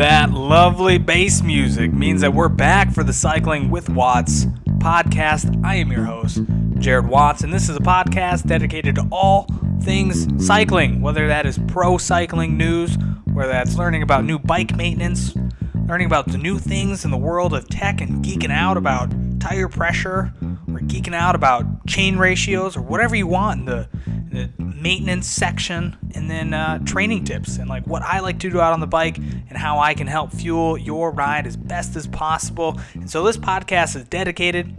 That 0.00 0.30
lovely 0.30 0.96
bass 0.96 1.42
music 1.42 1.92
means 1.92 2.22
that 2.22 2.32
we're 2.32 2.48
back 2.48 2.90
for 2.90 3.04
the 3.04 3.12
Cycling 3.12 3.68
with 3.68 3.90
Watts 3.90 4.46
podcast. 4.78 5.62
I 5.62 5.74
am 5.74 5.92
your 5.92 6.04
host, 6.04 6.40
Jared 6.78 7.06
Watts, 7.06 7.42
and 7.42 7.52
this 7.52 7.68
is 7.68 7.76
a 7.76 7.80
podcast 7.80 8.46
dedicated 8.46 8.94
to 8.94 9.06
all 9.12 9.46
things 9.82 10.26
cycling, 10.42 11.02
whether 11.02 11.26
that 11.28 11.44
is 11.44 11.58
pro 11.68 11.98
cycling 11.98 12.56
news, 12.56 12.96
whether 13.34 13.52
that's 13.52 13.76
learning 13.76 14.02
about 14.02 14.24
new 14.24 14.38
bike 14.38 14.74
maintenance, 14.74 15.34
learning 15.86 16.06
about 16.06 16.28
the 16.28 16.38
new 16.38 16.58
things 16.58 17.04
in 17.04 17.10
the 17.10 17.18
world 17.18 17.52
of 17.52 17.68
tech 17.68 18.00
and 18.00 18.24
geeking 18.24 18.50
out 18.50 18.78
about 18.78 19.12
tire 19.38 19.68
pressure, 19.68 20.32
or 20.40 20.80
geeking 20.80 21.14
out 21.14 21.34
about 21.34 21.86
chain 21.86 22.16
ratios, 22.16 22.74
or 22.74 22.80
whatever 22.80 23.14
you 23.14 23.26
want 23.26 23.60
in 23.60 23.66
the, 23.66 23.88
in 24.30 24.30
the 24.30 24.69
maintenance 24.80 25.26
section, 25.26 25.96
and 26.14 26.30
then 26.30 26.54
uh, 26.54 26.78
training 26.80 27.24
tips 27.24 27.58
and 27.58 27.68
like 27.68 27.86
what 27.86 28.02
I 28.02 28.20
like 28.20 28.38
to 28.40 28.50
do 28.50 28.60
out 28.60 28.72
on 28.72 28.80
the 28.80 28.86
bike 28.86 29.18
and 29.18 29.56
how 29.56 29.78
I 29.78 29.94
can 29.94 30.06
help 30.06 30.32
fuel 30.32 30.78
your 30.78 31.10
ride 31.10 31.46
as 31.46 31.56
best 31.56 31.96
as 31.96 32.06
possible. 32.06 32.80
And 32.94 33.10
so 33.10 33.22
this 33.22 33.36
podcast 33.36 33.96
is 33.96 34.04
dedicated 34.04 34.74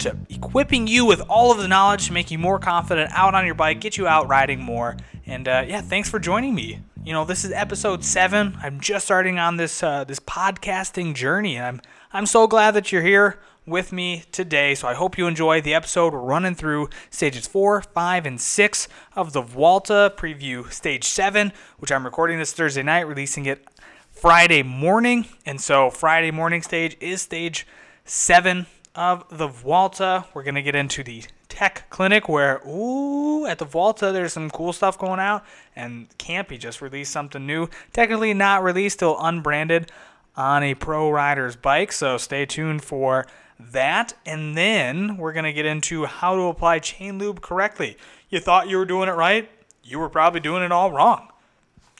to 0.00 0.16
equipping 0.28 0.86
you 0.86 1.04
with 1.04 1.22
all 1.28 1.50
of 1.50 1.58
the 1.58 1.68
knowledge 1.68 2.06
to 2.06 2.12
make 2.12 2.30
you 2.30 2.38
more 2.38 2.58
confident 2.58 3.10
out 3.12 3.34
on 3.34 3.46
your 3.46 3.54
bike, 3.54 3.80
get 3.80 3.96
you 3.96 4.06
out 4.06 4.28
riding 4.28 4.60
more. 4.60 4.96
And 5.26 5.48
uh, 5.48 5.64
yeah, 5.66 5.80
thanks 5.80 6.08
for 6.10 6.18
joining 6.18 6.54
me. 6.54 6.80
You 7.04 7.12
know, 7.12 7.24
this 7.24 7.44
is 7.44 7.52
episode 7.52 8.04
seven. 8.04 8.56
I'm 8.62 8.80
just 8.80 9.04
starting 9.04 9.38
on 9.38 9.56
this 9.56 9.82
uh, 9.82 10.04
this 10.04 10.20
podcasting 10.20 11.14
journey, 11.14 11.56
and 11.56 11.66
I'm 11.66 11.80
I'm 12.12 12.26
so 12.26 12.46
glad 12.46 12.72
that 12.72 12.92
you're 12.92 13.02
here 13.02 13.38
with 13.66 13.92
me 13.92 14.24
today. 14.32 14.74
So 14.74 14.88
I 14.88 14.94
hope 14.94 15.16
you 15.16 15.26
enjoy 15.26 15.60
the 15.60 15.74
episode. 15.74 16.12
We're 16.12 16.20
running 16.20 16.54
through 16.54 16.88
stages 17.10 17.46
four, 17.46 17.80
five, 17.82 18.26
and 18.26 18.40
six 18.40 18.88
of 19.14 19.32
the 19.32 19.40
Vuelta 19.40 20.12
preview 20.16 20.70
stage 20.70 21.04
seven, 21.04 21.52
which 21.78 21.92
I'm 21.92 22.04
recording 22.04 22.38
this 22.38 22.52
Thursday 22.52 22.82
night, 22.82 23.06
releasing 23.06 23.46
it 23.46 23.66
Friday 24.10 24.62
morning. 24.62 25.26
And 25.46 25.60
so 25.60 25.90
Friday 25.90 26.30
morning 26.30 26.62
stage 26.62 26.96
is 27.00 27.22
stage 27.22 27.66
seven 28.04 28.66
of 28.94 29.24
the 29.30 29.48
Vuelta. 29.48 30.26
We're 30.34 30.44
gonna 30.44 30.62
get 30.62 30.74
into 30.74 31.02
the 31.02 31.24
tech 31.48 31.88
clinic 31.88 32.28
where 32.28 32.60
ooh 32.66 33.46
at 33.46 33.58
the 33.58 33.64
Vuelta 33.64 34.10
there's 34.10 34.32
some 34.32 34.50
cool 34.50 34.72
stuff 34.72 34.98
going 34.98 35.20
out 35.20 35.44
and 35.76 36.08
Campy 36.18 36.58
just 36.58 36.82
released 36.82 37.12
something 37.12 37.46
new. 37.46 37.68
Technically 37.92 38.34
not 38.34 38.62
released, 38.62 38.98
still 38.98 39.16
unbranded 39.20 39.90
on 40.36 40.62
a 40.62 40.74
pro 40.74 41.10
rider's 41.10 41.56
bike. 41.56 41.92
So 41.92 42.18
stay 42.18 42.46
tuned 42.46 42.82
for 42.82 43.26
that. 43.58 44.14
And 44.26 44.56
then 44.56 45.16
we're 45.16 45.32
going 45.32 45.44
to 45.44 45.52
get 45.52 45.66
into 45.66 46.06
how 46.06 46.36
to 46.36 46.42
apply 46.42 46.78
chain 46.78 47.18
lube 47.18 47.40
correctly. 47.40 47.96
You 48.28 48.40
thought 48.40 48.68
you 48.68 48.76
were 48.76 48.84
doing 48.84 49.08
it 49.08 49.12
right? 49.12 49.48
You 49.82 49.98
were 49.98 50.08
probably 50.08 50.40
doing 50.40 50.62
it 50.62 50.72
all 50.72 50.90
wrong. 50.92 51.28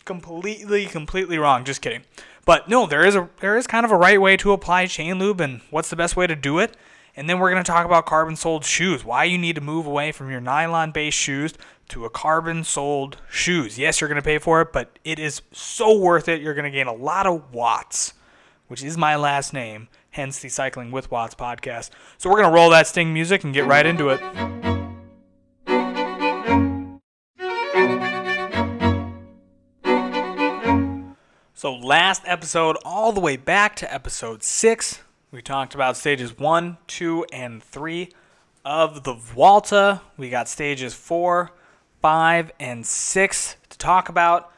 Completely, 0.04 0.86
completely 0.86 1.38
wrong. 1.38 1.64
Just 1.64 1.82
kidding. 1.82 2.02
But 2.44 2.68
no, 2.68 2.86
there 2.86 3.06
is 3.06 3.14
a 3.16 3.28
there 3.40 3.56
is 3.56 3.66
kind 3.66 3.86
of 3.86 3.92
a 3.92 3.96
right 3.96 4.20
way 4.20 4.36
to 4.38 4.52
apply 4.52 4.86
chain 4.86 5.18
lube 5.18 5.40
and 5.40 5.62
what's 5.70 5.90
the 5.90 5.96
best 5.96 6.16
way 6.16 6.26
to 6.26 6.36
do 6.36 6.58
it. 6.58 6.76
And 7.16 7.30
then 7.30 7.38
we're 7.38 7.50
going 7.50 7.62
to 7.62 7.70
talk 7.70 7.86
about 7.86 8.06
carbon 8.06 8.36
soled 8.36 8.64
shoes. 8.64 9.04
Why 9.04 9.24
you 9.24 9.38
need 9.38 9.54
to 9.54 9.60
move 9.60 9.86
away 9.86 10.10
from 10.12 10.30
your 10.30 10.40
nylon 10.40 10.90
based 10.90 11.16
shoes 11.16 11.54
to 11.88 12.04
a 12.04 12.10
carbon 12.10 12.64
soled 12.64 13.18
shoes. 13.30 13.78
Yes, 13.78 14.00
you're 14.00 14.08
going 14.08 14.20
to 14.20 14.22
pay 14.22 14.38
for 14.38 14.60
it, 14.60 14.72
but 14.72 14.98
it 15.04 15.18
is 15.18 15.42
so 15.52 15.96
worth 15.96 16.28
it. 16.28 16.40
You're 16.40 16.54
going 16.54 16.64
to 16.64 16.70
gain 16.70 16.86
a 16.86 16.94
lot 16.94 17.26
of 17.26 17.52
watts, 17.52 18.14
which 18.68 18.82
is 18.82 18.96
my 18.96 19.16
last 19.16 19.52
name, 19.52 19.88
hence 20.14 20.38
the 20.38 20.48
Cycling 20.48 20.92
with 20.92 21.10
Watts 21.10 21.34
podcast. 21.34 21.90
So 22.18 22.30
we're 22.30 22.36
going 22.36 22.48
to 22.48 22.54
roll 22.54 22.70
that 22.70 22.86
sting 22.86 23.12
music 23.12 23.42
and 23.42 23.52
get 23.52 23.66
right 23.66 23.84
into 23.84 24.10
it. 24.10 24.20
So, 31.56 31.74
last 31.74 32.22
episode, 32.26 32.76
all 32.84 33.10
the 33.10 33.20
way 33.20 33.36
back 33.36 33.74
to 33.76 33.92
episode 33.92 34.42
six, 34.42 35.02
we 35.30 35.42
talked 35.42 35.74
about 35.74 35.96
stages 35.96 36.38
one, 36.38 36.76
two, 36.86 37.24
and 37.32 37.62
three 37.62 38.10
of 38.64 39.02
the 39.02 39.14
Vuelta. 39.14 40.02
We 40.16 40.30
got 40.30 40.48
stages 40.48 40.94
four, 40.94 41.50
five, 42.00 42.52
and 42.60 42.86
six 42.86 43.56
to 43.70 43.78
talk 43.78 44.08
about. 44.08 44.52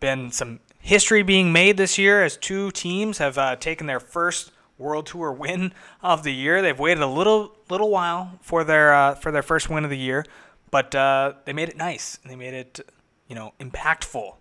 Been 0.00 0.32
some 0.32 0.60
history 0.80 1.22
being 1.22 1.52
made 1.52 1.76
this 1.76 1.96
year 1.96 2.24
as 2.24 2.36
two 2.36 2.72
teams 2.72 3.18
have 3.18 3.38
uh, 3.38 3.56
taken 3.56 3.86
their 3.86 4.00
first 4.00 4.50
World 4.78 5.06
Tour 5.06 5.32
win 5.32 5.72
of 6.02 6.22
the 6.22 6.32
year. 6.32 6.62
They've 6.62 6.78
waited 6.78 7.02
a 7.02 7.06
little 7.06 7.52
little 7.68 7.90
while 7.90 8.38
for 8.40 8.64
their 8.64 8.94
uh, 8.94 9.14
for 9.16 9.30
their 9.30 9.42
first 9.42 9.68
win 9.68 9.84
of 9.84 9.90
the 9.90 9.98
year, 9.98 10.24
but 10.70 10.94
uh, 10.94 11.34
they 11.44 11.52
made 11.52 11.68
it 11.68 11.76
nice 11.76 12.18
they 12.24 12.36
made 12.36 12.54
it 12.54 12.80
you 13.26 13.34
know 13.34 13.52
impactful 13.60 14.34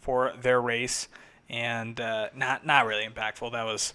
for 0.00 0.32
their 0.40 0.60
race 0.60 1.08
and 1.50 2.00
uh, 2.00 2.28
not 2.34 2.64
not 2.66 2.86
really 2.86 3.06
impactful. 3.06 3.52
That 3.52 3.64
was 3.64 3.94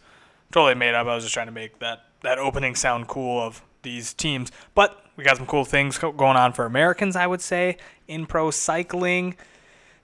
totally 0.52 0.76
made 0.76 0.94
up. 0.94 1.08
I 1.08 1.16
was 1.16 1.24
just 1.24 1.34
trying 1.34 1.48
to 1.48 1.54
make 1.54 1.80
that 1.80 2.06
that 2.22 2.40
opening 2.40 2.76
sound 2.76 3.08
cool 3.08 3.42
of 3.42 3.62
these 3.84 4.14
teams. 4.14 4.52
But 4.74 5.06
we 5.16 5.24
got 5.24 5.38
some 5.38 5.46
cool 5.46 5.66
things 5.66 5.98
going 5.98 6.22
on 6.38 6.54
for 6.54 6.66
Americans, 6.66 7.16
I 7.16 7.28
would 7.28 7.42
say, 7.42 7.78
in 8.08 8.26
pro 8.26 8.52
cycling. 8.52 9.36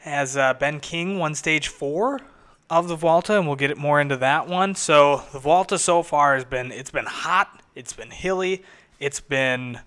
As 0.05 0.37
uh, 0.37 0.53
Ben 0.53 0.79
King 0.79 1.19
won 1.19 1.35
stage 1.35 1.67
four 1.67 2.21
of 2.69 2.87
the 2.87 2.95
Vuelta, 2.95 3.37
and 3.37 3.47
we'll 3.47 3.55
get 3.55 3.71
it 3.71 3.77
more 3.77 3.99
into 3.99 4.17
that 4.17 4.47
one. 4.47 4.75
So 4.75 5.23
the 5.31 5.39
Vuelta 5.39 5.79
so 5.79 6.03
far 6.03 6.35
has 6.35 6.45
been 6.45 6.71
it's 6.71 6.91
been 6.91 7.05
hot, 7.05 7.61
it's 7.75 7.93
been 7.93 8.11
hilly, 8.11 8.63
it's 8.99 9.19
been 9.19 9.79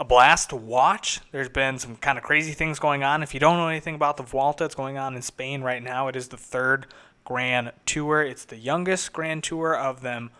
a 0.00 0.04
blast 0.04 0.50
to 0.50 0.56
watch. 0.56 1.20
There's 1.30 1.48
been 1.48 1.78
some 1.78 1.96
kind 1.96 2.18
of 2.18 2.24
crazy 2.24 2.52
things 2.52 2.78
going 2.78 3.04
on. 3.04 3.22
If 3.22 3.32
you 3.32 3.40
don't 3.40 3.56
know 3.56 3.68
anything 3.68 3.94
about 3.94 4.16
the 4.16 4.24
Vuelta, 4.24 4.64
it's 4.64 4.74
going 4.74 4.98
on 4.98 5.14
in 5.14 5.22
Spain 5.22 5.62
right 5.62 5.82
now. 5.82 6.08
It 6.08 6.16
is 6.16 6.28
the 6.28 6.36
third 6.36 6.86
Grand 7.24 7.72
Tour. 7.86 8.22
It's 8.22 8.44
the 8.44 8.56
youngest 8.56 9.12
Grand 9.12 9.44
Tour 9.44 9.76
of 9.76 10.00
them 10.00 10.30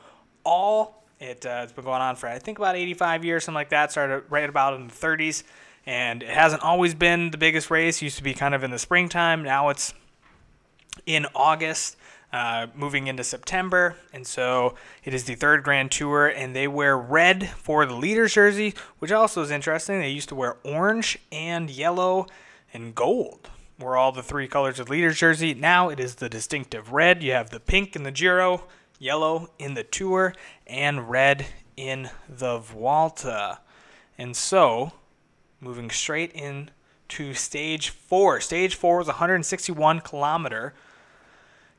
all. 0.45 1.05
It, 1.21 1.47
uh, 1.47 1.61
it's 1.63 1.73
been 1.73 1.85
going 1.85 2.03
on 2.03 2.17
for 2.17 2.29
I 2.29 2.39
think 2.39 2.59
about 2.59 2.77
85 2.77 3.25
years, 3.25 3.45
something 3.45 3.55
like 3.55 3.71
that. 3.71 3.93
Started 3.93 4.25
right 4.29 4.49
about 4.49 4.75
in 4.75 4.89
the 4.89 4.93
30s, 4.93 5.45
and 5.87 6.23
it 6.23 6.29
hasn't 6.29 6.63
always 6.63 6.95
been 6.95 7.31
the 7.31 7.39
biggest 7.39 7.71
race. 7.71 7.99
It 7.99 8.07
used 8.07 8.17
to 8.19 8.25
be 8.25 8.35
kind 8.35 8.55
of 8.55 8.65
in 8.65 8.73
the 8.73 8.79
springtime. 8.79 9.45
Now 9.45 9.69
it's 9.69 9.95
in 11.07 11.27
August, 11.35 11.97
uh, 12.33 12.67
moving 12.75 13.07
into 13.07 13.25
September. 13.25 13.97
And 14.13 14.27
so 14.27 14.75
it 15.05 15.15
is 15.15 15.25
the 15.25 15.35
third 15.35 15.63
Grand 15.63 15.91
Tour, 15.91 16.27
and 16.27 16.55
they 16.55 16.69
wear 16.69 16.97
red 16.97 17.49
for 17.51 17.87
the 17.87 17.95
leader's 17.95 18.35
jersey, 18.35 18.75
which 18.99 19.13
also 19.13 19.43
is 19.43 19.51
interesting. 19.51 20.01
They 20.01 20.11
used 20.11 20.31
to 20.31 20.35
wear 20.35 20.57
orange 20.65 21.19
and 21.31 21.71
yellow 21.71 22.27
and 22.73 22.95
gold 22.95 23.51
were 23.79 23.97
all 23.97 24.13
the 24.13 24.23
three 24.23 24.49
colors 24.49 24.79
of 24.79 24.89
leader's 24.89 25.19
jersey. 25.19 25.55
Now 25.55 25.89
it 25.89 25.99
is 25.99 26.17
the 26.17 26.29
distinctive 26.29 26.93
red. 26.93 27.23
You 27.23 27.33
have 27.33 27.51
the 27.51 27.61
pink 27.61 27.97
in 27.97 28.03
the 28.03 28.11
Giro, 28.11 28.65
yellow 28.99 29.51
in 29.59 29.75
the 29.75 29.85
Tour, 29.85 30.35
and 30.67 31.11
red 31.11 31.47
in 31.77 32.11
the 32.29 32.59
Vuelta. 32.59 33.61
And 34.17 34.37
so, 34.37 34.93
moving 35.61 35.91
straight 35.91 36.33
into 36.33 37.35
stage 37.35 37.91
four. 37.91 38.41
Stage 38.41 38.77
four 38.77 38.99
was 38.99 39.09
161 39.09 40.01
kilometer 40.01 40.75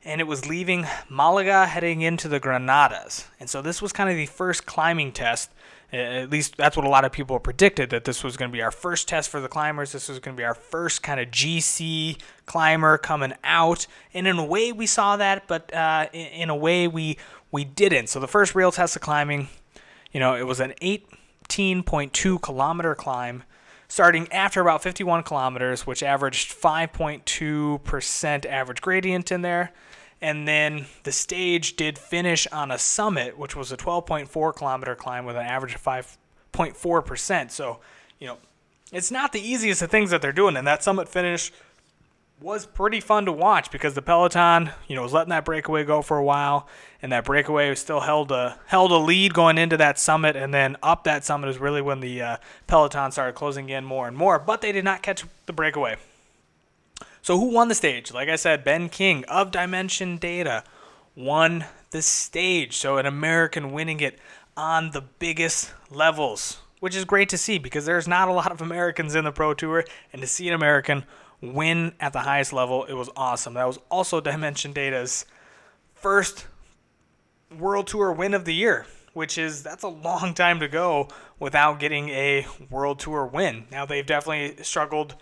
and 0.06 0.20
it 0.20 0.24
was 0.24 0.48
leaving 0.48 0.86
Malaga 1.08 1.66
heading 1.66 2.00
into 2.00 2.28
the 2.28 2.38
Granadas. 2.38 3.26
And 3.40 3.50
so 3.50 3.60
this 3.60 3.82
was 3.82 3.92
kind 3.92 4.08
of 4.08 4.16
the 4.16 4.26
first 4.26 4.64
climbing 4.64 5.10
test. 5.10 5.50
At 5.92 6.30
least 6.30 6.56
that's 6.56 6.76
what 6.76 6.86
a 6.86 6.88
lot 6.88 7.04
of 7.04 7.10
people 7.10 7.38
predicted 7.40 7.90
that 7.90 8.04
this 8.04 8.22
was 8.22 8.36
going 8.36 8.50
to 8.50 8.52
be 8.52 8.62
our 8.62 8.70
first 8.70 9.08
test 9.08 9.28
for 9.28 9.40
the 9.40 9.48
climbers. 9.48 9.92
This 9.92 10.08
was 10.08 10.20
going 10.20 10.36
to 10.36 10.40
be 10.40 10.44
our 10.44 10.54
first 10.54 11.02
kind 11.02 11.18
of 11.18 11.28
GC 11.28 12.20
climber 12.46 12.98
coming 12.98 13.34
out. 13.42 13.88
And 14.14 14.28
in 14.28 14.38
a 14.38 14.44
way, 14.44 14.70
we 14.70 14.86
saw 14.86 15.16
that, 15.16 15.48
but 15.48 15.74
uh, 15.74 16.06
in 16.12 16.50
a 16.50 16.56
way, 16.56 16.86
we 16.86 17.18
we 17.50 17.64
didn't. 17.64 18.08
So 18.08 18.20
the 18.20 18.28
first 18.28 18.54
real 18.54 18.70
test 18.70 18.94
of 18.94 19.02
climbing, 19.02 19.48
you 20.12 20.20
know, 20.20 20.36
it 20.36 20.46
was 20.46 20.60
an 20.60 20.74
18.2 20.82 22.40
kilometer 22.42 22.94
climb 22.94 23.42
starting 23.88 24.30
after 24.32 24.60
about 24.60 24.82
51 24.82 25.22
kilometers, 25.22 25.86
which 25.86 26.02
averaged 26.02 26.54
5.2% 26.54 28.46
average 28.46 28.80
gradient 28.80 29.30
in 29.32 29.42
there. 29.42 29.72
And 30.20 30.48
then 30.48 30.86
the 31.02 31.12
stage 31.12 31.76
did 31.76 31.98
finish 31.98 32.46
on 32.48 32.70
a 32.70 32.78
summit, 32.78 33.38
which 33.38 33.54
was 33.54 33.70
a 33.70 33.76
12.4 33.76 34.56
kilometer 34.56 34.94
climb 34.94 35.26
with 35.26 35.36
an 35.36 35.46
average 35.46 35.74
of 35.74 35.82
5.4%. 35.82 37.50
So, 37.50 37.80
you 38.18 38.26
know, 38.26 38.38
it's 38.92 39.10
not 39.10 39.32
the 39.32 39.40
easiest 39.40 39.82
of 39.82 39.90
things 39.90 40.10
that 40.10 40.22
they're 40.22 40.32
doing. 40.32 40.56
And 40.56 40.66
that 40.66 40.82
summit 40.82 41.08
finish 41.08 41.52
was 42.40 42.66
pretty 42.66 43.00
fun 43.00 43.24
to 43.24 43.32
watch 43.32 43.70
because 43.70 43.94
the 43.94 44.02
peloton, 44.02 44.70
you 44.88 44.94
know, 44.94 45.02
was 45.02 45.12
letting 45.12 45.30
that 45.30 45.44
breakaway 45.44 45.84
go 45.84 46.02
for 46.02 46.18
a 46.18 46.24
while, 46.24 46.68
and 47.00 47.10
that 47.12 47.24
breakaway 47.24 47.70
was 47.70 47.80
still 47.80 48.00
held 48.00 48.30
a 48.30 48.58
held 48.66 48.92
a 48.92 48.98
lead 48.98 49.32
going 49.32 49.56
into 49.58 49.76
that 49.76 49.98
summit, 49.98 50.36
and 50.36 50.52
then 50.52 50.76
up 50.82 51.04
that 51.04 51.24
summit 51.24 51.48
is 51.48 51.58
really 51.58 51.80
when 51.80 52.00
the 52.00 52.20
uh, 52.20 52.36
peloton 52.66 53.10
started 53.10 53.34
closing 53.34 53.68
in 53.68 53.84
more 53.84 54.06
and 54.06 54.16
more. 54.16 54.38
But 54.38 54.60
they 54.60 54.72
did 54.72 54.84
not 54.84 55.02
catch 55.02 55.24
the 55.46 55.52
breakaway. 55.52 55.96
So 57.22 57.38
who 57.38 57.46
won 57.46 57.68
the 57.68 57.74
stage? 57.74 58.12
Like 58.12 58.28
I 58.28 58.36
said, 58.36 58.62
Ben 58.62 58.88
King 58.88 59.24
of 59.24 59.50
Dimension 59.50 60.16
Data 60.16 60.62
won 61.16 61.64
the 61.90 62.02
stage. 62.02 62.76
So 62.76 62.98
an 62.98 63.06
American 63.06 63.72
winning 63.72 64.00
it 64.00 64.18
on 64.56 64.90
the 64.92 65.00
biggest 65.00 65.72
levels, 65.90 66.58
which 66.80 66.94
is 66.94 67.04
great 67.04 67.28
to 67.30 67.38
see 67.38 67.58
because 67.58 67.84
there's 67.84 68.06
not 68.06 68.28
a 68.28 68.32
lot 68.32 68.52
of 68.52 68.60
Americans 68.60 69.14
in 69.14 69.24
the 69.24 69.32
Pro 69.32 69.54
Tour, 69.54 69.84
and 70.12 70.20
to 70.22 70.28
see 70.28 70.46
an 70.46 70.54
American 70.54 71.04
win 71.54 71.94
at 72.00 72.12
the 72.12 72.20
highest 72.20 72.52
level. 72.52 72.84
It 72.84 72.94
was 72.94 73.10
awesome. 73.16 73.54
That 73.54 73.66
was 73.66 73.78
also 73.90 74.20
Dimension 74.20 74.72
Data's 74.72 75.26
first 75.94 76.46
World 77.56 77.86
Tour 77.86 78.12
win 78.12 78.34
of 78.34 78.44
the 78.44 78.54
year, 78.54 78.86
which 79.12 79.38
is 79.38 79.62
that's 79.62 79.82
a 79.82 79.88
long 79.88 80.34
time 80.34 80.60
to 80.60 80.68
go 80.68 81.08
without 81.38 81.78
getting 81.78 82.08
a 82.10 82.46
World 82.70 82.98
Tour 82.98 83.26
win. 83.26 83.66
Now 83.70 83.86
they've 83.86 84.06
definitely 84.06 84.62
struggled 84.62 85.16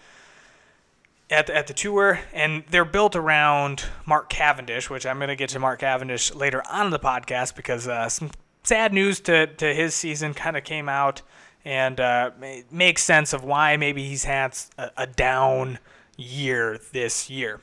at 1.31 1.47
the, 1.47 1.56
at 1.56 1.67
the 1.67 1.75
tour, 1.75 2.21
and 2.32 2.65
they're 2.71 2.85
built 2.85 3.17
around 3.17 3.85
Mark 4.06 4.29
Cavendish, 4.29 4.91
which 4.91 5.06
I'm 5.06 5.19
going 5.19 5.29
to 5.29 5.37
get 5.37 5.50
to 5.50 5.59
Mark 5.59 5.81
Cavendish 5.81 6.35
later 6.35 6.62
on 6.71 6.87
in 6.87 6.93
the 6.93 6.99
podcast 6.99 7.56
because 7.56 7.88
uh, 7.88 8.09
some 8.09 8.31
sad 8.62 8.93
news 8.93 9.21
to, 9.21 9.47
to 9.47 9.75
his 9.75 9.94
season 9.94 10.35
kind 10.35 10.56
of 10.56 10.65
came 10.65 10.88
out 10.88 11.23
and 11.65 11.99
uh, 11.99 12.31
makes 12.71 13.03
sense 13.03 13.32
of 13.32 13.43
why 13.43 13.76
maybe 13.76 14.05
he's 14.05 14.25
had 14.25 14.56
a, 14.76 14.91
a 14.99 15.06
down 15.06 15.79
year 16.16 16.78
this 16.93 17.28
year. 17.28 17.61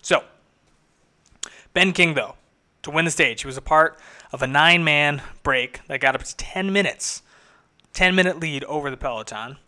So, 0.00 0.24
Ben 1.72 1.92
King, 1.92 2.14
though, 2.14 2.34
to 2.82 2.90
win 2.90 3.04
the 3.04 3.10
stage, 3.10 3.42
he 3.42 3.46
was 3.46 3.56
a 3.56 3.62
part 3.62 3.98
of 4.32 4.42
a 4.42 4.46
nine 4.46 4.84
man 4.84 5.22
break 5.42 5.86
that 5.86 6.00
got 6.00 6.14
up 6.14 6.22
to 6.22 6.36
10 6.36 6.72
minutes, 6.72 7.22
10 7.92 8.14
minute 8.14 8.40
lead 8.40 8.64
over 8.64 8.90
the 8.90 8.96
Peloton. 8.96 9.58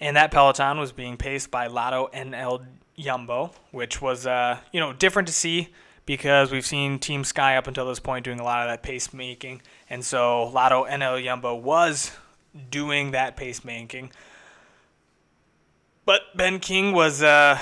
And 0.00 0.16
that 0.16 0.30
Peloton 0.30 0.78
was 0.78 0.92
being 0.92 1.16
paced 1.16 1.50
by 1.50 1.66
Lotto 1.66 2.08
and 2.12 2.34
El 2.34 2.64
Yumbo, 2.98 3.52
which 3.70 4.00
was, 4.00 4.26
uh, 4.26 4.58
you 4.72 4.80
know, 4.80 4.92
different 4.92 5.28
to 5.28 5.34
see 5.34 5.68
because 6.06 6.50
we've 6.50 6.66
seen 6.66 6.98
Team 6.98 7.22
Sky 7.22 7.56
up 7.56 7.66
until 7.66 7.86
this 7.86 8.00
point 8.00 8.24
doing 8.24 8.40
a 8.40 8.44
lot 8.44 8.66
of 8.66 8.72
that 8.72 8.82
pacemaking. 8.82 9.60
And 9.88 10.04
so 10.04 10.48
Lotto 10.48 10.84
NL 10.86 11.22
Jumbo 11.22 11.54
was 11.54 12.12
doing 12.70 13.12
that 13.12 13.36
pacemaking. 13.36 14.10
But 16.10 16.36
Ben 16.36 16.58
King 16.58 16.90
was 16.90 17.22
uh, 17.22 17.56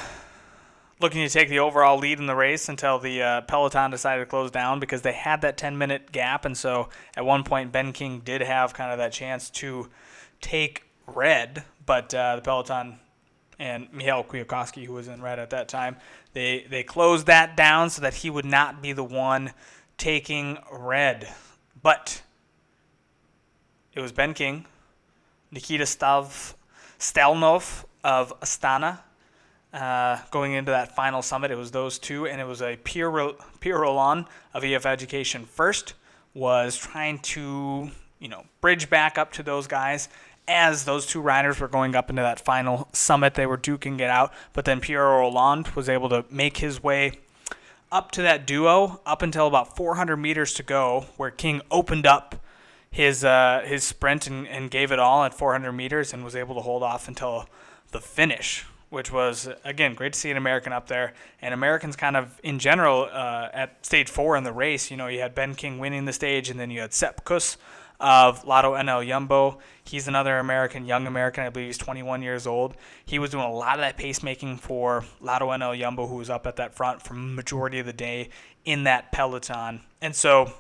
looking 1.00 1.22
to 1.22 1.28
take 1.28 1.50
the 1.50 1.58
overall 1.58 1.98
lead 1.98 2.18
in 2.18 2.24
the 2.24 2.34
race 2.34 2.70
until 2.70 2.98
the 2.98 3.22
uh, 3.22 3.40
Peloton 3.42 3.90
decided 3.90 4.20
to 4.22 4.26
close 4.26 4.50
down 4.50 4.80
because 4.80 5.02
they 5.02 5.12
had 5.12 5.42
that 5.42 5.58
10 5.58 5.76
minute 5.76 6.12
gap. 6.12 6.46
And 6.46 6.56
so 6.56 6.88
at 7.14 7.26
one 7.26 7.44
point, 7.44 7.72
Ben 7.72 7.92
King 7.92 8.22
did 8.24 8.40
have 8.40 8.72
kind 8.72 8.90
of 8.90 8.96
that 8.96 9.12
chance 9.12 9.50
to 9.50 9.90
take 10.40 10.84
red, 11.06 11.64
but 11.84 12.14
uh, 12.14 12.36
the 12.36 12.40
Peloton 12.40 12.98
and 13.58 13.92
Michał 13.92 14.26
Kwiatkowski, 14.26 14.86
who 14.86 14.94
was 14.94 15.08
in 15.08 15.20
red 15.20 15.38
at 15.38 15.50
that 15.50 15.68
time, 15.68 15.96
they, 16.32 16.64
they 16.70 16.82
closed 16.82 17.26
that 17.26 17.54
down 17.54 17.90
so 17.90 18.00
that 18.00 18.14
he 18.14 18.30
would 18.30 18.46
not 18.46 18.80
be 18.80 18.94
the 18.94 19.04
one 19.04 19.52
taking 19.98 20.56
red. 20.72 21.28
But 21.82 22.22
it 23.92 24.00
was 24.00 24.10
Ben 24.10 24.32
King, 24.32 24.64
Nikita 25.50 25.84
Stav, 25.84 26.54
Stalnov 26.98 27.84
of 28.08 28.32
Astana. 28.40 29.00
Uh, 29.70 30.18
going 30.30 30.54
into 30.54 30.70
that 30.70 30.96
final 30.96 31.20
summit, 31.20 31.50
it 31.50 31.56
was 31.56 31.70
those 31.72 31.98
two, 31.98 32.26
and 32.26 32.40
it 32.40 32.46
was 32.46 32.62
a 32.62 32.78
Pierre, 32.82 33.10
Rolland 33.10 34.24
of 34.54 34.64
EF 34.64 34.86
Education 34.86 35.44
first 35.44 35.92
was 36.32 36.74
trying 36.78 37.18
to, 37.18 37.90
you 38.18 38.28
know, 38.28 38.44
bridge 38.62 38.88
back 38.88 39.18
up 39.18 39.30
to 39.32 39.42
those 39.42 39.66
guys 39.66 40.08
as 40.46 40.86
those 40.86 41.04
two 41.04 41.20
riders 41.20 41.60
were 41.60 41.68
going 41.68 41.94
up 41.94 42.08
into 42.08 42.22
that 42.22 42.40
final 42.40 42.88
summit. 42.94 43.34
They 43.34 43.44
were 43.44 43.58
duking 43.58 44.00
it 44.00 44.08
out, 44.08 44.32
but 44.54 44.64
then 44.64 44.80
Pierre 44.80 45.04
Rolland 45.04 45.68
was 45.68 45.90
able 45.90 46.08
to 46.08 46.24
make 46.30 46.56
his 46.56 46.82
way 46.82 47.12
up 47.92 48.10
to 48.12 48.22
that 48.22 48.46
duo 48.46 49.02
up 49.04 49.20
until 49.20 49.46
about 49.46 49.76
400 49.76 50.16
meters 50.16 50.54
to 50.54 50.62
go, 50.62 51.04
where 51.18 51.30
King 51.30 51.60
opened 51.70 52.06
up 52.06 52.36
his 52.90 53.22
uh, 53.22 53.62
his 53.66 53.84
sprint 53.84 54.26
and, 54.26 54.48
and 54.48 54.70
gave 54.70 54.92
it 54.92 54.98
all 54.98 55.24
at 55.24 55.34
400 55.34 55.72
meters 55.72 56.14
and 56.14 56.24
was 56.24 56.34
able 56.34 56.54
to 56.54 56.62
hold 56.62 56.82
off 56.82 57.06
until 57.06 57.46
the 57.90 58.00
finish, 58.00 58.64
which 58.90 59.12
was 59.12 59.48
again 59.64 59.94
great 59.94 60.12
to 60.12 60.18
see 60.18 60.30
an 60.30 60.36
American 60.36 60.72
up 60.72 60.88
there. 60.88 61.14
And 61.40 61.54
Americans 61.54 61.96
kind 61.96 62.16
of 62.16 62.40
in 62.42 62.58
general 62.58 63.08
uh, 63.12 63.48
at 63.52 63.84
stage 63.84 64.08
four 64.08 64.36
in 64.36 64.44
the 64.44 64.52
race, 64.52 64.90
you 64.90 64.96
know, 64.96 65.06
you 65.06 65.20
had 65.20 65.34
Ben 65.34 65.54
King 65.54 65.78
winning 65.78 66.04
the 66.04 66.12
stage, 66.12 66.50
and 66.50 66.58
then 66.58 66.70
you 66.70 66.80
had 66.80 66.92
Sepp 66.92 67.24
Kuss 67.24 67.56
of 68.00 68.44
Lotto 68.44 68.74
NL 68.74 69.06
Jumbo. 69.06 69.58
He's 69.84 70.06
another 70.06 70.38
American, 70.38 70.86
young 70.86 71.06
American. 71.06 71.44
I 71.44 71.48
believe 71.48 71.66
he's 71.66 71.78
21 71.78 72.22
years 72.22 72.46
old. 72.46 72.74
He 73.04 73.18
was 73.18 73.30
doing 73.30 73.44
a 73.44 73.52
lot 73.52 73.74
of 73.74 73.80
that 73.80 73.98
pacemaking 73.98 74.60
for 74.60 75.04
Lotto 75.20 75.48
NL 75.48 75.78
Jumbo, 75.78 76.06
who 76.06 76.16
was 76.16 76.30
up 76.30 76.46
at 76.46 76.56
that 76.56 76.74
front 76.74 77.02
for 77.02 77.14
majority 77.14 77.78
of 77.78 77.86
the 77.86 77.92
day 77.92 78.28
in 78.64 78.84
that 78.84 79.10
peloton. 79.12 79.80
And 80.00 80.14
so 80.14 80.52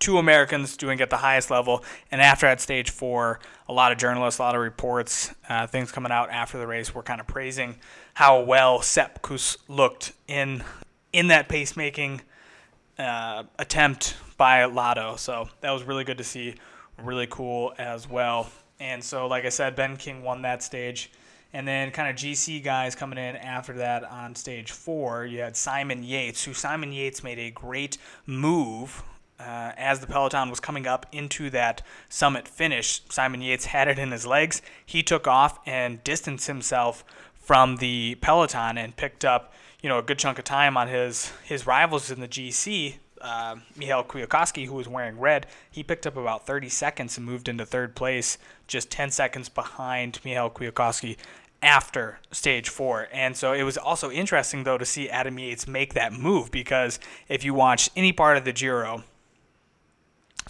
two 0.00 0.18
Americans 0.18 0.76
doing 0.76 1.00
at 1.00 1.10
the 1.10 1.18
highest 1.18 1.50
level. 1.50 1.84
And 2.10 2.20
after 2.20 2.46
that 2.46 2.60
stage 2.60 2.90
four, 2.90 3.38
a 3.68 3.72
lot 3.72 3.92
of 3.92 3.98
journalists, 3.98 4.40
a 4.40 4.42
lot 4.42 4.56
of 4.56 4.62
reports, 4.62 5.32
uh, 5.48 5.66
things 5.66 5.92
coming 5.92 6.10
out 6.10 6.30
after 6.30 6.58
the 6.58 6.66
race 6.66 6.92
were 6.94 7.02
kind 7.02 7.20
of 7.20 7.26
praising 7.26 7.76
how 8.14 8.40
well 8.40 8.82
Sepp 8.82 9.22
Kuss 9.22 9.56
looked 9.68 10.12
in 10.26 10.64
in 11.12 11.28
that 11.28 11.48
pacemaking 11.48 12.20
uh, 12.98 13.44
attempt 13.58 14.16
by 14.36 14.64
Lotto. 14.64 15.16
So 15.16 15.48
that 15.60 15.70
was 15.70 15.84
really 15.84 16.04
good 16.04 16.18
to 16.18 16.24
see, 16.24 16.54
really 17.02 17.26
cool 17.26 17.74
as 17.78 18.08
well. 18.08 18.50
And 18.78 19.04
so, 19.04 19.26
like 19.26 19.44
I 19.44 19.50
said, 19.50 19.76
Ben 19.76 19.96
King 19.96 20.22
won 20.22 20.42
that 20.42 20.62
stage. 20.62 21.10
And 21.52 21.66
then, 21.66 21.90
kind 21.90 22.08
of 22.08 22.14
GC 22.14 22.62
guys 22.62 22.94
coming 22.94 23.18
in 23.18 23.36
after 23.36 23.72
that 23.74 24.04
on 24.04 24.36
stage 24.36 24.70
four, 24.70 25.26
you 25.26 25.40
had 25.40 25.56
Simon 25.56 26.04
Yates, 26.04 26.44
who 26.44 26.54
Simon 26.54 26.92
Yates 26.92 27.24
made 27.24 27.40
a 27.40 27.50
great 27.50 27.98
move 28.24 29.02
uh, 29.40 29.72
as 29.76 30.00
the 30.00 30.06
Peloton 30.06 30.50
was 30.50 30.60
coming 30.60 30.86
up 30.86 31.06
into 31.12 31.48
that 31.50 31.82
summit 32.08 32.46
finish, 32.46 33.02
Simon 33.08 33.40
Yates 33.40 33.66
had 33.66 33.88
it 33.88 33.98
in 33.98 34.10
his 34.10 34.26
legs. 34.26 34.60
He 34.84 35.02
took 35.02 35.26
off 35.26 35.58
and 35.66 36.04
distanced 36.04 36.46
himself 36.46 37.04
from 37.34 37.76
the 37.76 38.16
Peloton 38.16 38.76
and 38.76 38.96
picked 38.96 39.24
up, 39.24 39.52
you 39.82 39.88
know, 39.88 39.98
a 39.98 40.02
good 40.02 40.18
chunk 40.18 40.38
of 40.38 40.44
time 40.44 40.76
on 40.76 40.88
his 40.88 41.32
his 41.44 41.66
rivals 41.66 42.10
in 42.10 42.20
the 42.20 42.28
GC. 42.28 42.96
Uh, 43.20 43.56
Michał 43.76 44.06
Kwiatkowski, 44.06 44.66
who 44.66 44.74
was 44.74 44.88
wearing 44.88 45.18
red, 45.18 45.46
he 45.70 45.82
picked 45.82 46.06
up 46.06 46.16
about 46.16 46.46
30 46.46 46.70
seconds 46.70 47.18
and 47.18 47.26
moved 47.26 47.48
into 47.48 47.66
third 47.66 47.94
place, 47.94 48.38
just 48.66 48.90
10 48.90 49.10
seconds 49.10 49.50
behind 49.50 50.20
Michał 50.24 50.50
Kwiatkowski 50.50 51.16
after 51.62 52.18
stage 52.30 52.68
four. 52.68 53.08
And 53.12 53.36
so 53.36 53.52
it 53.52 53.62
was 53.62 53.76
also 53.76 54.10
interesting, 54.10 54.64
though, 54.64 54.78
to 54.78 54.86
see 54.86 55.10
Adam 55.10 55.38
Yates 55.38 55.66
make 55.66 55.94
that 55.94 56.12
move 56.12 56.50
because 56.50 56.98
if 57.28 57.44
you 57.44 57.52
watch 57.52 57.90
any 57.94 58.12
part 58.12 58.36
of 58.36 58.44
the 58.44 58.52
Giro, 58.52 59.04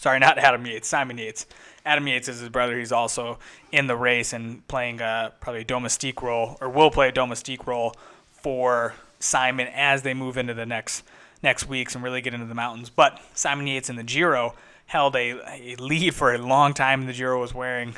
sorry, 0.01 0.19
not 0.21 0.39
Adam 0.39 0.67
Yates, 0.67 0.89
Simon 0.89 1.19
Yates. 1.19 1.47
Adam 1.85 2.07
Yates 2.09 2.29
is 2.29 2.41
his 2.41 2.49
brother. 2.49 2.79
He's 2.79 2.93
also 2.93 3.39
in 3.71 3.87
the 3.87 3.97
race 3.97 4.33
and 4.33 4.67
playing 4.69 5.01
a, 5.01 5.33
probably 5.41 5.63
a 5.63 5.65
domestique 5.65 6.23
role, 6.23 6.59
or 6.61 6.69
will 6.69 6.91
play 6.91 7.09
a 7.09 7.13
domestique 7.13 7.67
role 7.67 7.95
for 8.27 8.95
Simon 9.19 9.69
as 9.73 10.03
they 10.03 10.15
move 10.15 10.37
into 10.37 10.55
the 10.55 10.67
next 10.67 11.05
next 11.43 11.67
weeks 11.67 11.95
and 11.95 12.05
really 12.05 12.21
get 12.21 12.35
into 12.35 12.47
the 12.47 12.55
mountains. 12.55 12.91
But 12.91 13.19
Simon 13.33 13.67
Yates 13.67 13.89
in 13.89 13.97
the 13.97 14.03
Giro 14.03 14.55
held 14.87 15.17
a, 15.17 15.41
a 15.49 15.77
lead 15.77 16.15
for 16.15 16.35
a 16.35 16.39
long 16.39 16.75
time. 16.75 17.07
The 17.07 17.15
Giro 17.15 17.41
was 17.41 17.55
wearing 17.55 17.97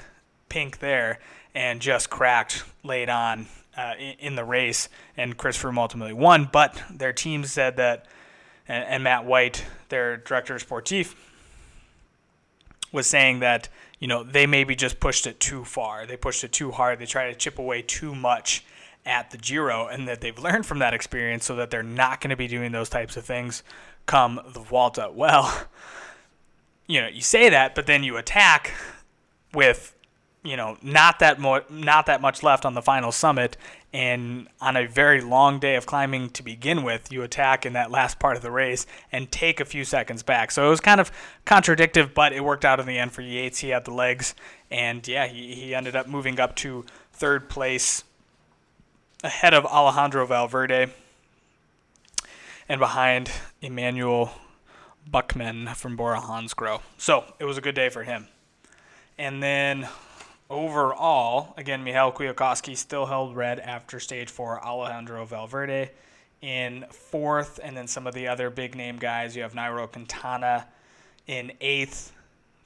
pink 0.49 0.78
there 0.78 1.18
and 1.54 1.80
just 1.80 2.09
cracked 2.09 2.64
late 2.85 3.09
on 3.09 3.47
uh, 3.76 3.94
in, 3.99 4.14
in, 4.18 4.35
the 4.37 4.44
race. 4.44 4.88
And 5.16 5.37
Chris 5.37 5.61
Froome 5.61 5.78
ultimately 5.78 6.12
won. 6.12 6.49
But 6.52 6.80
their 6.88 7.12
team 7.12 7.44
said 7.44 7.76
that, 7.78 8.06
and, 8.68 8.85
and 8.85 9.04
Matt 9.04 9.25
White, 9.25 9.64
their 9.88 10.18
director 10.18 10.54
sportif, 10.56 11.14
was 12.92 13.06
saying 13.06 13.40
that 13.40 13.68
you 13.99 14.06
know 14.06 14.22
they 14.22 14.46
maybe 14.46 14.76
just 14.76 15.00
pushed 15.00 15.26
it 15.26 15.40
too 15.40 15.64
far. 15.64 16.06
They 16.06 16.16
pushed 16.16 16.44
it 16.44 16.52
too 16.52 16.70
hard. 16.70 16.99
They 16.99 17.06
tried 17.06 17.30
to 17.30 17.34
chip 17.34 17.58
away 17.58 17.82
too 17.82 18.14
much 18.14 18.64
at 19.04 19.30
the 19.30 19.38
Giro, 19.38 19.87
and 19.87 20.06
that 20.06 20.20
they've 20.20 20.38
learned 20.38 20.66
from 20.66 20.78
that 20.78 20.94
experience, 20.94 21.44
so 21.44 21.56
that 21.56 21.70
they're 21.70 21.82
not 21.82 22.20
going 22.20 22.30
to 22.30 22.37
be 22.37 22.46
doing 22.46 22.70
those 22.70 22.88
types 22.88 23.16
of 23.16 23.25
things 23.25 23.62
come 24.06 24.40
the 24.52 24.61
Vuelta. 24.61 25.11
Well, 25.12 25.66
you 26.87 27.00
know, 27.00 27.08
you 27.08 27.22
say 27.22 27.49
that, 27.49 27.75
but 27.75 27.87
then 27.87 28.04
you 28.04 28.16
attack 28.16 28.72
with 29.54 29.94
you 30.42 30.56
know 30.56 30.76
not 30.82 31.18
that 31.20 31.38
mo- 31.38 31.64
not 31.70 32.06
that 32.06 32.20
much 32.20 32.42
left 32.42 32.64
on 32.64 32.75
the 32.75 32.82
final 32.82 33.12
summit 33.12 33.56
and 33.92 34.49
on 34.61 34.76
a 34.76 34.87
very 34.87 35.20
long 35.20 35.58
day 35.58 35.76
of 35.76 35.84
climbing 35.84 36.30
to 36.30 36.42
begin 36.42 36.82
with 36.82 37.12
you 37.12 37.22
attack 37.22 37.66
in 37.66 37.75
that 37.75 37.90
last 37.90 38.18
part 38.18 38.37
of 38.37 38.42
the 38.42 38.50
race 38.50 38.87
and 39.11 39.30
take 39.30 39.61
a 39.61 39.64
few 39.64 39.84
seconds 39.84 40.22
back. 40.22 40.50
So 40.50 40.66
it 40.66 40.70
was 40.70 40.80
kind 40.80 41.00
of 41.00 41.11
contradictive 41.44 42.14
but 42.14 42.32
it 42.32 42.42
worked 42.42 42.64
out 42.64 42.80
in 42.80 42.87
the 42.87 42.99
end 42.99 43.12
for 43.12 43.22
Yates. 43.22 43.58
He 43.58 43.68
had 43.68 43.84
the 43.84 43.92
legs 43.92 44.34
and 44.70 45.06
yeah 45.06 45.26
he, 45.26 45.54
he 45.54 45.75
ended 45.75 45.94
up 45.94 46.08
moving 46.08 46.40
up 46.40 46.56
to 46.56 46.84
third 47.12 47.49
place 47.49 48.04
ahead 49.22 49.54
of 49.54 49.64
Alejandro 49.66 50.26
Valverde 50.26 50.90
and 52.68 52.78
behind 52.78 53.30
Emanuel 53.61 54.32
Buchmann 55.11 55.75
from 55.75 55.96
Bora 55.96 56.20
Hansgrohe. 56.20 56.80
So 56.96 57.25
it 57.38 57.44
was 57.44 57.58
a 57.58 57.61
good 57.61 57.75
day 57.75 57.88
for 57.88 58.04
him. 58.04 58.28
And 59.18 59.42
then 59.42 59.88
overall, 60.52 61.54
again, 61.56 61.82
Michał 61.82 62.12
Kwiatkowski 62.12 62.76
still 62.76 63.06
held 63.06 63.35
red 63.35 63.59
after 63.59 63.99
stage 63.99 64.30
four. 64.30 64.62
Alejandro 64.62 65.25
Valverde 65.25 65.90
in 66.42 66.85
fourth, 66.90 67.59
and 67.62 67.76
then 67.76 67.87
some 67.87 68.06
of 68.06 68.14
the 68.14 68.28
other 68.28 68.50
big 68.50 68.76
name 68.76 68.99
guys. 68.99 69.35
You 69.35 69.42
have 69.42 69.54
Nairo 69.54 69.90
Quintana 69.90 70.66
in 71.26 71.52
eighth, 71.61 72.12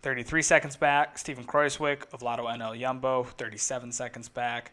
33 0.03 0.43
seconds 0.43 0.77
back. 0.77 1.17
Steven 1.17 1.45
Kruijswijk 1.45 2.13
of 2.13 2.23
Lotto 2.23 2.47
NL 2.47 2.79
Jumbo, 2.79 3.25
37 3.25 3.93
seconds 3.93 4.29
back. 4.29 4.73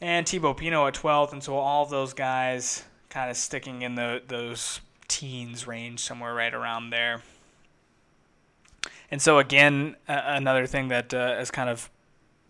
And 0.00 0.28
Thibaut 0.28 0.58
Pinot 0.58 0.88
at 0.88 1.02
12th. 1.02 1.32
And 1.32 1.42
so 1.42 1.56
all 1.56 1.84
of 1.84 1.90
those 1.90 2.12
guys 2.12 2.84
kind 3.08 3.30
of 3.30 3.36
sticking 3.36 3.82
in 3.82 3.94
the 3.94 4.22
those 4.26 4.80
teens 5.08 5.66
range, 5.66 6.00
somewhere 6.00 6.34
right 6.34 6.54
around 6.54 6.90
there. 6.90 7.22
And 9.10 9.20
so 9.20 9.38
again, 9.38 9.96
uh, 10.08 10.20
another 10.24 10.66
thing 10.66 10.88
that 10.88 11.12
uh, 11.12 11.36
has 11.36 11.50
kind 11.50 11.68
of 11.68 11.90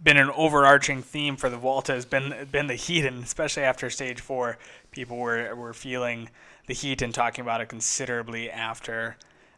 been 0.02 0.16
an 0.16 0.30
overarching 0.30 1.02
theme 1.02 1.37
for 1.37 1.50
the 1.50 1.57
Vuelta 1.57 1.92
has 1.92 2.07
been 2.07 2.49
been 2.50 2.66
the 2.66 2.75
heat, 2.75 3.04
and 3.04 3.23
especially 3.23 3.62
after 3.62 3.90
stage 3.90 4.21
four, 4.21 4.59
people 4.90 5.16
were 5.16 5.54
were 5.54 5.75
feeling 5.75 6.30
the 6.66 6.75
heat 6.75 7.02
and 7.02 7.12
talking 7.14 7.42
about 7.42 7.61
it 7.61 7.69
considerably 7.69 8.50
after 8.50 9.16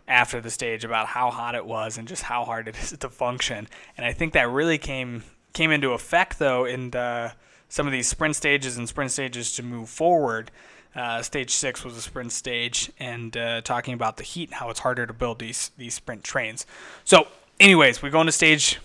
after 0.08 0.40
the 0.40 0.50
stage 0.50 0.84
about 0.84 1.06
how 1.08 1.30
hot 1.30 1.54
it 1.54 1.64
was 1.64 1.96
and 1.96 2.08
just 2.08 2.24
how 2.24 2.44
hard 2.44 2.68
it 2.68 2.76
is 2.82 2.96
to 2.98 3.08
function. 3.08 3.68
And 3.96 4.04
I 4.04 4.12
think 4.12 4.32
that 4.32 4.48
really 4.48 4.78
came 4.78 5.24
came 5.52 5.70
into 5.70 5.92
effect 5.92 6.38
though 6.38 6.64
in 6.64 6.90
the, 6.90 7.32
some 7.68 7.86
of 7.86 7.92
these 7.92 8.08
sprint 8.08 8.36
stages 8.36 8.76
and 8.76 8.88
sprint 8.88 9.10
stages 9.10 9.52
to 9.52 9.62
move 9.62 9.88
forward. 9.88 10.50
Uh, 10.94 11.22
stage 11.22 11.50
six 11.50 11.84
was 11.84 11.96
a 11.96 12.02
sprint 12.02 12.30
stage, 12.32 12.92
and 12.98 13.34
uh, 13.34 13.62
talking 13.62 13.94
about 13.94 14.18
the 14.18 14.22
heat 14.22 14.50
and 14.50 14.56
how 14.56 14.68
it's 14.68 14.80
harder 14.80 15.06
to 15.06 15.12
build 15.14 15.38
these 15.38 15.70
these 15.78 15.94
sprint 15.94 16.22
trains. 16.22 16.66
So, 17.02 17.28
anyways, 17.58 18.02
we 18.02 18.10
go 18.10 18.20
into 18.20 18.32
stage 18.32 18.78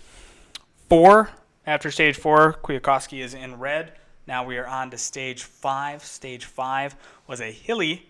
four. 0.88 1.28
After 1.68 1.90
stage 1.90 2.16
four, 2.16 2.54
Kwiatkowski 2.64 3.22
is 3.22 3.34
in 3.34 3.58
red. 3.58 3.92
Now 4.26 4.42
we 4.42 4.56
are 4.56 4.66
on 4.66 4.90
to 4.90 4.96
stage 4.96 5.42
five. 5.42 6.02
Stage 6.02 6.46
five 6.46 6.96
was 7.26 7.42
a 7.42 7.52
hilly, 7.52 8.06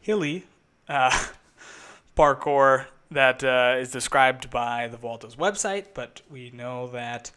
hilly 0.00 0.44
uh, 0.88 1.10
parkour 2.16 2.86
that 3.10 3.42
uh, 3.42 3.78
is 3.80 3.90
described 3.90 4.48
by 4.48 4.86
the 4.86 4.96
Vuelta's 4.96 5.34
website, 5.34 5.86
but 5.92 6.22
we 6.30 6.52
know 6.52 6.86
that 6.86 7.32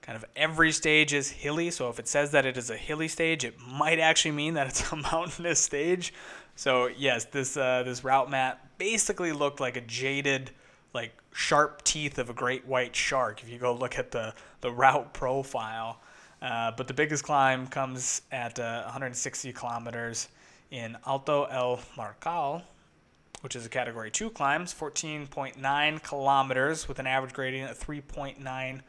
kind 0.00 0.16
of 0.16 0.24
every 0.34 0.72
stage 0.72 1.12
is 1.12 1.28
hilly. 1.28 1.70
So 1.70 1.90
if 1.90 1.98
it 1.98 2.08
says 2.08 2.30
that 2.30 2.46
it 2.46 2.56
is 2.56 2.70
a 2.70 2.78
hilly 2.78 3.08
stage, 3.08 3.44
it 3.44 3.56
might 3.60 3.98
actually 3.98 4.32
mean 4.32 4.54
that 4.54 4.68
it's 4.68 4.90
a 4.90 4.96
mountainous 5.12 5.60
stage. 5.60 6.14
So 6.54 6.86
yes, 6.86 7.26
this 7.26 7.58
uh, 7.58 7.82
this 7.82 8.02
route 8.02 8.30
map 8.30 8.66
basically 8.78 9.32
looked 9.32 9.60
like 9.60 9.76
a 9.76 9.82
jaded, 9.82 10.50
like 10.94 11.12
sharp 11.36 11.84
teeth 11.84 12.18
of 12.18 12.30
a 12.30 12.32
great 12.32 12.64
white 12.64 12.96
shark. 12.96 13.42
If 13.42 13.50
you 13.50 13.58
go 13.58 13.74
look 13.74 13.98
at 13.98 14.10
the 14.10 14.34
the 14.62 14.70
route 14.70 15.12
profile, 15.12 16.00
uh, 16.40 16.72
but 16.76 16.88
the 16.88 16.94
biggest 16.94 17.24
climb 17.24 17.66
comes 17.66 18.22
at 18.32 18.58
uh, 18.58 18.84
160 18.84 19.52
kilometers 19.52 20.28
in 20.70 20.96
Alto 21.06 21.44
El 21.44 21.78
Marchal, 21.94 22.62
which 23.42 23.54
is 23.54 23.66
a 23.66 23.68
Category 23.68 24.10
2 24.10 24.30
climbs, 24.30 24.74
14.9 24.74 26.02
kilometers 26.02 26.88
with 26.88 26.98
an 26.98 27.06
average 27.06 27.34
gradient 27.34 27.70
of 27.70 27.78
3.9 27.78 28.80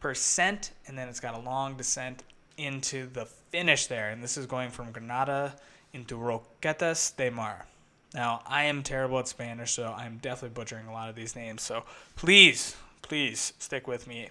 percent, 0.00 0.72
and 0.88 0.98
then 0.98 1.08
it's 1.08 1.20
got 1.20 1.36
a 1.36 1.40
long 1.40 1.76
descent 1.76 2.24
into 2.56 3.06
the 3.06 3.24
finish 3.24 3.86
there. 3.86 4.10
And 4.10 4.20
this 4.20 4.36
is 4.36 4.46
going 4.46 4.70
from 4.70 4.90
Granada 4.90 5.54
into 5.92 6.16
Roquetas 6.16 7.16
de 7.16 7.30
Mar. 7.30 7.66
Now, 8.14 8.42
I 8.46 8.64
am 8.64 8.82
terrible 8.82 9.18
at 9.18 9.28
Spanish, 9.28 9.72
so 9.72 9.94
I'm 9.96 10.18
definitely 10.18 10.54
butchering 10.54 10.86
a 10.86 10.92
lot 10.92 11.08
of 11.08 11.14
these 11.14 11.34
names. 11.34 11.62
So 11.62 11.84
please, 12.16 12.76
please 13.00 13.54
stick 13.58 13.86
with 13.86 14.06
me 14.06 14.28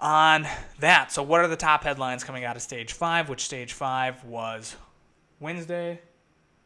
on 0.00 0.46
that. 0.80 1.12
So, 1.12 1.22
what 1.22 1.40
are 1.40 1.48
the 1.48 1.56
top 1.56 1.84
headlines 1.84 2.24
coming 2.24 2.44
out 2.44 2.56
of 2.56 2.62
stage 2.62 2.92
five? 2.92 3.28
Which 3.28 3.44
stage 3.44 3.72
five 3.72 4.24
was 4.24 4.76
Wednesday? 5.38 6.00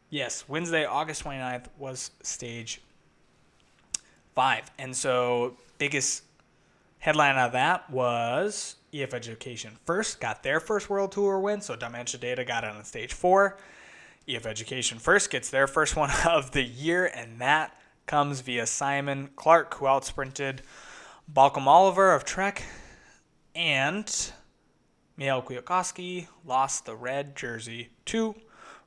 Yes, 0.09 0.45
Wednesday, 0.47 0.85
August 0.85 1.23
29th 1.23 1.65
was 1.77 2.11
stage 2.23 2.81
five. 4.33 4.71
And 4.77 4.95
so, 4.95 5.57
biggest 5.77 6.23
Headline 6.99 7.35
out 7.35 7.47
of 7.47 7.51
that 7.53 7.89
was 7.89 8.75
EF 8.93 9.13
Education 9.13 9.77
First 9.85 10.19
got 10.19 10.43
their 10.43 10.59
first 10.59 10.89
World 10.89 11.11
Tour 11.11 11.39
win, 11.39 11.61
so 11.61 11.75
Dimension 11.75 12.19
Data 12.19 12.43
got 12.43 12.63
it 12.63 12.71
on 12.71 12.83
stage 12.83 13.13
four. 13.13 13.57
EF 14.27 14.45
Education 14.45 14.99
First 14.99 15.29
gets 15.29 15.49
their 15.49 15.67
first 15.67 15.95
one 15.95 16.11
of 16.27 16.51
the 16.51 16.63
year, 16.63 17.05
and 17.05 17.39
that 17.39 17.77
comes 18.05 18.41
via 18.41 18.65
Simon 18.65 19.29
Clarke, 19.35 19.73
who 19.75 19.85
outsprinted 19.85 20.59
Bauke 21.31 21.55
Mollema 21.55 22.15
of 22.15 22.25
Trek, 22.25 22.63
and 23.55 24.31
Michał 25.17 25.41
Kwiatkowski 25.43 26.27
lost 26.45 26.85
the 26.85 26.95
red 26.95 27.35
jersey 27.35 27.89
to 28.05 28.35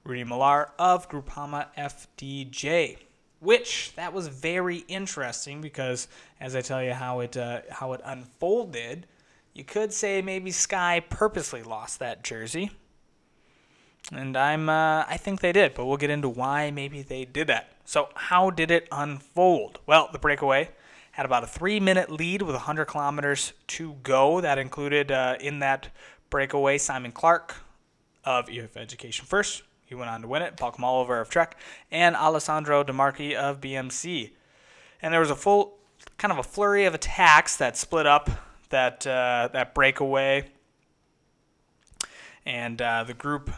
Rudy 0.04 0.24
Molard 0.24 0.70
of 0.78 1.08
Groupama 1.08 1.66
FDJ 1.76 2.98
which 3.40 3.94
that 3.96 4.12
was 4.12 4.28
very 4.28 4.84
interesting 4.86 5.60
because 5.60 6.06
as 6.40 6.54
I 6.54 6.60
tell 6.60 6.82
you 6.82 6.92
how 6.92 7.20
it 7.20 7.36
uh, 7.36 7.62
how 7.70 7.94
it 7.94 8.00
unfolded, 8.04 9.06
you 9.54 9.64
could 9.64 9.92
say 9.92 10.22
maybe 10.22 10.50
Sky 10.50 11.00
purposely 11.00 11.62
lost 11.62 11.98
that 11.98 12.22
jersey. 12.22 12.70
And 14.12 14.36
I'm 14.36 14.68
uh, 14.68 15.04
I 15.08 15.16
think 15.16 15.40
they 15.40 15.52
did, 15.52 15.74
but 15.74 15.86
we'll 15.86 15.96
get 15.96 16.10
into 16.10 16.28
why 16.28 16.70
maybe 16.70 17.02
they 17.02 17.24
did 17.24 17.46
that. 17.46 17.72
So 17.84 18.08
how 18.14 18.50
did 18.50 18.70
it 18.70 18.88
unfold? 18.90 19.78
Well, 19.86 20.08
the 20.12 20.18
breakaway 20.18 20.70
had 21.12 21.26
about 21.26 21.44
a 21.44 21.46
three 21.46 21.80
minute 21.80 22.10
lead 22.10 22.42
with 22.42 22.54
100 22.54 22.86
kilometers 22.86 23.52
to 23.68 23.94
go. 24.02 24.40
That 24.40 24.58
included 24.58 25.12
uh, 25.12 25.36
in 25.40 25.60
that 25.60 25.90
breakaway 26.28 26.78
Simon 26.78 27.12
Clarke 27.12 27.56
of 28.24 28.48
EF 28.48 28.76
Education 28.76 29.26
First, 29.26 29.62
he 29.86 29.94
went 29.94 30.10
on 30.10 30.22
to 30.22 30.28
win 30.28 30.42
it. 30.42 30.56
Bauke 30.56 30.76
Mollema 30.76 31.20
of 31.20 31.28
Trek 31.28 31.56
and 31.90 32.14
Alessandro 32.14 32.84
De 32.84 32.92
Marchi 32.92 33.34
of 33.34 33.60
BMC. 33.60 34.30
And 35.02 35.12
there 35.12 35.20
was 35.20 35.30
a 35.30 35.36
full 35.36 35.78
kind 36.16 36.30
of 36.32 36.38
a 36.38 36.42
flurry 36.42 36.84
of 36.84 36.94
attacks 36.94 37.56
that 37.56 37.76
split 37.76 38.06
up 38.06 38.30
that 38.70 39.06
uh, 39.06 39.48
that 39.52 39.74
breakaway. 39.74 40.48
And 42.46 42.80
uh, 42.80 43.04
the 43.04 43.14
group, 43.14 43.50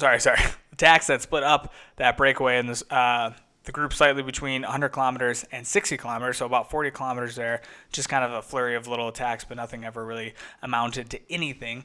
sorry, 0.00 0.20
sorry, 0.20 0.40
attacks 0.72 1.06
that 1.06 1.22
split 1.22 1.42
up 1.42 1.72
that 1.96 2.16
breakaway 2.16 2.58
and 2.58 2.68
this. 2.68 2.82
Uh, 2.90 3.32
the 3.64 3.72
group 3.72 3.92
slightly 3.92 4.22
between 4.22 4.62
100 4.62 4.88
kilometers 4.88 5.44
and 5.52 5.66
60 5.66 5.98
kilometers, 5.98 6.38
so 6.38 6.46
about 6.46 6.70
40 6.70 6.90
kilometers 6.92 7.36
there. 7.36 7.60
Just 7.92 8.08
kind 8.08 8.24
of 8.24 8.32
a 8.32 8.40
flurry 8.40 8.74
of 8.74 8.88
little 8.88 9.08
attacks, 9.08 9.44
but 9.44 9.58
nothing 9.58 9.84
ever 9.84 10.04
really 10.04 10.32
amounted 10.62 11.10
to 11.10 11.20
anything 11.30 11.84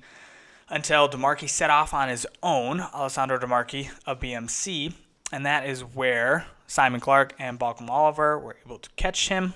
until 0.70 1.08
De 1.08 1.18
Marchi 1.18 1.48
set 1.48 1.70
off 1.70 1.94
on 1.94 2.10
his 2.10 2.26
own, 2.42 2.80
Alessandro 2.80 3.38
De 3.38 3.46
Marchi 3.46 3.90
of 4.06 4.20
BMC, 4.20 4.94
and 5.32 5.46
that 5.46 5.68
is 5.68 5.82
where 5.82 6.46
Simon 6.66 7.02
Clarke 7.02 7.34
and 7.38 7.60
Bauke 7.60 7.86
Mollema 7.86 8.42
were 8.42 8.56
able 8.66 8.80
to 8.80 8.90
catch 8.96 9.30
him. 9.30 9.54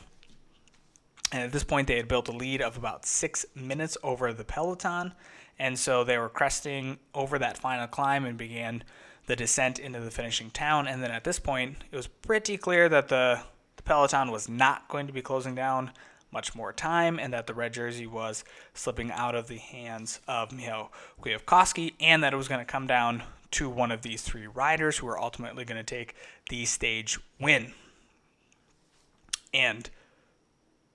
And 1.31 1.43
at 1.43 1.51
this 1.51 1.63
point, 1.63 1.87
they 1.87 1.97
had 1.97 2.07
built 2.07 2.27
a 2.27 2.31
lead 2.31 2.61
of 2.61 2.77
about 2.77 3.05
six 3.05 3.45
minutes 3.55 3.97
over 4.03 4.33
the 4.33 4.43
peloton, 4.43 5.13
and 5.59 5.77
so 5.77 6.03
they 6.03 6.17
were 6.17 6.29
cresting 6.29 6.97
over 7.13 7.37
that 7.37 7.57
final 7.57 7.85
climb 7.85 8.23
and 8.25 8.37
began 8.37 8.83
the 9.25 9.35
descent 9.35 9.77
into 9.77 9.99
the 9.99 10.09
finishing 10.09 10.49
town. 10.49 10.87
And 10.87 11.03
then 11.03 11.11
at 11.11 11.25
this 11.25 11.37
point, 11.37 11.77
it 11.91 11.95
was 11.95 12.07
pretty 12.07 12.57
clear 12.57 12.87
that 12.89 13.09
the, 13.09 13.41
the 13.75 13.83
peloton 13.83 14.31
was 14.31 14.47
not 14.47 14.87
going 14.87 15.05
to 15.07 15.13
be 15.13 15.21
closing 15.21 15.53
down 15.53 15.91
much 16.31 16.55
more 16.55 16.71
time 16.71 17.19
and 17.19 17.33
that 17.33 17.47
the 17.47 17.53
red 17.53 17.73
jersey 17.73 18.07
was 18.07 18.43
slipping 18.73 19.11
out 19.11 19.35
of 19.35 19.47
the 19.47 19.57
hands 19.57 20.21
of 20.27 20.51
Michał 20.51 20.89
Kwiatkowski 21.21 21.93
and 21.99 22.23
that 22.23 22.33
it 22.33 22.37
was 22.37 22.47
going 22.47 22.61
to 22.61 22.65
come 22.65 22.87
down 22.87 23.23
to 23.51 23.69
one 23.69 23.91
of 23.91 24.03
these 24.03 24.21
three 24.21 24.47
riders 24.47 24.99
who 24.99 25.07
were 25.07 25.19
ultimately 25.19 25.65
going 25.65 25.77
to 25.77 25.83
take 25.83 26.15
the 26.49 26.65
stage 26.65 27.19
win. 27.39 27.73
And 29.53 29.89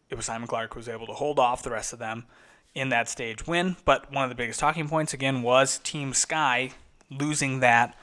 it 0.08 0.14
was 0.14 0.26
Simon 0.26 0.46
Clarke 0.46 0.72
who 0.74 0.78
was 0.78 0.88
able 0.88 1.06
to 1.06 1.12
hold 1.12 1.38
off 1.38 1.62
the 1.62 1.70
rest 1.70 1.92
of 1.92 1.98
them 1.98 2.26
in 2.74 2.88
that 2.90 3.08
stage 3.08 3.46
win. 3.46 3.76
But 3.84 4.12
one 4.12 4.24
of 4.24 4.30
the 4.30 4.36
biggest 4.36 4.60
talking 4.60 4.88
points 4.88 5.14
again 5.14 5.42
was 5.42 5.78
Team 5.78 6.12
Sky 6.12 6.72
losing 7.10 7.60
that 7.60 7.96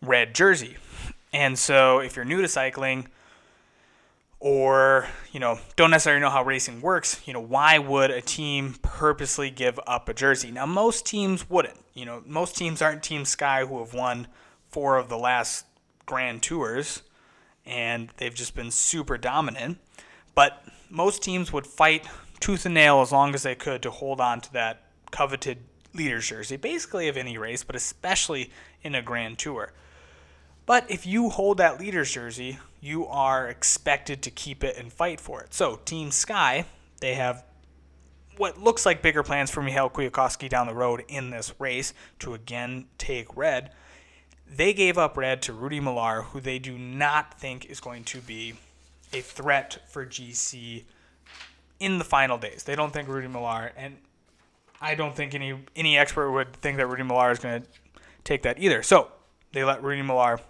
red 0.00 0.34
jersey. 0.34 0.76
And 1.32 1.58
so 1.58 1.98
if 1.98 2.16
you're 2.16 2.24
new 2.24 2.40
to 2.40 2.48
cycling, 2.48 3.08
or 4.44 5.08
you 5.32 5.40
know 5.40 5.58
don't 5.74 5.90
necessarily 5.90 6.20
know 6.20 6.28
how 6.28 6.44
racing 6.44 6.82
works 6.82 7.18
you 7.24 7.32
know 7.32 7.40
why 7.40 7.78
would 7.78 8.10
a 8.10 8.20
team 8.20 8.76
purposely 8.82 9.48
give 9.48 9.80
up 9.86 10.06
a 10.06 10.12
jersey 10.12 10.50
now 10.50 10.66
most 10.66 11.06
teams 11.06 11.48
wouldn't 11.48 11.78
you 11.94 12.04
know 12.04 12.22
most 12.26 12.54
teams 12.54 12.82
aren't 12.82 13.02
team 13.02 13.24
sky 13.24 13.64
who 13.64 13.78
have 13.78 13.94
won 13.94 14.26
four 14.68 14.98
of 14.98 15.08
the 15.08 15.16
last 15.16 15.64
grand 16.04 16.42
tours 16.42 17.00
and 17.64 18.10
they've 18.18 18.34
just 18.34 18.54
been 18.54 18.70
super 18.70 19.16
dominant 19.16 19.78
but 20.34 20.62
most 20.90 21.22
teams 21.22 21.50
would 21.50 21.66
fight 21.66 22.06
tooth 22.40 22.66
and 22.66 22.74
nail 22.74 23.00
as 23.00 23.12
long 23.12 23.34
as 23.34 23.42
they 23.42 23.54
could 23.54 23.82
to 23.82 23.90
hold 23.90 24.20
on 24.20 24.40
to 24.40 24.52
that 24.52 24.82
coveted 25.10 25.58
leader's 25.92 26.26
jersey 26.26 26.56
basically 26.56 27.08
of 27.08 27.16
any 27.16 27.38
race 27.38 27.62
but 27.62 27.76
especially 27.76 28.50
in 28.82 28.94
a 28.94 29.02
grand 29.02 29.38
tour 29.38 29.72
but 30.66 30.90
if 30.90 31.06
you 31.06 31.28
hold 31.28 31.58
that 31.58 31.78
leader's 31.78 32.10
jersey, 32.10 32.58
you 32.80 33.06
are 33.06 33.48
expected 33.48 34.22
to 34.22 34.30
keep 34.30 34.64
it 34.64 34.76
and 34.76 34.92
fight 34.92 35.20
for 35.20 35.42
it. 35.42 35.52
So, 35.52 35.80
Team 35.84 36.10
Sky, 36.10 36.64
they 37.00 37.14
have 37.14 37.44
what 38.36 38.60
looks 38.60 38.86
like 38.86 39.02
bigger 39.02 39.22
plans 39.22 39.50
for 39.50 39.62
Michał 39.62 39.90
Kwiatkowski 39.90 40.48
down 40.48 40.66
the 40.66 40.74
road 40.74 41.04
in 41.06 41.30
this 41.30 41.52
race 41.58 41.92
to 42.20 42.34
again 42.34 42.86
take 42.98 43.36
red. 43.36 43.70
They 44.46 44.72
gave 44.72 44.98
up 44.98 45.16
red 45.16 45.42
to 45.42 45.52
Rudy 45.52 45.80
Molard, 45.80 46.24
who 46.26 46.40
they 46.40 46.58
do 46.58 46.76
not 46.78 47.38
think 47.38 47.66
is 47.66 47.80
going 47.80 48.04
to 48.04 48.20
be 48.20 48.54
a 49.12 49.20
threat 49.20 49.78
for 49.88 50.04
GC 50.04 50.84
in 51.84 51.98
the 51.98 52.04
final 52.04 52.38
days. 52.38 52.62
They 52.64 52.74
don't 52.74 52.92
think 52.92 53.08
Rudy 53.08 53.28
Molard, 53.28 53.72
and 53.76 53.98
I 54.80 54.94
don't 54.94 55.14
think 55.14 55.34
any 55.34 55.54
any 55.76 55.98
expert 55.98 56.32
would 56.32 56.54
think 56.54 56.78
that 56.78 56.86
Rudy 56.86 57.02
Molard 57.02 57.32
is 57.32 57.38
going 57.38 57.62
to 57.62 57.68
take 58.24 58.42
that 58.42 58.58
either. 58.58 58.82
So 58.82 59.12
they 59.52 59.64
let 59.64 59.82
Rudy 59.82 60.02
Molard 60.02 60.40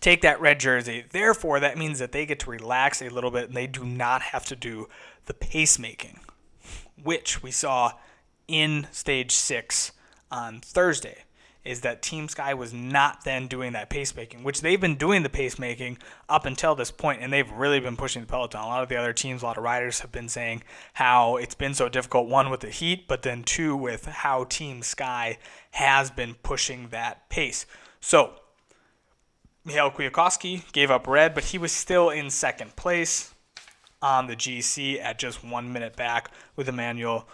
take 0.00 0.20
that 0.20 0.40
red 0.40 0.60
jersey. 0.60 1.04
Therefore, 1.10 1.60
that 1.60 1.78
means 1.78 1.98
that 1.98 2.12
they 2.12 2.26
get 2.26 2.40
to 2.40 2.50
relax 2.50 3.00
a 3.00 3.08
little 3.08 3.30
bit 3.30 3.48
and 3.48 3.56
they 3.56 3.66
do 3.66 3.84
not 3.84 4.20
have 4.20 4.44
to 4.46 4.56
do 4.56 4.88
the 5.26 5.34
pacemaking, 5.34 6.18
which 7.02 7.42
we 7.42 7.50
saw 7.50 7.92
in 8.48 8.86
stage 8.90 9.32
six 9.32 9.92
on 10.30 10.60
Thursday. 10.60 11.24
Is 11.64 11.82
that 11.82 12.02
Team 12.02 12.26
Sky 12.28 12.54
was 12.54 12.72
not 12.72 13.22
then 13.24 13.46
doing 13.46 13.72
that 13.74 13.88
pacemaking, 13.88 14.42
which 14.42 14.62
they've 14.62 14.80
been 14.80 14.96
doing 14.96 15.22
the 15.22 15.28
pacemaking 15.28 15.98
up 16.28 16.44
until 16.44 16.74
this 16.74 16.90
point, 16.90 17.22
and 17.22 17.32
they've 17.32 17.50
really 17.52 17.78
been 17.78 17.96
pushing 17.96 18.22
the 18.22 18.26
peloton. 18.26 18.60
A 18.60 18.66
lot 18.66 18.82
of 18.82 18.88
the 18.88 18.96
other 18.96 19.12
teams, 19.12 19.42
a 19.42 19.46
lot 19.46 19.56
of 19.56 19.62
riders 19.62 20.00
have 20.00 20.10
been 20.10 20.28
saying 20.28 20.64
how 20.94 21.36
it's 21.36 21.54
been 21.54 21.74
so 21.74 21.88
difficult, 21.88 22.28
one 22.28 22.50
with 22.50 22.60
the 22.60 22.70
heat, 22.70 23.06
but 23.06 23.22
then 23.22 23.44
two 23.44 23.76
with 23.76 24.06
how 24.06 24.42
Team 24.44 24.82
Sky 24.82 25.38
has 25.72 26.10
been 26.10 26.34
pushing 26.42 26.88
that 26.88 27.28
pace. 27.28 27.64
So 28.00 28.32
Michał 29.64 29.94
Kwiatkowski 29.94 30.72
gave 30.72 30.90
up 30.90 31.06
red, 31.06 31.32
but 31.32 31.44
he 31.44 31.58
was 31.58 31.70
still 31.70 32.10
in 32.10 32.28
second 32.30 32.74
place 32.74 33.32
on 34.02 34.26
the 34.26 34.34
GC 34.34 35.00
at 35.00 35.20
just 35.20 35.44
one 35.44 35.72
minute 35.72 35.94
back 35.94 36.32
with 36.56 36.68
Emanuel 36.68 37.28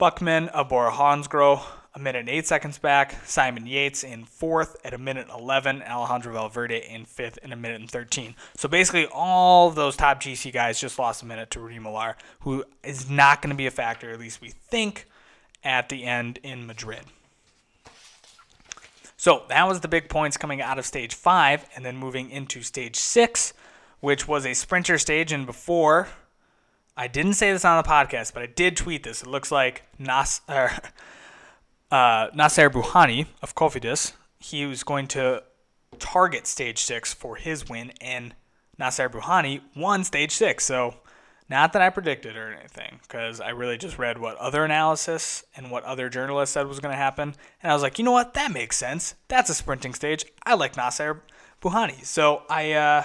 Buchmann 0.00 0.48
of 0.48 0.70
Bora 0.70 0.92
Hansgrohe 0.92 1.62
a 1.98 2.02
minute 2.02 2.20
and 2.20 2.28
eight 2.28 2.46
seconds 2.46 2.78
back. 2.78 3.14
Simon 3.26 3.66
Yates 3.66 4.04
in 4.04 4.24
fourth 4.24 4.76
at 4.84 4.94
a 4.94 4.98
minute 4.98 5.26
11. 5.34 5.82
Alejandro 5.82 6.32
Valverde 6.32 6.86
in 6.88 7.04
fifth 7.04 7.38
in 7.42 7.52
a 7.52 7.56
minute 7.56 7.80
and 7.80 7.90
13. 7.90 8.34
So 8.56 8.68
basically, 8.68 9.06
all 9.06 9.70
those 9.70 9.96
top 9.96 10.22
GC 10.22 10.52
guys 10.52 10.80
just 10.80 10.98
lost 10.98 11.22
a 11.22 11.26
minute 11.26 11.50
to 11.52 11.60
Rudy 11.60 11.78
Molard, 11.78 12.14
who 12.40 12.64
is 12.82 13.10
not 13.10 13.42
going 13.42 13.50
to 13.50 13.56
be 13.56 13.66
a 13.66 13.70
factor, 13.70 14.10
at 14.10 14.20
least 14.20 14.40
we 14.40 14.50
think, 14.50 15.06
at 15.62 15.88
the 15.88 16.04
end 16.04 16.38
in 16.42 16.66
Madrid. 16.66 17.02
So 19.16 19.42
that 19.48 19.66
was 19.66 19.80
the 19.80 19.88
big 19.88 20.08
points 20.08 20.36
coming 20.36 20.62
out 20.62 20.78
of 20.78 20.86
stage 20.86 21.14
five, 21.14 21.68
and 21.74 21.84
then 21.84 21.96
moving 21.96 22.30
into 22.30 22.62
stage 22.62 22.96
six, 22.96 23.52
which 24.00 24.28
was 24.28 24.46
a 24.46 24.54
sprinter 24.54 24.96
stage. 24.96 25.32
And 25.32 25.44
before, 25.44 26.08
I 26.96 27.08
didn't 27.08 27.34
say 27.34 27.52
this 27.52 27.64
on 27.64 27.82
the 27.82 27.88
podcast, 27.88 28.32
but 28.32 28.42
I 28.42 28.46
did 28.46 28.76
tweet 28.76 29.02
this. 29.02 29.22
It 29.22 29.28
looks 29.28 29.50
like 29.50 29.82
Nas, 29.98 30.40
uh, 30.48 30.68
uh, 31.90 32.30
Nacer 32.30 32.70
Bouhanni 32.70 33.26
of 33.42 33.54
Cofidis, 33.54 34.12
he 34.38 34.66
was 34.66 34.82
going 34.82 35.06
to 35.08 35.42
target 35.98 36.46
stage 36.46 36.78
six 36.78 37.12
for 37.14 37.36
his 37.36 37.68
win, 37.68 37.92
and 38.00 38.34
Nacer 38.78 39.10
Bouhanni 39.10 39.60
won 39.74 40.04
stage 40.04 40.32
six. 40.32 40.64
So 40.64 40.96
not 41.48 41.72
that 41.72 41.82
I 41.82 41.90
predicted 41.90 42.36
or 42.36 42.52
anything, 42.52 43.00
because 43.02 43.40
I 43.40 43.50
really 43.50 43.78
just 43.78 43.98
read 43.98 44.18
what 44.18 44.36
other 44.36 44.64
analysis 44.64 45.44
and 45.56 45.70
what 45.70 45.82
other 45.84 46.08
journalists 46.08 46.52
said 46.52 46.66
was 46.66 46.78
going 46.78 46.92
to 46.92 46.98
happen. 46.98 47.34
And 47.62 47.72
I 47.72 47.74
was 47.74 47.82
like, 47.82 47.98
you 47.98 48.04
know 48.04 48.12
what? 48.12 48.34
That 48.34 48.52
makes 48.52 48.76
sense. 48.76 49.14
That's 49.28 49.48
a 49.50 49.54
sprinting 49.54 49.94
stage. 49.94 50.26
I 50.44 50.54
like 50.54 50.74
Nacer 50.74 51.20
Bouhanni. 51.62 52.04
So 52.04 52.42
I 52.50 52.72
uh, 52.72 53.04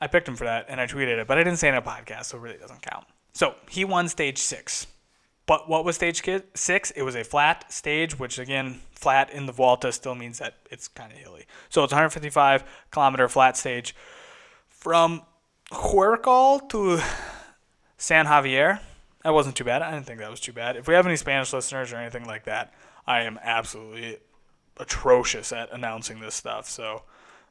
I 0.00 0.06
picked 0.06 0.28
him 0.28 0.36
for 0.36 0.44
that 0.44 0.66
and 0.68 0.80
I 0.80 0.86
tweeted 0.86 1.18
it, 1.18 1.26
but 1.26 1.38
I 1.38 1.44
didn't 1.44 1.58
say 1.58 1.68
it 1.68 1.72
in 1.72 1.76
a 1.76 1.82
podcast, 1.82 2.26
so 2.26 2.38
it 2.38 2.40
really 2.40 2.58
doesn't 2.58 2.82
count. 2.82 3.06
So 3.32 3.54
he 3.70 3.84
won 3.84 4.08
stage 4.08 4.38
six. 4.38 4.86
But 5.48 5.66
what 5.66 5.82
was 5.82 5.96
stage 5.96 6.22
six? 6.52 6.90
It 6.90 7.02
was 7.02 7.16
a 7.16 7.24
flat 7.24 7.72
stage, 7.72 8.18
which 8.18 8.38
again, 8.38 8.82
flat 8.92 9.30
in 9.30 9.46
the 9.46 9.52
Vuelta 9.52 9.90
still 9.92 10.14
means 10.14 10.38
that 10.40 10.58
it's 10.70 10.88
kind 10.88 11.10
of 11.10 11.16
hilly. 11.16 11.46
So 11.70 11.82
it's 11.82 11.92
155 11.92 12.64
kilometer 12.90 13.26
flat 13.28 13.56
stage 13.56 13.96
from 14.68 15.22
Huércal 15.72 16.68
to 16.68 17.00
San 17.96 18.26
Javier. 18.26 18.80
That 19.24 19.32
wasn't 19.32 19.56
too 19.56 19.64
bad. 19.64 19.80
I 19.80 19.90
didn't 19.90 20.04
think 20.04 20.20
that 20.20 20.30
was 20.30 20.38
too 20.38 20.52
bad. 20.52 20.76
If 20.76 20.86
we 20.86 20.92
have 20.92 21.06
any 21.06 21.16
Spanish 21.16 21.50
listeners 21.54 21.94
or 21.94 21.96
anything 21.96 22.26
like 22.26 22.44
that, 22.44 22.74
I 23.06 23.22
am 23.22 23.38
absolutely 23.42 24.18
atrocious 24.76 25.50
at 25.50 25.72
announcing 25.72 26.20
this 26.20 26.34
stuff. 26.34 26.68
So 26.68 27.04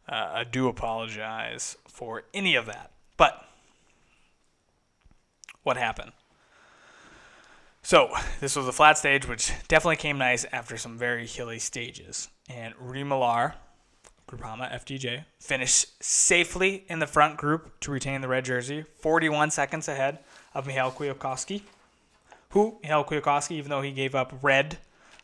uh, 0.07 0.29
I 0.33 0.43
do 0.43 0.67
apologize 0.67 1.77
for 1.87 2.25
any 2.31 2.53
of 2.53 2.67
that. 2.67 2.91
But 3.17 3.43
what 5.63 5.77
happened? 5.77 6.11
So 7.87 8.09
this 8.41 8.57
was 8.57 8.67
a 8.67 8.73
flat 8.73 8.97
stage, 8.97 9.25
which 9.29 9.49
definitely 9.69 9.95
came 9.95 10.17
nice 10.17 10.45
after 10.51 10.75
some 10.75 10.97
very 10.97 11.25
hilly 11.25 11.57
stages. 11.57 12.27
And 12.49 12.73
Rudy 12.77 13.05
Molard 13.05 13.53
Groupama 14.29 14.69
FDJ 14.73 15.23
finished 15.39 16.03
safely 16.03 16.83
in 16.89 16.99
the 16.99 17.07
front 17.07 17.37
group 17.37 17.79
to 17.79 17.91
retain 17.91 18.19
the 18.19 18.27
red 18.27 18.43
jersey, 18.43 18.83
41 18.99 19.51
seconds 19.51 19.87
ahead 19.87 20.19
of 20.53 20.67
Michał 20.67 20.91
Kwiatkowski, 20.91 21.61
who, 22.49 22.77
Michał 22.83 23.05
Kwiatkowski, 23.05 23.51
even 23.51 23.69
though 23.69 23.81
he 23.81 23.91
gave 23.91 24.15
up 24.15 24.37
red 24.41 24.79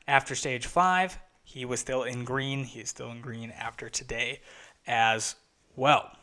after 0.08 0.34
stage 0.34 0.66
five, 0.66 1.20
he 1.44 1.66
was 1.66 1.82
still 1.82 2.04
in 2.04 2.24
green. 2.24 2.64
He 2.64 2.80
is 2.80 2.88
still 2.88 3.12
in 3.12 3.20
green 3.20 3.52
after 3.52 3.90
today 3.90 4.40
as 4.88 5.36
well. 5.76 6.14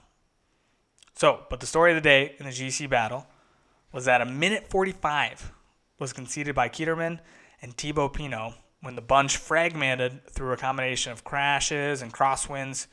So, 1.16 1.40
but 1.50 1.61
the 1.61 1.66
story 1.66 1.90
of 1.90 1.96
the 1.96 2.00
day 2.00 2.35
in 2.38 2.46
the 2.46 2.50
GC 2.50 2.88
battle 2.88 3.26
was 3.92 4.07
that 4.07 4.22
a 4.22 4.24
minute 4.24 4.70
45 4.70 5.53
was 6.00 6.12
conceded 6.12 6.56
by 6.56 6.68
Kelderman 6.68 7.20
and 7.62 7.76
Thibaut 7.76 8.14
Pinot 8.14 8.54
when 8.80 8.96
the 8.96 9.02
bunch 9.02 9.36
fragmented 9.36 10.26
through 10.26 10.52
a 10.52 10.56
combination 10.56 11.12
of 11.12 11.22
crashes 11.22 12.02
and 12.02 12.12
crosswinds 12.12 12.86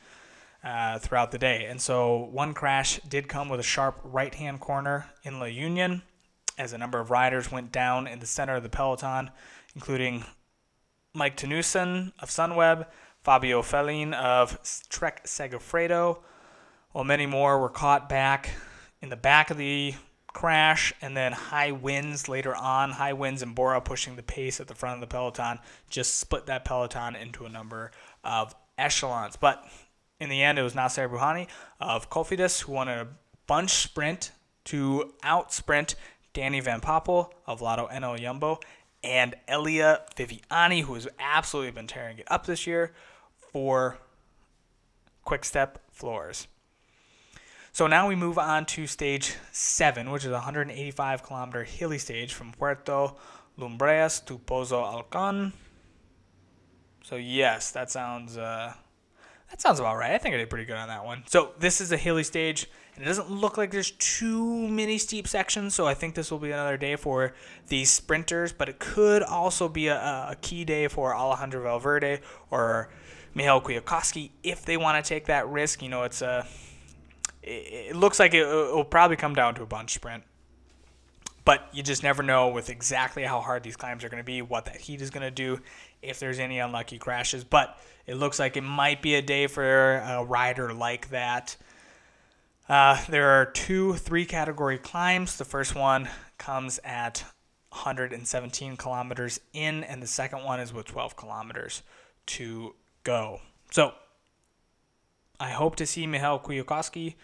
uh, 0.62 0.98
throughout 0.98 1.32
the 1.32 1.38
day. 1.38 1.64
And 1.64 1.80
so 1.80 2.28
one 2.30 2.54
crash 2.54 3.00
did 3.08 3.26
come 3.26 3.48
with 3.48 3.58
a 3.58 3.64
sharp 3.64 3.98
right 4.04 4.34
hand 4.34 4.60
corner 4.60 5.06
in 5.24 5.40
La 5.40 5.46
Union 5.46 6.02
as 6.58 6.72
a 6.72 6.78
number 6.78 7.00
of 7.00 7.10
riders 7.10 7.50
went 7.50 7.72
down 7.72 8.06
in 8.06 8.18
the 8.18 8.26
center 8.26 8.56
of 8.56 8.62
the 8.62 8.68
peloton, 8.68 9.30
including 9.74 10.24
Mike 11.14 11.36
Teunissen 11.36 12.12
of 12.20 12.28
Sunweb, 12.28 12.86
Fabio 13.22 13.62
Felline 13.62 14.12
of 14.12 14.58
Trek 14.88 15.24
Segafredo, 15.24 16.18
while 16.92 17.04
many 17.04 17.26
more 17.26 17.58
were 17.60 17.68
caught 17.68 18.08
back 18.08 18.50
in 19.00 19.08
the 19.08 19.16
back 19.16 19.50
of 19.50 19.56
the 19.56 19.94
crash 20.38 20.92
and 21.02 21.16
then 21.16 21.32
high 21.32 21.72
winds 21.72 22.28
later 22.28 22.54
on. 22.54 22.92
High 22.92 23.12
winds 23.12 23.42
and 23.42 23.56
Bora 23.56 23.80
pushing 23.80 24.14
the 24.14 24.22
pace 24.22 24.60
at 24.60 24.68
the 24.68 24.74
front 24.74 24.94
of 24.94 25.00
the 25.00 25.12
peloton 25.12 25.58
just 25.90 26.14
split 26.14 26.46
that 26.46 26.64
peloton 26.64 27.16
into 27.16 27.44
a 27.44 27.48
number 27.48 27.90
of 28.22 28.54
echelons. 28.78 29.34
But 29.34 29.64
in 30.20 30.28
the 30.28 30.40
end, 30.40 30.56
it 30.56 30.62
was 30.62 30.74
Nacer 30.74 31.10
Bouhanni 31.10 31.48
of 31.80 32.08
Cofidis 32.08 32.60
who 32.60 32.70
won 32.70 32.88
a 32.88 33.08
bunch 33.48 33.70
sprint 33.70 34.30
to 34.66 35.12
out 35.24 35.52
sprint 35.52 35.96
Danny 36.34 36.60
Van 36.60 36.80
Poppel 36.80 37.32
of 37.44 37.60
Lotto 37.60 37.88
NL 37.88 38.20
Jumbo 38.20 38.60
and 39.02 39.34
Elia 39.48 40.02
Viviani, 40.16 40.82
who 40.82 40.94
has 40.94 41.08
absolutely 41.18 41.72
been 41.72 41.88
tearing 41.88 42.18
it 42.18 42.30
up 42.30 42.46
this 42.46 42.64
year 42.64 42.92
for 43.36 43.98
Quick 45.24 45.44
Step 45.44 45.80
Floors. 45.90 46.46
So 47.78 47.86
now 47.86 48.08
we 48.08 48.16
move 48.16 48.38
on 48.38 48.66
to 48.74 48.88
stage 48.88 49.36
seven, 49.52 50.10
which 50.10 50.24
is 50.24 50.30
a 50.30 50.42
185 50.42 51.22
kilometer 51.22 51.62
hilly 51.62 51.98
stage 51.98 52.34
from 52.34 52.50
Puerto 52.50 53.12
Lumbreras 53.56 54.18
to 54.26 54.36
Pozo 54.36 54.82
Alcon. 54.82 55.52
So 57.04 57.14
yes, 57.14 57.70
that 57.70 57.88
sounds 57.88 58.36
uh, 58.36 58.72
that 59.48 59.60
sounds 59.60 59.78
about 59.78 59.96
right. 59.96 60.10
I 60.10 60.18
think 60.18 60.34
I 60.34 60.38
did 60.38 60.50
pretty 60.50 60.64
good 60.64 60.74
on 60.74 60.88
that 60.88 61.04
one. 61.04 61.22
So 61.28 61.52
this 61.60 61.80
is 61.80 61.92
a 61.92 61.96
hilly 61.96 62.24
stage, 62.24 62.66
and 62.96 63.04
it 63.04 63.06
doesn't 63.06 63.30
look 63.30 63.56
like 63.56 63.70
there's 63.70 63.92
too 63.92 64.66
many 64.66 64.98
steep 64.98 65.28
sections. 65.28 65.76
So 65.76 65.86
I 65.86 65.94
think 65.94 66.16
this 66.16 66.32
will 66.32 66.40
be 66.40 66.50
another 66.50 66.78
day 66.78 66.96
for 66.96 67.32
these 67.68 67.92
sprinters, 67.92 68.52
but 68.52 68.68
it 68.68 68.80
could 68.80 69.22
also 69.22 69.68
be 69.68 69.86
a, 69.86 69.94
a 70.30 70.36
key 70.40 70.64
day 70.64 70.88
for 70.88 71.14
Alejandro 71.14 71.62
Valverde 71.62 72.22
or 72.50 72.90
Michał 73.36 73.62
Kwiatkowski 73.62 74.30
if 74.42 74.64
they 74.64 74.76
want 74.76 75.04
to 75.04 75.08
take 75.08 75.26
that 75.26 75.48
risk. 75.48 75.80
You 75.80 75.90
know, 75.90 76.02
it's 76.02 76.22
a 76.22 76.44
it 77.48 77.96
looks 77.96 78.18
like 78.18 78.34
it 78.34 78.46
will 78.46 78.84
probably 78.84 79.16
come 79.16 79.34
down 79.34 79.54
to 79.56 79.62
a 79.62 79.66
bunch 79.66 79.94
sprint. 79.94 80.24
But 81.44 81.68
you 81.72 81.82
just 81.82 82.02
never 82.02 82.22
know 82.22 82.48
with 82.48 82.68
exactly 82.68 83.22
how 83.22 83.40
hard 83.40 83.62
these 83.62 83.76
climbs 83.76 84.04
are 84.04 84.10
going 84.10 84.20
to 84.20 84.26
be, 84.26 84.42
what 84.42 84.66
that 84.66 84.76
heat 84.76 85.00
is 85.00 85.08
going 85.08 85.22
to 85.22 85.30
do, 85.30 85.60
if 86.02 86.20
there's 86.20 86.38
any 86.38 86.58
unlucky 86.58 86.98
crashes. 86.98 87.42
But 87.42 87.78
it 88.06 88.16
looks 88.16 88.38
like 88.38 88.56
it 88.56 88.62
might 88.62 89.00
be 89.00 89.14
a 89.14 89.22
day 89.22 89.46
for 89.46 89.96
a 89.96 90.22
rider 90.24 90.74
like 90.74 91.08
that. 91.08 91.56
Uh, 92.68 93.02
there 93.08 93.30
are 93.30 93.46
two 93.46 93.94
three 93.94 94.26
category 94.26 94.76
climbs. 94.76 95.38
The 95.38 95.46
first 95.46 95.74
one 95.74 96.10
comes 96.36 96.78
at 96.84 97.24
117 97.70 98.76
kilometers 98.76 99.40
in, 99.54 99.84
and 99.84 100.02
the 100.02 100.06
second 100.06 100.44
one 100.44 100.60
is 100.60 100.72
with 100.72 100.86
12 100.86 101.16
kilometers 101.16 101.82
to 102.26 102.74
go. 103.04 103.40
So 103.70 103.94
I 105.40 105.50
hope 105.50 105.76
to 105.76 105.86
see 105.86 106.06
Michał 106.06 106.42
Kwiatkowski 106.42 107.14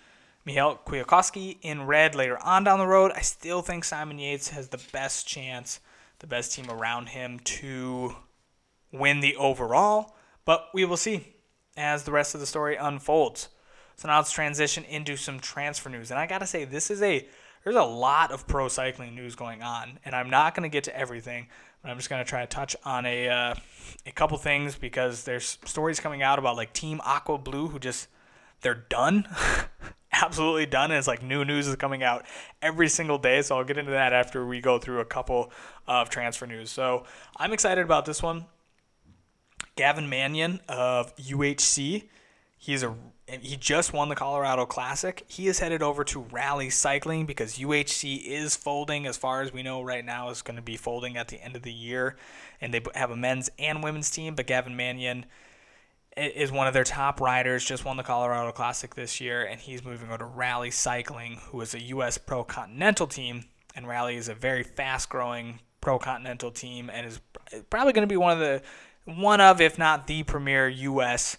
Michał 0.44 0.78
Kwiatkowski 0.84 1.58
in 1.62 1.86
red 1.86 2.14
later 2.14 2.38
on 2.42 2.64
down 2.64 2.78
the 2.78 2.86
road. 2.86 3.12
I 3.14 3.22
still 3.22 3.62
think 3.62 3.84
Simon 3.84 4.18
Yates 4.18 4.50
has 4.50 4.68
the 4.68 4.82
best 4.92 5.26
chance, 5.26 5.80
the 6.18 6.26
best 6.26 6.52
team 6.52 6.70
around 6.70 7.08
him 7.08 7.38
to 7.40 8.16
win 8.92 9.20
the 9.20 9.36
overall, 9.36 10.16
but 10.44 10.68
we 10.74 10.84
will 10.84 10.96
see 10.96 11.34
as 11.76 12.04
the 12.04 12.12
rest 12.12 12.34
of 12.34 12.40
the 12.40 12.46
story 12.46 12.76
unfolds. 12.76 13.48
So 13.96 14.08
now 14.08 14.18
let's 14.18 14.32
transition 14.32 14.84
into 14.84 15.16
some 15.16 15.40
transfer 15.40 15.88
news. 15.88 16.10
And 16.10 16.20
I 16.20 16.26
got 16.26 16.38
to 16.38 16.46
say, 16.46 16.64
this 16.64 16.90
is 16.90 17.02
a 17.02 17.26
there's 17.62 17.76
a 17.76 17.82
lot 17.82 18.30
of 18.30 18.46
pro 18.46 18.68
cycling 18.68 19.14
news 19.14 19.34
going 19.34 19.62
on, 19.62 19.98
and 20.04 20.14
I'm 20.14 20.28
not 20.28 20.54
going 20.54 20.68
to 20.68 20.72
get 20.72 20.84
to 20.84 20.94
everything, 20.96 21.48
But 21.80 21.90
I'm 21.90 21.98
just 21.98 22.08
gonna 22.08 22.24
try 22.24 22.40
to 22.40 22.46
touch 22.46 22.74
on 22.84 23.04
a 23.04 23.28
uh, 23.28 23.54
a 24.06 24.12
couple 24.12 24.38
things 24.38 24.74
because 24.74 25.24
there's 25.24 25.58
stories 25.66 26.00
coming 26.00 26.22
out 26.22 26.38
about 26.38 26.56
like 26.56 26.72
Team 26.72 27.00
Aqua 27.04 27.36
Blue 27.36 27.68
who 27.68 27.78
just 27.78 28.08
they're 28.64 28.74
done, 28.88 29.28
absolutely 30.12 30.66
done. 30.66 30.90
And 30.90 30.98
it's 30.98 31.06
like 31.06 31.22
new 31.22 31.44
news 31.44 31.68
is 31.68 31.76
coming 31.76 32.02
out 32.02 32.24
every 32.60 32.88
single 32.88 33.18
day. 33.18 33.42
So 33.42 33.56
I'll 33.56 33.64
get 33.64 33.78
into 33.78 33.92
that 33.92 34.12
after 34.12 34.44
we 34.44 34.60
go 34.60 34.78
through 34.78 35.00
a 35.00 35.04
couple 35.04 35.52
of 35.86 36.10
transfer 36.10 36.46
news. 36.46 36.70
So 36.70 37.04
I'm 37.36 37.52
excited 37.52 37.84
about 37.84 38.06
this 38.06 38.22
one. 38.22 38.46
Gavin 39.76 40.08
Mannion 40.08 40.60
of 40.68 41.14
UHC. 41.16 42.08
He's 42.58 42.82
a 42.82 42.96
he 43.26 43.56
just 43.56 43.94
won 43.94 44.10
the 44.10 44.14
Colorado 44.14 44.66
Classic. 44.66 45.24
He 45.26 45.46
is 45.46 45.58
headed 45.58 45.82
over 45.82 46.04
to 46.04 46.20
Rally 46.30 46.68
Cycling 46.68 47.24
because 47.24 47.58
UHC 47.58 48.22
is 48.22 48.54
folding, 48.54 49.06
as 49.06 49.16
far 49.16 49.40
as 49.40 49.50
we 49.50 49.62
know 49.62 49.80
right 49.80 50.04
now, 50.04 50.28
is 50.28 50.42
going 50.42 50.56
to 50.56 50.62
be 50.62 50.76
folding 50.76 51.16
at 51.16 51.28
the 51.28 51.42
end 51.42 51.56
of 51.56 51.62
the 51.62 51.72
year, 51.72 52.16
and 52.60 52.74
they 52.74 52.82
have 52.94 53.10
a 53.10 53.16
men's 53.16 53.50
and 53.58 53.82
women's 53.82 54.10
team. 54.10 54.34
But 54.34 54.46
Gavin 54.46 54.76
Mannion 54.76 55.24
is 56.16 56.52
one 56.52 56.66
of 56.66 56.74
their 56.74 56.84
top 56.84 57.20
riders. 57.20 57.64
Just 57.64 57.84
won 57.84 57.96
the 57.96 58.02
Colorado 58.02 58.52
Classic 58.52 58.94
this 58.94 59.20
year, 59.20 59.44
and 59.44 59.60
he's 59.60 59.84
moving 59.84 60.08
over 60.08 60.18
to 60.18 60.24
Rally 60.24 60.70
Cycling, 60.70 61.40
who 61.50 61.60
is 61.60 61.74
a 61.74 61.80
U.S. 61.82 62.18
Pro 62.18 62.44
Continental 62.44 63.06
team, 63.06 63.44
and 63.74 63.88
Rally 63.88 64.16
is 64.16 64.28
a 64.28 64.34
very 64.34 64.62
fast-growing 64.62 65.60
Pro 65.80 65.98
Continental 65.98 66.50
team, 66.50 66.90
and 66.92 67.06
is 67.06 67.20
probably 67.70 67.92
going 67.92 68.06
to 68.06 68.12
be 68.12 68.16
one 68.16 68.32
of 68.32 68.38
the 68.38 68.62
one 69.04 69.40
of, 69.40 69.60
if 69.60 69.78
not 69.78 70.06
the 70.06 70.22
premier 70.22 70.68
U.S. 70.68 71.36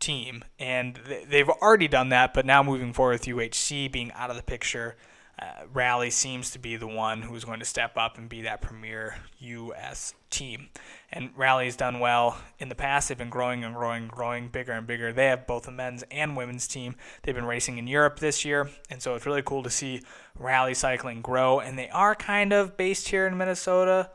team. 0.00 0.44
And 0.58 0.98
they've 1.28 1.48
already 1.48 1.88
done 1.88 2.08
that, 2.08 2.34
but 2.34 2.44
now 2.44 2.62
moving 2.62 2.92
forward 2.92 3.20
with 3.20 3.24
UHC 3.24 3.90
being 3.92 4.10
out 4.12 4.30
of 4.30 4.36
the 4.36 4.42
picture, 4.42 4.96
uh, 5.38 5.64
Rally 5.72 6.10
seems 6.10 6.50
to 6.52 6.58
be 6.58 6.76
the 6.76 6.86
one 6.86 7.22
who's 7.22 7.44
going 7.44 7.58
to 7.58 7.64
step 7.64 7.96
up 7.96 8.18
and 8.18 8.28
be 8.28 8.42
that 8.42 8.60
premier 8.60 9.16
U.S. 9.38 10.14
team. 10.30 10.68
And 11.10 11.30
Rally's 11.36 11.76
done 11.76 12.00
well 12.00 12.38
in 12.58 12.68
the 12.68 12.74
past. 12.74 13.08
They've 13.08 13.18
been 13.18 13.30
growing 13.30 13.64
and 13.64 13.74
growing, 13.74 14.08
growing 14.08 14.48
bigger 14.48 14.72
and 14.72 14.86
bigger. 14.86 15.12
They 15.12 15.26
have 15.26 15.46
both 15.46 15.66
a 15.66 15.72
men's 15.72 16.04
and 16.10 16.36
women's 16.36 16.68
team. 16.68 16.96
They've 17.22 17.34
been 17.34 17.46
racing 17.46 17.78
in 17.78 17.86
Europe 17.86 18.18
this 18.18 18.44
year, 18.44 18.70
and 18.90 19.02
so 19.02 19.14
it's 19.14 19.26
really 19.26 19.42
cool 19.42 19.62
to 19.62 19.70
see 19.70 20.02
Rally 20.38 20.74
Cycling 20.74 21.20
grow. 21.20 21.60
And 21.60 21.78
they 21.78 21.88
are 21.90 22.14
kind 22.14 22.52
of 22.52 22.76
based 22.76 23.08
here 23.08 23.26
in 23.26 23.36
Minnesota, 23.36 24.10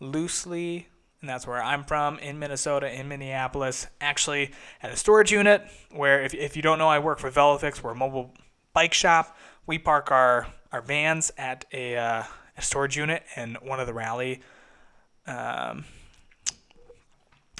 loosely 0.00 0.88
and 1.24 1.30
that's 1.30 1.46
where 1.46 1.62
I'm 1.62 1.84
from 1.84 2.18
in 2.18 2.38
Minnesota, 2.38 2.92
in 2.92 3.08
Minneapolis, 3.08 3.86
actually 3.98 4.52
at 4.82 4.92
a 4.92 4.96
storage 4.96 5.32
unit 5.32 5.66
where, 5.90 6.22
if, 6.22 6.34
if 6.34 6.54
you 6.54 6.60
don't 6.60 6.76
know, 6.78 6.88
I 6.88 6.98
work 6.98 7.18
for 7.18 7.30
Velofix. 7.30 7.82
We're 7.82 7.92
a 7.92 7.94
mobile 7.94 8.34
bike 8.74 8.92
shop. 8.92 9.34
We 9.66 9.78
park 9.78 10.10
our, 10.10 10.48
our 10.74 10.82
vans 10.82 11.30
at 11.38 11.64
a, 11.72 11.96
uh, 11.96 12.24
a 12.58 12.62
storage 12.62 12.96
unit, 12.96 13.22
and 13.36 13.56
one 13.62 13.78
of 13.78 13.86
the 13.86 13.94
rally, 13.94 14.40
um, 15.24 15.84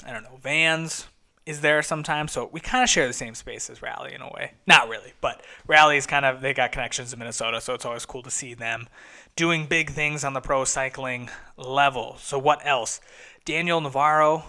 I 0.05 0.11
don't 0.11 0.23
know, 0.23 0.37
vans 0.43 1.07
is 1.45 1.61
there 1.61 1.81
sometimes. 1.81 2.33
So 2.33 2.49
we 2.51 2.59
kind 2.59 2.83
of 2.83 2.89
share 2.89 3.07
the 3.07 3.13
same 3.13 3.33
space 3.33 3.69
as 3.69 3.81
Rally 3.81 4.13
in 4.13 4.21
a 4.21 4.27
way. 4.27 4.51
Not 4.67 4.89
really, 4.89 5.13
but 5.21 5.41
Rally 5.65 5.95
is 5.95 6.05
kind 6.05 6.25
of, 6.25 6.41
they 6.41 6.53
got 6.53 6.73
connections 6.73 7.13
in 7.13 7.19
Minnesota, 7.19 7.61
so 7.61 7.73
it's 7.73 7.85
always 7.85 8.05
cool 8.05 8.23
to 8.23 8.31
see 8.31 8.53
them 8.53 8.89
doing 9.37 9.65
big 9.65 9.91
things 9.91 10.25
on 10.25 10.33
the 10.33 10.41
pro 10.41 10.65
cycling 10.65 11.29
level. 11.55 12.17
So, 12.19 12.37
what 12.37 12.65
else? 12.65 12.99
Daniel 13.45 13.79
Navarro, 13.79 14.43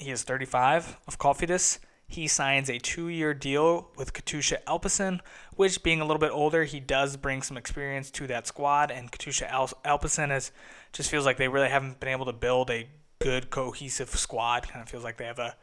he 0.00 0.10
is 0.10 0.24
35 0.24 0.96
of 1.06 1.18
Cofidis. 1.20 1.78
He 2.10 2.26
signs 2.26 2.70
a 2.70 2.78
two 2.78 3.08
year 3.08 3.34
deal 3.34 3.90
with 3.96 4.14
Katusha 4.14 4.62
Alpecin, 4.64 5.20
which, 5.54 5.82
being 5.82 6.00
a 6.00 6.04
little 6.06 6.20
bit 6.20 6.30
older, 6.32 6.64
he 6.64 6.80
does 6.80 7.18
bring 7.18 7.42
some 7.42 7.58
experience 7.58 8.10
to 8.12 8.26
that 8.28 8.46
squad. 8.46 8.90
And 8.90 9.12
Katusha 9.12 9.48
Alpecin 9.84 10.34
is, 10.34 10.50
just 10.92 11.10
feels 11.10 11.26
like 11.26 11.36
they 11.36 11.48
really 11.48 11.68
haven't 11.68 12.00
been 12.00 12.08
able 12.08 12.24
to 12.24 12.32
build 12.32 12.70
a 12.70 12.88
good, 13.18 13.50
cohesive 13.50 14.08
squad. 14.08 14.68
Kind 14.68 14.82
of 14.82 14.88
feels 14.88 15.04
like 15.04 15.18
they 15.18 15.26
have 15.26 15.38
a 15.38 15.54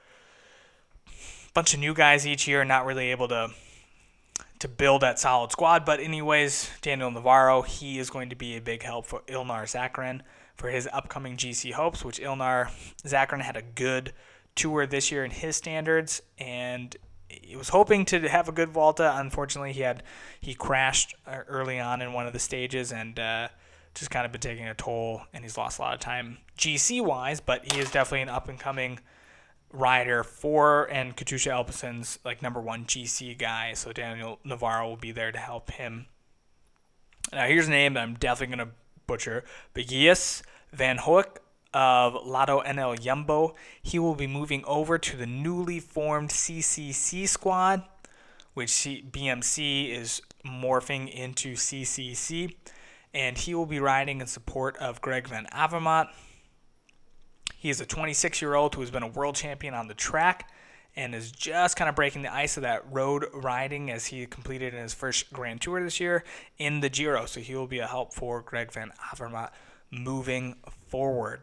bunch 1.55 1.73
of 1.73 1.79
new 1.79 1.95
guys 1.95 2.27
each 2.27 2.47
year, 2.47 2.63
not 2.63 2.86
really 2.86 3.10
able 3.10 3.27
to 3.29 3.49
to 4.60 4.67
build 4.67 5.01
that 5.01 5.19
solid 5.19 5.51
squad. 5.51 5.86
But 5.86 5.99
anyways, 5.99 6.69
Daniel 6.81 7.12
Navarro, 7.12 7.62
he 7.62 7.99
is 7.99 8.10
going 8.10 8.29
to 8.29 8.36
be 8.36 8.55
a 8.55 8.62
big 8.62 8.84
help 8.84 9.05
for 9.05 9.21
Ilnar 9.27 9.63
Zakarin 9.63 10.21
for 10.55 10.69
his 10.69 10.88
upcoming 10.93 11.38
GC 11.38 11.73
hopes, 11.73 12.05
which 12.05 12.19
Ilnar 12.19 12.69
Zakarin 13.03 13.41
had 13.41 13.58
a 13.58 13.62
good 13.62 14.13
tour 14.56 14.86
this 14.86 15.12
year 15.12 15.24
in 15.26 15.32
his 15.32 15.56
standards, 15.56 16.22
and 16.38 16.96
he 17.28 17.56
was 17.56 17.70
hoping 17.70 18.06
to 18.06 18.28
have 18.28 18.48
a 18.48 18.52
good 18.52 18.70
Volta. 18.70 19.15
Unfortunately, 19.18 19.74
he 19.74 19.82
had 19.82 20.04
he 20.39 20.54
crashed 20.54 21.15
uh, 21.28 21.39
early 21.48 21.80
on 21.80 22.02
in 22.02 22.13
one 22.13 22.28
of 22.28 22.34
the 22.34 22.39
stages 22.39 22.91
and 22.91 23.20
uh, 23.20 23.48
just 23.94 24.12
kind 24.12 24.26
of 24.26 24.32
been 24.32 24.41
taking 24.41 24.68
a 24.68 24.74
toll, 24.74 25.22
and 25.34 25.44
he's 25.44 25.58
lost 25.58 25.80
a 25.80 25.82
lot 25.82 25.94
of 25.94 26.00
time 26.00 26.38
GC 26.58 27.04
wise. 27.04 27.39
But 27.39 27.72
he 27.72 27.80
is 27.80 27.91
definitely 27.91 28.22
an 28.22 28.30
up 28.30 28.50
and 28.50 28.60
coming 28.60 29.00
rider 29.72 30.24
for 30.24 30.86
and 30.86 31.18
Katusha 31.18 31.52
Alpecin's 31.52 32.20
like 32.24 32.41
number 32.41 32.62
one 32.62 32.86
GC 32.86 33.38
guy. 33.38 33.74
So 33.74 33.91
Daniel 33.91 34.39
Navarro 34.44 34.88
will 34.88 34.98
be 34.98 35.12
there 35.12 35.32
to 35.32 35.39
help 35.39 35.72
him. 35.72 36.08
Now 37.34 37.48
here's 37.48 37.68
a 37.68 37.72
name 37.72 37.94
that 37.96 38.04
I'm 38.04 38.15
definitely 38.15 38.56
gonna 38.56 38.72
butcher. 39.08 39.44
Begius 39.74 40.41
Van 40.72 40.98
Hoecke 40.98 41.38
of 41.76 42.26
Lotto 42.26 42.62
NL 42.62 42.98
Jumbo. 42.98 43.54
He 43.84 44.00
will 44.00 44.16
be 44.16 44.28
moving 44.28 44.64
over 44.66 44.98
to 44.98 45.18
the 45.18 45.26
newly 45.26 45.82
formed 45.82 46.30
CCC 46.30 47.28
squad, 47.28 47.84
which 48.54 48.72
BMC 48.72 49.92
is 49.92 50.22
morphing 50.46 51.14
into 51.14 51.56
CCC. 51.56 52.56
And 53.14 53.38
he 53.38 53.54
will 53.54 53.66
be 53.66 53.82
riding 53.82 54.22
in 54.22 54.28
support 54.28 54.78
of 54.78 55.02
Greg 55.02 55.28
Van 55.28 55.48
Avermaet. 55.52 56.08
He 57.58 57.70
is 57.70 57.82
a 57.82 57.86
26 57.86 58.42
year 58.42 58.56
old 58.56 58.74
who 58.74 58.82
has 58.82 58.92
been 58.92 59.04
a 59.04 59.08
world 59.08 59.36
champion 59.36 59.74
on 59.74 59.90
the 59.90 59.94
track 59.94 60.50
and 60.96 61.14
is 61.14 61.30
just 61.30 61.76
kind 61.76 61.90
of 61.90 61.96
breaking 61.96 62.22
the 62.22 62.34
ice 62.34 62.56
of 62.56 62.64
that 62.64 62.90
road 62.90 63.26
riding 63.34 63.92
as 63.92 64.06
he 64.06 64.26
completed 64.26 64.74
in 64.74 64.82
his 64.82 64.94
first 64.94 65.34
Grand 65.34 65.60
Tour 65.60 65.84
this 65.84 66.00
year 66.00 66.24
in 66.58 66.80
the 66.80 66.90
Giro. 66.90 67.26
So 67.26 67.42
he 67.42 67.54
will 67.54 67.68
be 67.68 67.80
a 67.80 67.88
help 67.88 68.14
for 68.14 68.42
Greg 68.42 68.72
Van 68.72 68.94
Avermaet 69.12 69.50
moving 69.92 70.56
forward. 70.88 71.42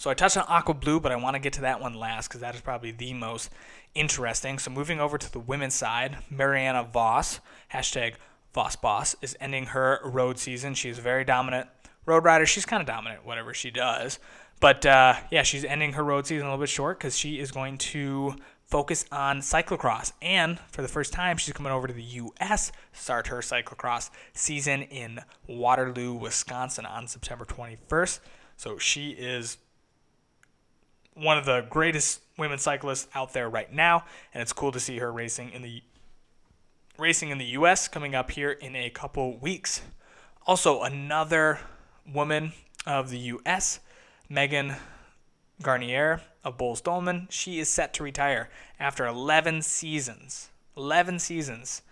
So 0.00 0.08
I 0.08 0.14
touched 0.14 0.38
on 0.38 0.46
Aqua 0.48 0.72
Blue, 0.72 0.98
but 0.98 1.12
I 1.12 1.16
want 1.16 1.34
to 1.34 1.38
get 1.40 1.52
to 1.52 1.60
that 1.60 1.78
one 1.78 1.92
last 1.92 2.28
because 2.28 2.40
that 2.40 2.54
is 2.54 2.62
probably 2.62 2.90
the 2.90 3.12
most 3.12 3.50
interesting. 3.94 4.58
So 4.58 4.70
moving 4.70 4.98
over 4.98 5.18
to 5.18 5.30
the 5.30 5.38
women's 5.38 5.74
side, 5.74 6.16
Marianne 6.30 6.82
Vos, 6.86 7.40
hashtag 7.74 8.14
Vos 8.54 8.76
Boss, 8.76 9.14
is 9.20 9.36
ending 9.40 9.66
her 9.66 10.00
road 10.02 10.38
season. 10.38 10.72
She 10.72 10.88
is 10.88 10.98
very 10.98 11.22
dominant 11.22 11.68
road 12.06 12.24
rider. 12.24 12.46
She's 12.46 12.64
kind 12.64 12.80
of 12.80 12.86
dominant, 12.86 13.26
whatever 13.26 13.52
she 13.52 13.70
does. 13.70 14.18
But 14.58 14.86
uh, 14.86 15.16
yeah, 15.30 15.42
she's 15.42 15.66
ending 15.66 15.92
her 15.92 16.02
road 16.02 16.26
season 16.26 16.46
a 16.46 16.50
little 16.50 16.62
bit 16.62 16.70
short 16.70 16.98
because 16.98 17.18
she 17.18 17.38
is 17.38 17.50
going 17.50 17.76
to 17.76 18.36
focus 18.64 19.04
on 19.12 19.40
cyclocross. 19.40 20.12
And 20.22 20.58
for 20.70 20.80
the 20.80 20.88
first 20.88 21.12
time, 21.12 21.36
she's 21.36 21.52
coming 21.52 21.72
over 21.72 21.86
to 21.86 21.92
the 21.92 22.02
U.S. 22.02 22.72
start 22.94 23.26
her 23.26 23.40
cyclocross 23.40 24.08
season 24.32 24.80
in 24.80 25.20
Waterloo, 25.46 26.14
Wisconsin 26.14 26.86
on 26.86 27.06
September 27.06 27.44
21st. 27.44 28.20
So 28.56 28.78
she 28.78 29.10
is 29.10 29.58
one 31.20 31.36
of 31.36 31.44
the 31.44 31.66
greatest 31.68 32.22
women 32.38 32.58
cyclists 32.58 33.06
out 33.14 33.32
there 33.32 33.48
right 33.48 33.72
now, 33.72 34.04
and 34.32 34.40
it's 34.40 34.52
cool 34.52 34.72
to 34.72 34.80
see 34.80 34.98
her 34.98 35.12
racing 35.12 35.50
in 35.50 35.62
the 35.62 35.82
racing 36.98 37.30
in 37.30 37.38
the 37.38 37.46
U.S. 37.46 37.88
coming 37.88 38.14
up 38.14 38.30
here 38.30 38.50
in 38.50 38.76
a 38.76 38.90
couple 38.90 39.38
weeks. 39.38 39.82
Also, 40.46 40.82
another 40.82 41.60
woman 42.10 42.52
of 42.86 43.10
the 43.10 43.18
U.S. 43.18 43.80
Megan 44.28 44.74
Guarnier 45.62 46.20
of 46.44 46.56
Boels 46.56 46.82
Dolman. 46.82 47.28
She 47.30 47.58
is 47.58 47.68
set 47.68 47.94
to 47.94 48.02
retire 48.02 48.50
after 48.78 49.06
11 49.06 49.62
seasons. 49.62 50.50
11 50.76 51.18
seasons. 51.18 51.82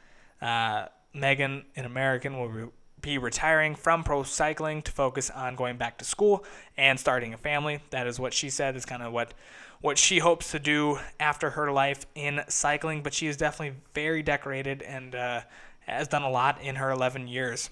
Uh, 0.41 0.87
Megan, 1.14 1.64
an 1.77 1.85
American, 1.85 2.38
will 2.38 2.73
be 3.00 3.18
retiring 3.18 3.74
from 3.74 4.02
pro 4.02 4.22
cycling 4.22 4.82
to 4.82 4.92
focus 4.92 5.30
on 5.30 5.54
going 5.54 5.76
back 5.76 5.98
to 5.98 6.04
school 6.04 6.44
and 6.76 6.98
starting 6.98 7.34
a 7.34 7.38
family. 7.38 7.80
That 7.90 8.06
is 8.06 8.18
what 8.18 8.34
she 8.34 8.50
said. 8.50 8.76
Is 8.76 8.84
kind 8.84 9.02
of 9.02 9.12
what 9.12 9.34
what 9.80 9.98
she 9.98 10.18
hopes 10.18 10.50
to 10.50 10.58
do 10.58 10.98
after 11.20 11.50
her 11.50 11.70
life 11.70 12.06
in 12.14 12.42
cycling. 12.48 13.02
But 13.02 13.14
she 13.14 13.26
is 13.26 13.37
definitely 13.37 13.80
very 13.94 14.22
decorated 14.22 14.82
and 14.82 15.14
uh, 15.14 15.42
has 15.80 16.08
done 16.08 16.22
a 16.22 16.30
lot 16.30 16.61
in 16.61 16.76
her 16.76 16.90
11 16.90 17.28
years. 17.28 17.70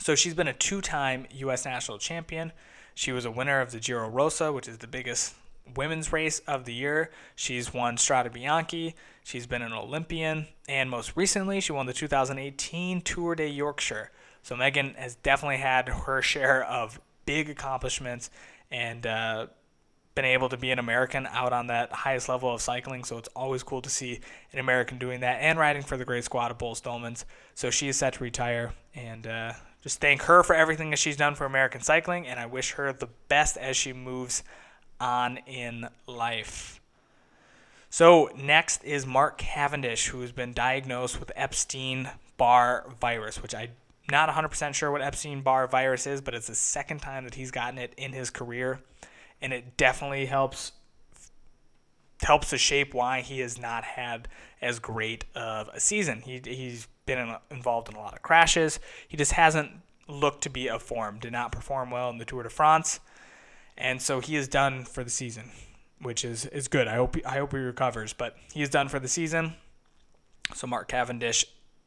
So 0.00 0.14
she's 0.14 0.34
been 0.34 0.48
a 0.48 0.52
two-time 0.52 1.26
U.S. 1.32 1.64
national 1.64 1.98
champion. 1.98 2.52
She 2.94 3.12
was 3.12 3.24
a 3.24 3.30
winner 3.30 3.60
of 3.60 3.72
the 3.72 3.78
Giro 3.78 4.08
Rosa, 4.08 4.52
which 4.52 4.68
is 4.68 4.78
the 4.78 4.86
biggest 4.86 5.34
women's 5.74 6.12
race 6.12 6.40
of 6.40 6.64
the 6.64 6.74
year. 6.74 7.10
She's 7.34 7.72
won 7.72 7.96
Strade 7.96 8.32
Bianche. 8.32 8.94
She's 9.24 9.46
been 9.46 9.62
an 9.62 9.72
Olympian. 9.72 10.48
And 10.68 10.90
most 10.90 11.16
recently, 11.16 11.60
she 11.60 11.72
won 11.72 11.86
the 11.86 11.92
2018 11.92 13.00
Tour 13.02 13.34
de 13.34 13.48
Yorkshire. 13.48 14.10
So 14.42 14.56
Megan 14.56 14.94
has 14.94 15.14
definitely 15.16 15.58
had 15.58 15.88
her 15.88 16.22
share 16.22 16.64
of 16.64 17.00
big 17.24 17.48
accomplishments 17.48 18.30
and 18.70 19.06
uh, 19.06 19.46
been 20.14 20.24
able 20.24 20.48
to 20.48 20.56
be 20.56 20.70
an 20.70 20.78
American 20.78 21.26
out 21.26 21.52
on 21.52 21.68
that 21.68 21.92
highest 21.92 22.28
level 22.28 22.52
of 22.52 22.60
cycling. 22.60 23.04
So 23.04 23.18
it's 23.18 23.28
always 23.36 23.62
cool 23.62 23.82
to 23.82 23.90
see 23.90 24.20
an 24.52 24.58
American 24.58 24.98
doing 24.98 25.20
that 25.20 25.40
and 25.40 25.58
riding 25.58 25.82
for 25.82 25.96
the 25.96 26.04
great 26.04 26.24
squad 26.24 26.50
of 26.50 26.58
Boels 26.58 26.82
Dolmans. 26.82 27.24
So 27.54 27.70
she 27.70 27.88
is 27.88 27.96
set 27.96 28.14
to 28.14 28.24
retire 28.24 28.72
and 28.94 29.26
uh, 29.26 29.52
just 29.82 30.00
thank 30.00 30.22
her 30.22 30.42
for 30.42 30.54
everything 30.54 30.90
that 30.90 30.98
she's 30.98 31.16
done 31.16 31.34
for 31.34 31.44
American 31.44 31.80
cycling, 31.80 32.26
and 32.26 32.38
I 32.38 32.46
wish 32.46 32.72
her 32.72 32.92
the 32.92 33.08
best 33.28 33.56
as 33.56 33.76
she 33.76 33.92
moves 33.92 34.44
on 35.02 35.38
in 35.46 35.88
life. 36.06 36.80
So, 37.90 38.30
next 38.36 38.84
is 38.84 39.04
Mark 39.04 39.36
Cavendish, 39.36 40.08
who 40.08 40.22
has 40.22 40.32
been 40.32 40.54
diagnosed 40.54 41.20
with 41.20 41.30
Epstein 41.36 42.08
Barr 42.38 42.86
virus, 43.00 43.42
which 43.42 43.54
I'm 43.54 43.70
not 44.10 44.30
100% 44.30 44.74
sure 44.74 44.90
what 44.90 45.02
Epstein 45.02 45.42
Barr 45.42 45.66
virus 45.66 46.06
is, 46.06 46.22
but 46.22 46.34
it's 46.34 46.46
the 46.46 46.54
second 46.54 47.00
time 47.00 47.24
that 47.24 47.34
he's 47.34 47.50
gotten 47.50 47.78
it 47.78 47.92
in 47.98 48.12
his 48.12 48.30
career. 48.30 48.80
And 49.42 49.52
it 49.52 49.76
definitely 49.76 50.26
helps 50.26 50.72
helps 52.22 52.50
to 52.50 52.56
shape 52.56 52.94
why 52.94 53.20
he 53.20 53.40
has 53.40 53.58
not 53.58 53.82
had 53.82 54.28
as 54.60 54.78
great 54.78 55.24
of 55.34 55.68
a 55.74 55.80
season. 55.80 56.20
He, 56.20 56.40
he's 56.44 56.86
been 57.04 57.18
in, 57.18 57.34
involved 57.50 57.88
in 57.88 57.96
a 57.96 57.98
lot 57.98 58.12
of 58.12 58.22
crashes. 58.22 58.78
He 59.08 59.16
just 59.16 59.32
hasn't 59.32 59.72
looked 60.06 60.42
to 60.44 60.50
be 60.50 60.68
a 60.68 60.78
form, 60.78 61.18
did 61.18 61.32
not 61.32 61.50
perform 61.50 61.90
well 61.90 62.10
in 62.10 62.18
the 62.18 62.24
Tour 62.24 62.44
de 62.44 62.48
France. 62.48 63.00
And 63.76 64.00
so 64.00 64.20
he 64.20 64.36
is 64.36 64.48
done 64.48 64.84
for 64.84 65.02
the 65.02 65.10
season, 65.10 65.50
which 66.00 66.24
is, 66.24 66.46
is 66.46 66.68
good. 66.68 66.88
I 66.88 66.94
hope, 66.94 67.16
I 67.26 67.38
hope 67.38 67.52
he 67.52 67.58
recovers, 67.58 68.12
but 68.12 68.36
he 68.52 68.62
is 68.62 68.68
done 68.68 68.88
for 68.88 68.98
the 68.98 69.08
season. 69.08 69.54
So 70.54 70.66
Mark 70.66 70.88
Cavendish 70.88 71.44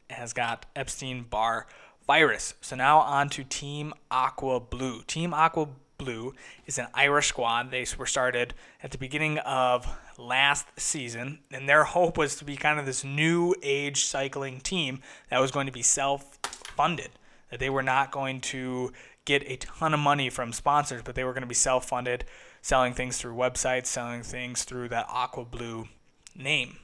has 0.10 0.34
got 0.34 0.66
Epstein 0.76 1.26
Barr 1.30 1.68
virus. 2.08 2.54
So 2.62 2.76
now 2.76 3.00
on 3.00 3.30
to 3.30 3.44
Team 3.44 3.94
Aqua 4.12 4.60
Blue. 4.60 5.02
Team 5.04 5.34
Aqua 5.34 5.68
Blue 5.98 6.34
is 6.66 6.78
an 6.78 6.88
Irish 6.94 7.28
squad. 7.28 7.72
They 7.72 7.86
were 7.98 8.06
started 8.06 8.54
at 8.84 8.92
the 8.92 8.98
beginning 8.98 9.40
of 9.40 9.88
last 10.18 10.68
season, 10.78 11.40
and 11.52 11.68
their 11.68 11.84
hope 11.84 12.18
was 12.18 12.36
to 12.38 12.46
be 12.46 12.56
kind 12.56 12.80
of 12.80 12.86
this 12.86 13.04
new 13.04 13.56
age 13.64 14.06
cycling 14.06 14.60
team 14.60 15.00
that 15.30 15.40
was 15.40 15.52
going 15.52 15.66
to 15.66 15.72
be 15.72 15.82
self 15.82 16.38
funded. 16.44 17.12
That 17.52 17.60
they 17.60 17.70
were 17.70 17.84
not 17.84 18.12
going 18.12 18.42
to 18.42 18.92
get 19.26 19.44
a 19.48 19.58
ton 19.58 19.94
of 19.94 20.00
money 20.00 20.30
from 20.30 20.54
sponsors, 20.54 21.02
but 21.04 21.16
they 21.16 21.24
were 21.24 21.34
going 21.34 21.42
to 21.42 21.48
be 21.48 21.56
self 21.56 21.88
funded, 21.88 22.26
selling 22.62 22.94
things 22.94 23.18
through 23.18 23.36
websites, 23.36 23.88
selling 23.88 24.24
things 24.24 24.64
through 24.64 24.90
that 24.90 25.08
Aqua 25.10 25.46
Blue 25.46 25.88
name. 26.36 26.78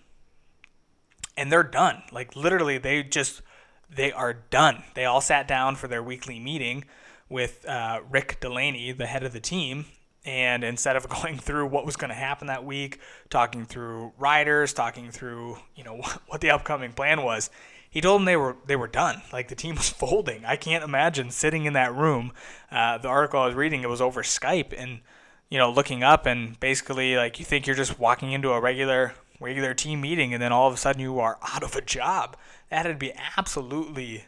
And 1.37 1.51
they're 1.51 1.63
done. 1.63 2.03
Like 2.11 2.35
literally, 2.35 2.77
they 2.77 3.03
just 3.03 3.41
they 3.89 4.11
are 4.11 4.33
done. 4.33 4.83
They 4.95 5.05
all 5.05 5.21
sat 5.21 5.47
down 5.47 5.75
for 5.75 5.87
their 5.87 6.03
weekly 6.03 6.39
meeting 6.39 6.85
with 7.29 7.65
uh, 7.67 8.01
Rick 8.09 8.39
Delaney, 8.41 8.91
the 8.91 9.05
head 9.05 9.23
of 9.23 9.33
the 9.33 9.39
team, 9.39 9.85
and 10.25 10.63
instead 10.63 10.95
of 10.95 11.07
going 11.21 11.37
through 11.37 11.67
what 11.67 11.85
was 11.85 11.95
going 11.95 12.09
to 12.09 12.15
happen 12.15 12.47
that 12.47 12.65
week, 12.65 12.99
talking 13.29 13.65
through 13.65 14.13
riders, 14.17 14.73
talking 14.73 15.11
through 15.11 15.57
you 15.75 15.83
know 15.83 16.01
what 16.27 16.41
the 16.41 16.51
upcoming 16.51 16.93
plan 16.93 17.23
was, 17.23 17.49
he 17.91 17.99
told 17.99 18.21
them 18.21 18.25
they 18.25 18.37
were 18.37 18.55
they 18.65 18.77
were 18.77 18.87
done. 18.87 19.21
Like 19.31 19.49
the 19.49 19.55
team 19.55 19.75
was 19.75 19.89
folding. 19.89 20.43
I 20.45 20.55
can't 20.55 20.83
imagine 20.83 21.29
sitting 21.29 21.65
in 21.65 21.73
that 21.73 21.93
room. 21.93 22.31
Uh, 22.71 22.97
the 22.97 23.09
article 23.09 23.41
I 23.41 23.45
was 23.45 23.55
reading 23.55 23.83
it 23.83 23.89
was 23.89 24.01
over 24.01 24.23
Skype 24.23 24.73
and 24.75 25.01
you 25.49 25.59
know 25.59 25.69
looking 25.69 26.01
up 26.01 26.25
and 26.25 26.59
basically 26.59 27.15
like 27.17 27.37
you 27.37 27.45
think 27.45 27.67
you're 27.67 27.75
just 27.75 27.99
walking 27.99 28.31
into 28.31 28.51
a 28.51 28.61
regular 28.61 29.13
regular 29.39 29.73
team 29.73 30.01
meeting 30.01 30.33
and 30.33 30.41
then 30.41 30.53
all 30.53 30.67
of 30.67 30.73
a 30.73 30.77
sudden 30.77 31.01
you 31.01 31.19
are 31.19 31.37
out 31.53 31.63
of 31.63 31.75
a 31.75 31.81
job. 31.81 32.37
That'd 32.69 32.97
be 32.97 33.13
absolutely 33.37 34.25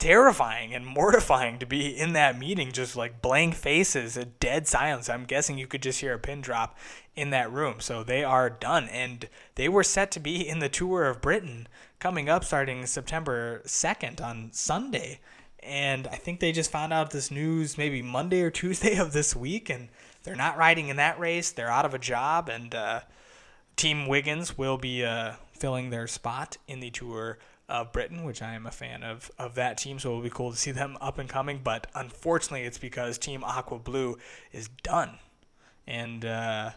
terrifying 0.00 0.74
and 0.74 0.84
mortifying 0.98 1.58
to 1.60 1.66
be 1.66 1.96
in 1.96 2.12
that 2.14 2.38
meeting, 2.38 2.72
just 2.72 2.96
like 2.96 3.22
blank 3.22 3.54
faces, 3.54 4.16
a 4.16 4.24
dead 4.24 4.66
silence. 4.66 5.08
I'm 5.08 5.24
guessing 5.24 5.58
you 5.58 5.68
could 5.68 5.82
just 5.82 6.00
hear 6.00 6.14
a 6.14 6.18
pin 6.18 6.40
drop 6.40 6.76
in 7.14 7.30
that 7.30 7.52
room. 7.52 7.76
So 7.78 8.02
they 8.02 8.24
are 8.24 8.50
done. 8.50 8.88
And 8.88 9.28
they 9.54 9.68
were 9.68 9.84
set 9.84 10.10
to 10.12 10.20
be 10.20 10.46
in 10.46 10.58
the 10.58 10.68
Tour 10.68 11.04
of 11.04 11.22
Britain 11.22 11.68
coming 12.04 12.28
up 12.28 12.44
starting 12.44 12.84
September 12.84 13.62
2nd 13.64 14.20
on 14.20 14.50
Sunday. 14.52 15.18
And 15.60 16.06
I 16.08 16.16
think 16.16 16.38
they 16.38 16.52
just 16.52 16.70
found 16.70 16.92
out 16.92 17.12
this 17.12 17.30
news 17.30 17.78
maybe 17.78 18.02
Monday 18.02 18.42
or 18.42 18.50
Tuesday 18.60 18.98
of 18.98 19.14
this 19.14 19.34
week. 19.34 19.70
And 19.70 19.88
they're 20.22 20.36
not 20.36 20.58
riding 20.58 20.88
in 20.88 20.96
that 20.96 21.18
race. 21.18 21.50
They're 21.50 21.70
out 21.70 21.86
of 21.86 21.94
a 21.94 21.98
job. 21.98 22.50
And 22.50 22.74
uh, 22.74 23.00
Team 23.76 24.06
Wiggins 24.06 24.58
will 24.58 24.76
be 24.76 25.02
uh, 25.02 25.36
filling 25.58 25.88
their 25.88 26.06
spot 26.06 26.58
in 26.68 26.80
the 26.80 26.90
Tour 26.90 27.38
of 27.70 27.90
Britain, 27.90 28.24
which 28.24 28.42
I 28.42 28.52
am 28.52 28.66
a 28.66 28.70
fan 28.70 29.02
of 29.02 29.30
of 29.38 29.54
that 29.54 29.78
team. 29.78 29.98
So 29.98 30.10
it'll 30.10 30.20
be 30.20 30.28
cool 30.28 30.50
to 30.50 30.58
see 30.58 30.72
them 30.72 30.98
up 31.00 31.18
and 31.18 31.26
coming. 31.26 31.62
But 31.64 31.86
unfortunately, 31.94 32.66
it's 32.66 32.76
because 32.76 33.16
Team 33.16 33.42
Aqua 33.42 33.78
Blue 33.78 34.18
is 34.52 34.68
done, 34.82 35.16
and 35.86 36.22
uh, 36.26 36.72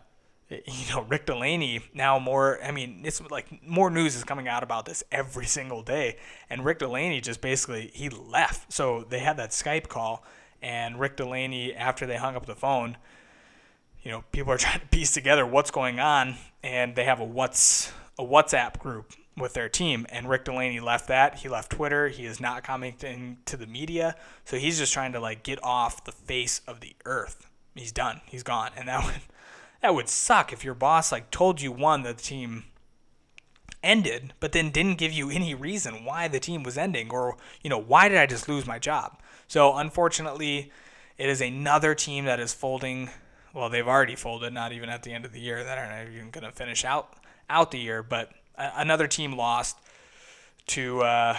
you 0.50 0.94
know 0.94 1.02
Rick 1.04 1.26
Delaney 1.26 1.82
now 1.94 2.20
more. 2.20 2.60
I 2.64 2.72
mean, 2.72 3.02
it's 3.04 3.22
like 3.30 3.68
more 3.68 3.90
news 3.90 4.16
is 4.16 4.24
coming 4.24 4.48
out 4.48 4.64
about 4.64 4.86
this 4.86 5.04
every 5.12 5.46
single 5.46 5.84
day, 5.84 6.18
and 6.50 6.64
Rick 6.64 6.80
Delaney 6.80 7.22
just 7.22 7.42
basically 7.42 7.92
he 7.94 8.10
left. 8.10 8.72
So 8.72 9.06
they 9.08 9.20
had 9.20 9.38
that 9.38 9.52
Skype 9.52 9.88
call, 9.88 10.24
and 10.62 11.00
Rick 11.00 11.18
Delaney 11.18 11.74
after 11.74 12.06
they 12.06 12.18
hung 12.18 12.36
up 12.36 12.46
the 12.46 12.56
phone. 12.56 12.98
You 14.02 14.12
know, 14.12 14.24
people 14.32 14.54
are 14.54 14.58
trying 14.58 14.80
to 14.80 14.88
piece 14.88 15.14
together 15.14 15.46
what's 15.46 15.72
going 15.72 16.00
on, 16.00 16.36
and 16.64 16.96
they 16.96 17.04
have 17.04 17.20
a 17.20 17.26
what's 17.26 17.92
a 18.18 18.24
WhatsApp 18.24 18.80
group 18.80 19.14
with 19.38 19.54
their 19.54 19.70
team. 19.70 20.06
And 20.10 20.28
Rick 20.28 20.46
Delaney 20.46 20.80
left 20.80 21.08
that. 21.10 21.36
He 21.36 21.50
left 21.50 21.72
Twitter. 21.72 22.08
He 22.08 22.26
is 22.26 22.40
not 22.40 22.64
commenting 22.64 23.38
to 23.46 23.56
the 23.56 23.68
media. 23.68 24.16
So 24.46 24.58
he's 24.58 24.80
just 24.80 24.94
trying 24.94 25.12
to 25.14 25.20
like 25.20 25.44
get 25.44 25.64
off 25.64 26.04
the 26.04 26.12
face 26.12 26.62
of 26.68 26.80
the 26.80 26.96
earth. 27.06 27.48
He's 27.76 27.92
done. 27.92 28.22
He's 28.26 28.44
gone. 28.44 28.72
And 28.76 28.88
that 28.88 29.06
would 29.06 29.22
that 29.82 29.96
would 29.96 30.10
suck 30.10 30.52
if 30.52 30.64
your 30.64 30.74
boss 30.74 31.12
like 31.12 31.32
told 31.32 31.62
you 31.62 31.72
one 31.72 32.04
that 32.04 32.18
the 32.18 32.24
team 32.24 32.66
ended, 33.84 34.34
but 34.40 34.52
then 34.52 34.72
didn't 34.72 34.98
give 34.98 35.12
you 35.12 35.30
any 35.30 35.54
reason 35.54 36.04
why 36.04 36.28
the 36.28 36.40
team 36.40 36.64
was 36.64 36.78
ending 36.78 37.12
or 37.12 37.38
you 37.62 37.70
know 37.70 37.78
why 37.78 38.10
did 38.10 38.18
I 38.18 38.26
just 38.26 38.50
lose 38.50 38.66
my 38.66 38.80
job. 38.80 39.20
So 39.48 39.76
unfortunately, 39.76 40.72
it 41.18 41.30
is 41.30 41.42
another 41.42 41.96
team 41.96 42.26
that 42.26 42.40
is 42.40 42.54
folding. 42.54 43.10
Well, 43.54 43.70
they've 43.70 43.88
already 43.88 44.16
folded, 44.16 44.54
not 44.54 44.72
even 44.72 44.90
at 44.90 45.04
the 45.04 45.14
end 45.14 45.26
of 45.26 45.32
the 45.32 45.40
year. 45.40 45.64
That 45.64 45.78
are 45.78 45.90
not 45.90 46.14
even 46.14 46.30
going 46.32 46.44
to 46.44 46.52
finish 46.52 46.86
out 46.86 47.16
out 47.50 47.72
the 47.72 47.80
year, 47.80 48.04
but 48.04 48.32
another 48.58 49.08
team 49.08 49.36
lost 49.36 49.78
to 50.68 51.02
uh, 51.02 51.38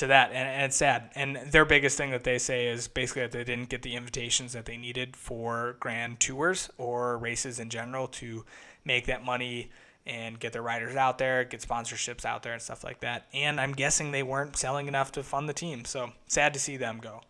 to 0.00 0.08
that, 0.08 0.30
and, 0.30 0.48
and, 0.48 0.62
it's 0.64 0.76
sad. 0.76 1.10
And 1.14 1.36
their 1.50 1.64
biggest 1.64 1.96
thing 1.96 2.10
that 2.10 2.24
they 2.24 2.38
say 2.38 2.66
is 2.66 2.88
basically 2.88 3.22
that 3.22 3.32
they 3.32 3.44
didn't 3.44 3.68
get 3.68 3.82
the 3.82 3.94
invitations 3.94 4.52
that 4.52 4.64
they 4.64 4.76
needed 4.76 5.16
for 5.16 5.76
grand 5.80 6.20
tours 6.20 6.68
or 6.76 7.16
races 7.16 7.60
in 7.60 7.70
general 7.70 8.08
to 8.08 8.44
make 8.84 9.06
that 9.06 9.24
money 9.24 9.70
and 10.06 10.40
get 10.40 10.52
their 10.52 10.62
riders 10.62 10.96
out 10.96 11.18
there, 11.18 11.44
get 11.44 11.60
sponsorships 11.60 12.24
out 12.24 12.42
there, 12.42 12.52
and 12.52 12.62
stuff 12.62 12.82
like 12.82 13.00
that. 13.00 13.26
And 13.32 13.60
I'm 13.60 13.72
guessing 13.72 14.10
they 14.10 14.22
weren't 14.22 14.56
selling 14.56 14.88
enough 14.88 15.12
to 15.12 15.22
fund 15.22 15.48
the 15.48 15.54
team, 15.54 15.84
so 15.84 16.10
sad 16.26 16.54
to 16.54 16.60
see 16.60 16.76
them 16.76 16.98
go. 16.98 17.20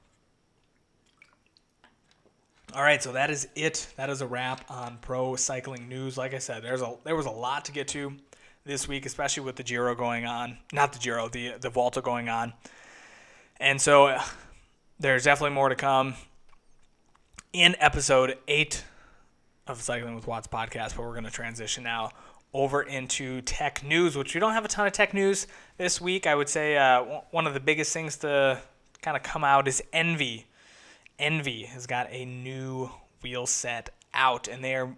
All 2.72 2.82
right, 2.82 3.02
so 3.02 3.12
that 3.12 3.30
is 3.30 3.48
it. 3.56 3.92
That 3.96 4.10
is 4.10 4.20
a 4.20 4.26
wrap 4.26 4.64
on 4.70 4.98
pro 5.00 5.34
cycling 5.34 5.88
news. 5.88 6.16
Like 6.16 6.34
I 6.34 6.38
said, 6.38 6.62
there's 6.62 6.82
a 6.82 6.94
there 7.02 7.16
was 7.16 7.26
a 7.26 7.30
lot 7.30 7.64
to 7.64 7.72
get 7.72 7.88
to 7.88 8.16
this 8.64 8.86
week, 8.86 9.06
especially 9.06 9.42
with 9.42 9.56
the 9.56 9.62
Giro 9.62 9.94
going 9.94 10.26
on. 10.26 10.58
Not 10.72 10.92
the 10.92 10.98
Giro, 10.98 11.28
the 11.28 11.54
the 11.60 11.70
Vuelta 11.70 12.00
going 12.00 12.28
on. 12.28 12.52
And 13.58 13.80
so 13.80 14.06
uh, 14.06 14.22
there's 14.98 15.24
definitely 15.24 15.54
more 15.54 15.68
to 15.68 15.74
come 15.74 16.14
in 17.52 17.76
episode 17.78 18.38
8 18.48 18.84
of 19.66 19.82
Cycling 19.82 20.14
with 20.14 20.26
Watts 20.26 20.46
podcast, 20.46 20.96
but 20.96 21.00
we're 21.00 21.12
going 21.12 21.24
to 21.24 21.30
transition 21.30 21.84
now 21.84 22.10
over 22.52 22.82
into 22.82 23.42
tech 23.42 23.84
news, 23.84 24.16
which 24.16 24.34
we 24.34 24.40
don't 24.40 24.52
have 24.52 24.64
a 24.64 24.68
ton 24.68 24.86
of 24.86 24.92
tech 24.92 25.14
news 25.14 25.46
this 25.76 26.00
week. 26.00 26.26
I 26.26 26.34
would 26.34 26.48
say 26.48 26.76
uh, 26.76 27.04
one 27.30 27.46
of 27.46 27.54
the 27.54 27.60
biggest 27.60 27.92
things 27.92 28.16
to 28.18 28.60
kind 29.02 29.16
of 29.16 29.22
come 29.22 29.44
out 29.44 29.68
is 29.68 29.82
ENVE. 29.92 30.44
ENVE 31.18 31.66
has 31.66 31.86
got 31.86 32.08
a 32.10 32.24
new 32.24 32.90
wheel 33.22 33.46
set 33.46 33.90
out, 34.14 34.48
and 34.48 34.64
they 34.64 34.74
are 34.74 34.96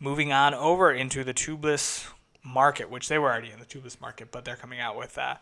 moving 0.00 0.32
on 0.32 0.54
over 0.54 0.90
into 0.90 1.22
the 1.22 1.34
tubeless 1.34 2.08
market, 2.44 2.90
which 2.90 3.08
they 3.08 3.18
were 3.18 3.30
already 3.30 3.50
in 3.50 3.58
the 3.58 3.64
tubeless 3.64 4.00
market, 4.00 4.30
but 4.30 4.44
they're 4.44 4.56
coming 4.56 4.80
out 4.80 4.96
with 4.96 5.16
uh, 5.18 5.36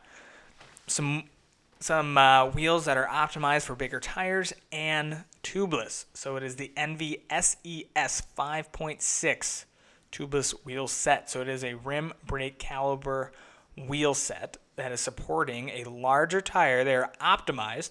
some 0.87 1.25
some 1.83 2.19
uh, 2.19 2.47
wheels 2.47 2.85
that 2.85 2.99
are 2.99 3.07
optimized 3.07 3.63
for 3.63 3.75
bigger 3.75 4.01
tires 4.01 4.53
and 4.71 5.25
tubeless. 5.43 6.05
So 6.13 6.37
it 6.37 6.43
is 6.43 6.57
the 6.57 6.73
ENVE 6.77 7.17
SES 7.31 8.23
5.6 8.37 9.65
tubeless 10.13 10.51
wheel 10.65 10.87
set. 10.87 11.31
So 11.31 11.41
it 11.41 11.49
is 11.49 11.65
a 11.65 11.75
rim 11.75 12.13
brake 12.27 12.59
caliber 12.59 13.33
wheel 13.89 14.13
set 14.13 14.59
that 14.77 14.93
is 14.93 15.01
supporting 15.01 15.71
a 15.71 15.85
larger 15.85 16.43
tire. 16.43 16.85
They 16.85 16.97
are 16.97 17.13
optimized 17.21 17.91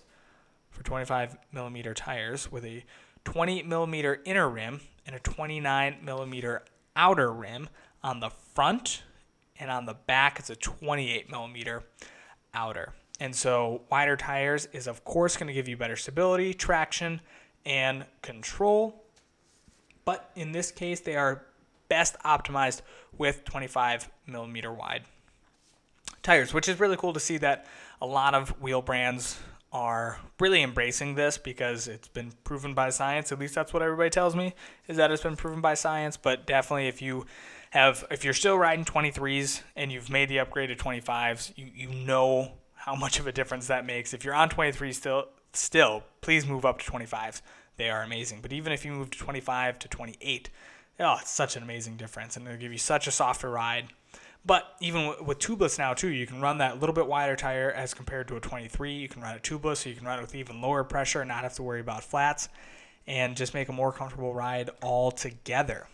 for 0.69 0.83
25 0.83 1.37
millimeter 1.51 1.95
tires 1.95 2.51
with 2.51 2.65
a 2.65 2.83
20 3.23 3.63
millimeter 3.63 4.21
inner 4.23 4.47
rim 4.47 4.81
and 5.05 5.15
a 5.15 5.19
29 5.19 5.97
millimeter 6.03 6.63
outer 6.95 7.31
rim 7.31 7.69
on 8.03 8.19
the 8.19 8.29
front, 8.29 9.03
and 9.59 9.69
on 9.69 9.85
the 9.85 9.93
back, 9.93 10.39
it's 10.39 10.49
a 10.49 10.55
28 10.55 11.29
millimeter 11.29 11.83
outer. 12.53 12.93
And 13.19 13.35
so, 13.35 13.81
wider 13.91 14.15
tires 14.15 14.67
is, 14.71 14.87
of 14.87 15.03
course, 15.03 15.35
going 15.35 15.47
to 15.47 15.53
give 15.53 15.67
you 15.67 15.75
better 15.75 15.97
stability, 15.97 16.53
traction, 16.53 17.19
and 17.65 18.05
control. 18.21 19.03
But 20.05 20.31
in 20.35 20.53
this 20.53 20.71
case, 20.71 21.01
they 21.01 21.15
are 21.15 21.43
best 21.89 22.15
optimized 22.23 22.81
with 23.17 23.43
25 23.43 24.09
millimeter 24.27 24.71
wide 24.71 25.03
tires, 26.23 26.53
which 26.53 26.69
is 26.69 26.79
really 26.79 26.95
cool 26.95 27.13
to 27.13 27.19
see 27.19 27.37
that 27.37 27.65
a 28.01 28.05
lot 28.05 28.33
of 28.33 28.49
wheel 28.61 28.81
brands 28.81 29.39
are 29.71 30.19
really 30.39 30.63
embracing 30.63 31.15
this 31.15 31.37
because 31.37 31.87
it's 31.87 32.07
been 32.07 32.31
proven 32.43 32.73
by 32.73 32.89
science. 32.89 33.31
At 33.31 33.39
least 33.39 33.55
that's 33.55 33.73
what 33.73 33.83
everybody 33.83 34.09
tells 34.09 34.35
me 34.35 34.53
is 34.87 34.97
that 34.97 35.11
it's 35.11 35.21
been 35.21 35.35
proven 35.35 35.61
by 35.61 35.75
science. 35.75 36.17
But 36.17 36.47
definitely, 36.47 36.87
if 36.87 37.01
you 37.01 37.25
have, 37.71 38.05
if 38.09 38.23
you're 38.23 38.33
still 38.33 38.57
riding 38.57 38.85
23s 38.85 39.61
and 39.75 39.91
you've 39.91 40.09
made 40.09 40.29
the 40.29 40.39
upgrade 40.39 40.69
to 40.69 40.75
25s, 40.75 41.53
you, 41.55 41.67
you 41.73 41.89
know 41.89 42.53
how 42.73 42.95
much 42.95 43.19
of 43.19 43.27
a 43.27 43.31
difference 43.31 43.67
that 43.67 43.85
makes. 43.85 44.13
If 44.13 44.23
you're 44.23 44.33
on 44.33 44.49
23 44.49 44.91
still, 44.93 45.25
still, 45.53 46.03
please 46.21 46.47
move 46.47 46.65
up 46.65 46.79
to 46.79 46.91
25s. 46.91 47.41
They 47.77 47.89
are 47.89 48.03
amazing. 48.03 48.39
But 48.41 48.53
even 48.53 48.73
if 48.73 48.83
you 48.83 48.91
move 48.91 49.11
to 49.11 49.17
25 49.17 49.79
to 49.79 49.87
28, 49.87 50.49
oh, 50.99 51.17
it's 51.21 51.31
such 51.31 51.55
an 51.55 51.63
amazing 51.63 51.97
difference, 51.97 52.35
and 52.35 52.45
it'll 52.45 52.59
give 52.59 52.71
you 52.71 52.77
such 52.77 53.07
a 53.07 53.11
softer 53.11 53.49
ride. 53.49 53.87
But 54.45 54.75
even 54.79 55.13
with, 55.25 55.39
tubeless 55.39 55.77
now 55.77 55.93
too, 55.93 56.07
you 56.07 56.25
can 56.25 56.41
run 56.41 56.57
that 56.59 56.79
little 56.79 56.95
bit 56.95 57.07
wider 57.07 57.35
tire 57.35 57.71
as 57.71 57.93
compared 57.93 58.27
to 58.29 58.35
a 58.35 58.39
23. 58.39 58.93
You 58.93 59.07
can 59.07 59.21
run 59.21 59.35
a 59.35 59.39
tubeless, 59.39 59.77
so 59.77 59.89
you 59.89 59.95
can 59.95 60.07
run 60.07 60.19
it 60.19 60.21
with 60.21 60.35
even 60.35 60.61
lower 60.61 60.83
pressure 60.83 61.21
and 61.21 61.27
not 61.27 61.43
have 61.43 61.53
to 61.55 61.63
worry 61.63 61.81
about 61.81 62.03
flats, 62.03 62.49
and 63.05 63.35
just 63.35 63.53
make 63.53 63.69
a 63.69 63.73
more 63.73 63.91
comfortable 63.91 64.33
ride 64.33 64.69
altogether. 64.81 65.87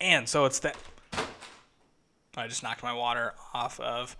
And 0.00 0.28
so 0.28 0.44
it's 0.44 0.60
that. 0.60 0.76
I 2.36 2.46
just 2.46 2.62
knocked 2.62 2.82
my 2.82 2.92
water 2.92 3.34
off 3.52 3.80
of 3.80 4.16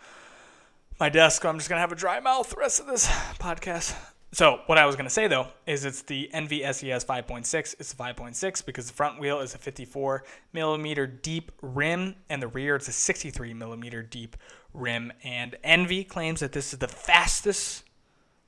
my 0.99 1.09
desk. 1.09 1.45
I'm 1.45 1.59
just 1.59 1.69
gonna 1.69 1.81
have 1.81 1.93
a 1.93 1.97
dry 1.97 2.19
mouth 2.21 2.51
the 2.51 2.57
rest 2.57 2.81
of 2.81 2.87
this 2.87 3.07
podcast. 3.39 3.95
So 4.33 4.61
what 4.67 4.77
I 4.77 4.87
was 4.87 4.97
gonna 4.97 5.09
say 5.09 5.29
though 5.29 5.49
is 5.67 5.85
it's 5.85 6.03
the 6.03 6.29
ENVE 6.35 6.75
SES 6.75 7.05
5.6. 7.05 7.77
It's 7.79 7.93
the 7.93 8.03
5.6 8.03 8.67
because 8.67 8.89
the 8.89 8.93
front 8.93 9.21
wheel 9.21 9.41
is 9.41 9.55
a 9.55 9.59
54 9.59 10.25
millimeter 10.53 11.07
deep 11.07 11.53
rim 11.63 12.17
and 12.29 12.43
the 12.43 12.49
rear 12.49 12.77
it's 12.77 12.89
a 12.89 12.93
63 12.93 13.55
millimeter 13.55 14.03
deep 14.03 14.37
rim. 14.75 15.13
And 15.23 15.57
ENVE 15.63 16.09
claims 16.09 16.41
that 16.41 16.53
this 16.53 16.73
is 16.73 16.81
the 16.81 16.89
fastest 16.89 17.85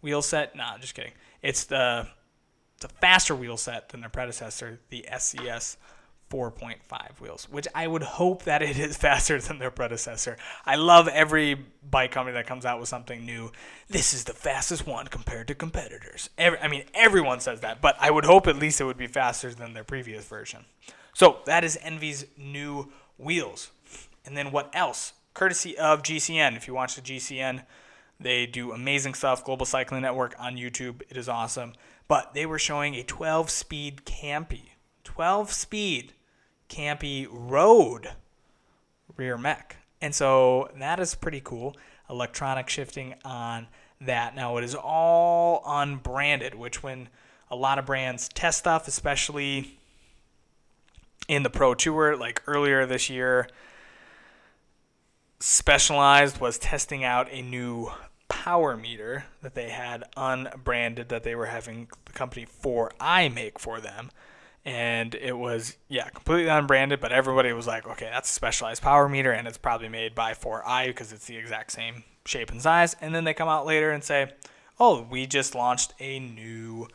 wheel 0.01 0.23
set. 0.23 0.57
Nah, 0.57 0.79
just 0.79 0.95
kidding. 0.95 1.13
It's 1.43 1.65
the 1.65 2.09
it's 2.75 2.85
a 2.87 2.89
faster 2.89 3.35
wheel 3.35 3.57
set 3.57 3.91
than 3.91 4.01
their 4.01 4.11
predecessor, 4.11 4.81
the 4.89 5.07
SES 5.19 5.77
4.5 6.31 7.21
wheels, 7.21 7.49
which 7.51 7.67
I 7.75 7.87
would 7.87 8.03
hope 8.03 8.45
that 8.45 8.63
it 8.63 8.79
is 8.79 8.97
faster 9.09 9.41
than 9.41 9.59
their 9.59 9.71
predecessor. 9.71 10.37
I 10.65 10.77
love 10.77 11.09
every 11.09 11.67
bike 11.89 12.13
company 12.13 12.35
that 12.35 12.47
comes 12.47 12.65
out 12.65 12.79
with 12.79 12.89
something 12.89 13.27
new. 13.27 13.51
This 13.89 14.15
is 14.15 14.25
the 14.25 14.33
fastest 14.33 14.87
one 14.87 15.09
compared 15.09 15.49
to 15.49 15.55
competitors. 15.55 16.31
Every, 16.39 16.59
I 16.61 16.69
mean, 16.69 16.85
everyone 16.95 17.41
says 17.41 17.61
that, 17.61 17.83
but 17.83 17.97
I 18.01 18.11
would 18.11 18.25
hope 18.25 18.47
at 18.47 18.57
least 18.57 18.81
it 18.81 18.85
would 18.85 18.97
be 18.97 19.09
faster 19.09 19.53
than 19.53 19.75
their 19.75 19.85
previous 19.85 20.25
version. 20.25 20.65
So 21.13 21.39
that 21.47 21.65
is 21.65 21.77
ENVE's 21.83 22.27
new 22.37 22.93
wheels. 23.19 23.71
And 24.25 24.37
then 24.37 24.53
what 24.53 24.71
else? 24.73 25.15
Courtesy 25.35 25.77
of 25.77 26.03
GCN. 26.03 26.57
If 26.57 26.69
you 26.69 26.75
watch 26.75 26.95
the 26.95 27.03
GCN, 27.03 27.65
they 28.21 28.47
do 28.47 28.73
amazing 28.73 29.15
stuff. 29.15 29.45
Global 29.45 29.67
Cycling 29.67 30.03
Network 30.03 30.35
on 30.39 30.57
YouTube. 30.57 31.03
It 31.09 31.17
is 31.17 31.29
awesome. 31.29 31.73
But 32.07 32.35
they 32.35 32.47
were 32.47 32.59
showing 32.59 32.95
a 32.95 33.03
12 33.03 33.51
speed 33.51 34.03
Campy. 34.05 34.71
12 35.05 35.53
speed 35.53 36.13
Campy 36.71 37.27
Road 37.31 38.13
rear 39.17 39.37
mech. 39.37 39.77
And 40.01 40.15
so 40.15 40.71
that 40.79 40.99
is 40.99 41.15
pretty 41.15 41.43
cool. 41.43 41.77
Electronic 42.09 42.71
shifting 42.71 43.15
on 43.25 43.67
that. 44.01 44.35
Now 44.35 44.57
it 44.57 44.65
is 44.65 44.75
all 44.75 45.63
unbranded, 45.67 46.55
which 46.55 46.83
when 46.83 47.09
a 47.51 47.57
lot 47.57 47.79
of 47.79 47.85
brands 47.85 48.29
test 48.29 48.59
stuff, 48.59 48.89
especially 48.89 49.79
in 51.29 51.43
the 51.43 51.51
Pro 51.51 51.75
Tour, 51.75 52.17
like 52.17 52.43
earlier 52.47 52.87
this 52.87 53.11
year, 53.11 53.49
Specialized 55.43 56.39
was 56.39 56.59
testing 56.59 57.03
out 57.03 57.27
a 57.31 57.41
new 57.41 57.91
power 58.29 58.77
meter 58.77 59.25
that 59.43 59.55
they 59.55 59.71
had 59.71 60.05
unbranded 60.17 61.09
that 61.09 61.25
they 61.25 61.35
were 61.35 61.47
having 61.47 61.89
the 62.05 62.13
company 62.13 62.47
4iiii 62.63 63.35
make 63.35 63.59
for 63.59 63.81
them 63.81 64.11
and 64.65 65.15
it 65.15 65.37
was 65.37 65.77
yeah 65.89 66.09
completely 66.11 66.49
unbranded 66.49 67.01
but 67.01 67.13
everybody 67.13 67.53
was 67.53 67.67
like 67.67 67.87
okay 67.87 68.09
that's 68.13 68.29
a 68.29 68.33
specialized 68.33 68.83
power 68.83 69.09
meter 69.09 69.33
and 69.33 69.49
it's 69.49 69.57
probably 69.57 69.89
made 69.89 70.15
by 70.15 70.33
4iiii 70.35 70.89
because 70.89 71.13
it's 71.13 71.27
the 71.27 71.37
exact 71.37 71.73
same 71.73 72.05
shape 72.27 72.51
and 72.51 72.61
size. 72.61 72.95
And 73.01 73.15
then 73.15 73.25
they 73.25 73.35
come 73.35 73.49
out 73.49 73.67
later 73.67 73.91
and 73.91 74.05
say 74.05 74.33
oh 74.79 75.07
we 75.11 75.27
just 75.27 75.55
launched 75.55 75.95
a 75.99 76.19
new 76.19 76.89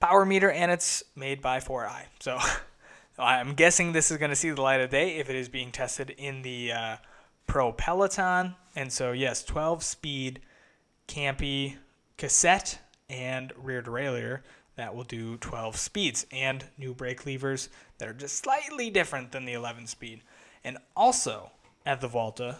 power 0.00 0.24
meter 0.24 0.50
and 0.50 0.70
it's 0.70 1.02
made 1.14 1.40
by 1.40 1.58
4iiii 1.58 2.06
so 2.20 2.38
i'm 3.18 3.54
guessing 3.54 3.92
this 3.92 4.10
is 4.10 4.18
going 4.18 4.30
to 4.30 4.36
see 4.36 4.50
the 4.50 4.60
light 4.60 4.80
of 4.80 4.90
day 4.90 5.16
if 5.16 5.30
it 5.30 5.36
is 5.36 5.48
being 5.48 5.70
tested 5.70 6.10
in 6.10 6.42
the 6.42 6.72
uh, 6.72 6.96
pro 7.46 7.72
peloton. 7.72 8.56
And 8.76 8.92
so 8.92 9.12
yes 9.12 9.44
12 9.44 9.82
speed 9.82 10.40
campy 11.06 11.76
cassette 12.16 12.80
and 13.08 13.52
rear 13.56 13.82
derailleur 13.82 14.40
that 14.76 14.94
will 14.94 15.04
do 15.04 15.36
12 15.36 15.76
speeds 15.76 16.26
and 16.32 16.64
new 16.76 16.94
brake 16.94 17.26
levers 17.26 17.68
that 17.98 18.08
are 18.08 18.14
just 18.14 18.36
slightly 18.36 18.90
different 18.90 19.32
than 19.32 19.44
the 19.44 19.52
11 19.52 19.86
speed. 19.86 20.22
And 20.64 20.78
also 20.96 21.50
at 21.86 22.00
the 22.00 22.08
Volta, 22.08 22.56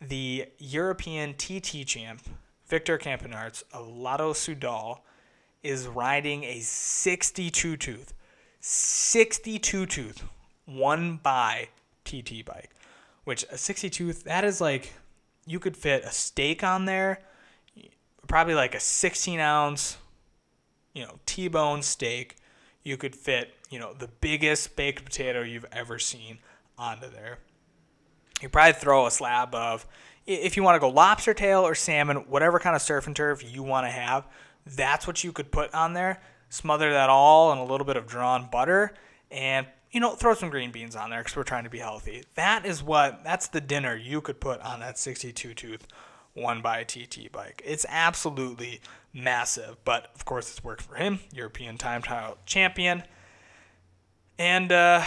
the 0.00 0.46
European 0.58 1.34
TT 1.34 1.86
champ, 1.86 2.22
Victor 2.66 2.98
Campenaerts 2.98 3.62
of 3.72 3.88
Soudal, 3.88 5.00
is 5.62 5.86
riding 5.86 6.44
a 6.44 6.60
62 6.60 7.76
tooth, 7.76 8.14
62 8.60 9.86
tooth, 9.86 10.24
one 10.64 11.20
by 11.22 11.68
TT 12.04 12.44
bike, 12.44 12.70
which 13.24 13.44
a 13.50 13.58
60 13.58 13.90
tooth, 13.90 14.24
that 14.24 14.44
is 14.44 14.60
like, 14.60 14.94
you 15.46 15.58
could 15.58 15.76
fit 15.76 16.04
a 16.04 16.10
steak 16.10 16.64
on 16.64 16.86
there, 16.86 17.20
probably 18.26 18.54
like 18.54 18.74
a 18.74 18.80
16 18.80 19.38
ounce 19.38 19.98
you 20.94 21.02
know, 21.02 21.18
T-bone 21.26 21.82
steak, 21.82 22.36
you 22.82 22.96
could 22.96 23.14
fit, 23.14 23.54
you 23.70 23.78
know, 23.78 23.92
the 23.92 24.08
biggest 24.20 24.76
baked 24.76 25.04
potato 25.04 25.42
you've 25.42 25.66
ever 25.72 25.98
seen 25.98 26.38
onto 26.78 27.10
there. 27.10 27.38
You 28.40 28.48
probably 28.48 28.72
throw 28.72 29.06
a 29.06 29.10
slab 29.10 29.54
of, 29.54 29.86
if 30.26 30.56
you 30.56 30.62
want 30.62 30.76
to 30.76 30.80
go 30.80 30.88
lobster 30.88 31.34
tail 31.34 31.60
or 31.60 31.74
salmon, 31.74 32.18
whatever 32.28 32.58
kind 32.58 32.74
of 32.74 32.82
surf 32.82 33.06
and 33.06 33.14
turf 33.14 33.42
you 33.44 33.62
want 33.62 33.86
to 33.86 33.90
have, 33.90 34.26
that's 34.66 35.06
what 35.06 35.22
you 35.22 35.32
could 35.32 35.50
put 35.50 35.74
on 35.74 35.92
there. 35.92 36.22
Smother 36.48 36.90
that 36.92 37.10
all 37.10 37.52
in 37.52 37.58
a 37.58 37.64
little 37.64 37.86
bit 37.86 37.96
of 37.96 38.06
drawn 38.06 38.48
butter 38.50 38.94
and 39.30 39.66
you 39.90 40.00
know, 40.00 40.14
throw 40.14 40.34
some 40.34 40.50
green 40.50 40.70
beans 40.70 40.94
on 40.94 41.10
there 41.10 41.20
because 41.20 41.36
we're 41.36 41.42
trying 41.42 41.64
to 41.64 41.70
be 41.70 41.78
healthy. 41.78 42.22
That 42.36 42.64
is 42.64 42.82
what, 42.82 43.24
that's 43.24 43.48
the 43.48 43.60
dinner 43.60 43.96
you 43.96 44.20
could 44.20 44.40
put 44.40 44.60
on 44.60 44.80
that 44.80 44.98
62 44.98 45.52
tooth 45.54 45.86
one 46.34 46.62
by 46.62 46.78
a 46.78 46.84
TT 46.84 47.30
bike. 47.32 47.62
It's 47.64 47.86
absolutely 47.88 48.80
massive, 49.12 49.76
but 49.84 50.10
of 50.14 50.24
course 50.24 50.50
it's 50.50 50.62
worked 50.62 50.82
for 50.82 50.94
him, 50.94 51.20
European 51.32 51.78
time 51.78 52.02
trial 52.02 52.38
champion. 52.46 53.02
And 54.38 54.72
uh, 54.72 55.02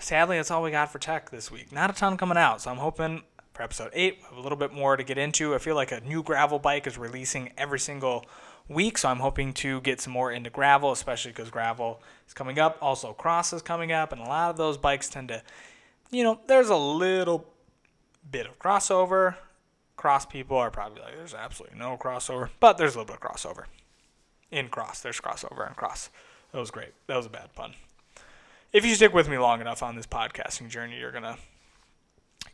sadly, 0.00 0.36
that's 0.36 0.50
all 0.50 0.62
we 0.62 0.70
got 0.70 0.90
for 0.90 0.98
tech 0.98 1.30
this 1.30 1.50
week. 1.50 1.72
Not 1.72 1.90
a 1.90 1.92
ton 1.92 2.16
coming 2.16 2.38
out, 2.38 2.62
so 2.62 2.70
I'm 2.70 2.78
hoping 2.78 3.22
for 3.52 3.62
episode 3.62 3.90
8 3.92 4.16
we 4.18 4.24
have 4.24 4.36
a 4.36 4.40
little 4.40 4.58
bit 4.58 4.72
more 4.72 4.96
to 4.96 5.04
get 5.04 5.18
into. 5.18 5.54
I 5.54 5.58
feel 5.58 5.74
like 5.74 5.92
a 5.92 6.00
new 6.00 6.22
gravel 6.22 6.58
bike 6.58 6.86
is 6.86 6.98
releasing 6.98 7.52
every 7.56 7.78
single 7.78 8.24
week, 8.68 8.98
so 8.98 9.08
I'm 9.08 9.18
hoping 9.18 9.52
to 9.54 9.80
get 9.82 10.00
some 10.00 10.12
more 10.12 10.32
into 10.32 10.50
gravel, 10.50 10.92
especially 10.92 11.32
because 11.32 11.50
gravel 11.50 12.02
is 12.26 12.34
coming 12.34 12.58
up. 12.58 12.78
Also, 12.80 13.12
cross 13.12 13.52
is 13.52 13.62
coming 13.62 13.92
up, 13.92 14.12
and 14.12 14.20
a 14.20 14.24
lot 14.24 14.50
of 14.50 14.56
those 14.56 14.78
bikes 14.78 15.08
tend 15.08 15.28
to, 15.28 15.42
you 16.10 16.24
know, 16.24 16.40
there's 16.46 16.70
a 16.70 16.76
little 16.76 17.46
bit 18.30 18.46
of 18.46 18.58
crossover 18.58 19.36
cross 20.04 20.26
people 20.26 20.58
are 20.58 20.70
probably 20.70 21.00
like, 21.00 21.16
there's 21.16 21.32
absolutely 21.32 21.78
no 21.78 21.96
crossover, 21.96 22.50
but 22.60 22.76
there's 22.76 22.94
a 22.94 22.98
little 22.98 23.14
bit 23.14 23.22
of 23.24 23.30
crossover. 23.30 23.64
In 24.50 24.68
cross, 24.68 25.00
there's 25.00 25.18
crossover 25.18 25.66
and 25.66 25.74
cross. 25.76 26.10
That 26.52 26.58
was 26.58 26.70
great. 26.70 26.90
That 27.06 27.16
was 27.16 27.24
a 27.24 27.30
bad 27.30 27.54
pun. 27.54 27.72
If 28.70 28.84
you 28.84 28.94
stick 28.96 29.14
with 29.14 29.30
me 29.30 29.38
long 29.38 29.62
enough 29.62 29.82
on 29.82 29.96
this 29.96 30.06
podcasting 30.06 30.68
journey, 30.68 30.98
you're 30.98 31.10
gonna, 31.10 31.38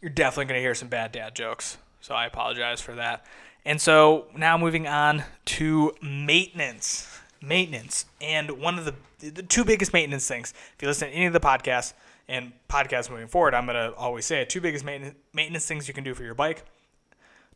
you're 0.00 0.12
definitely 0.12 0.44
gonna 0.44 0.60
hear 0.60 0.76
some 0.76 0.86
bad 0.86 1.10
dad 1.10 1.34
jokes. 1.34 1.76
So 2.00 2.14
I 2.14 2.26
apologize 2.26 2.80
for 2.80 2.94
that. 2.94 3.26
And 3.64 3.80
so 3.80 4.26
now 4.36 4.56
moving 4.56 4.86
on 4.86 5.24
to 5.46 5.92
maintenance. 6.00 7.18
Maintenance. 7.42 8.04
And 8.20 8.60
one 8.60 8.78
of 8.78 8.84
the 8.84 8.94
the 9.18 9.42
two 9.42 9.64
biggest 9.64 9.92
maintenance 9.92 10.28
things, 10.28 10.54
if 10.76 10.82
you 10.82 10.86
listen 10.86 11.08
to 11.08 11.14
any 11.14 11.26
of 11.26 11.32
the 11.32 11.40
podcasts 11.40 11.94
and 12.28 12.52
podcasts 12.68 13.10
moving 13.10 13.26
forward, 13.26 13.54
I'm 13.54 13.66
gonna 13.66 13.92
always 13.96 14.24
say 14.24 14.40
it. 14.40 14.50
Two 14.50 14.60
biggest 14.60 14.84
maintenance 14.84 15.16
maintenance 15.32 15.66
things 15.66 15.88
you 15.88 15.94
can 15.94 16.04
do 16.04 16.14
for 16.14 16.22
your 16.22 16.34
bike 16.34 16.64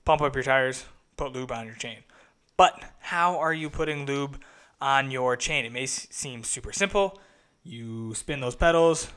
pump 0.05 0.23
up 0.23 0.35
your 0.35 0.45
tires, 0.45 0.85
put 1.17 1.33
lube 1.33 1.53
on 1.53 1.67
your 1.67 1.77
chain. 1.77 1.99
But 2.57 2.83
how 3.01 3.39
are 3.39 3.53
you 3.53 3.69
putting 3.71 4.07
lube 4.07 4.41
on 4.81 5.11
your 5.11 5.37
chain? 5.37 5.65
It 5.65 5.73
may 5.73 5.87
seem 5.87 6.45
super 6.45 6.73
simple. 6.73 7.19
You 7.63 8.15
spin 8.15 8.41
those 8.41 8.57
pedals, 8.57 9.11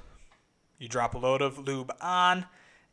you 0.79 0.87
drop 0.87 1.13
a 1.15 1.17
load 1.17 1.41
of 1.41 1.59
lube 1.59 1.91
on, 2.01 2.45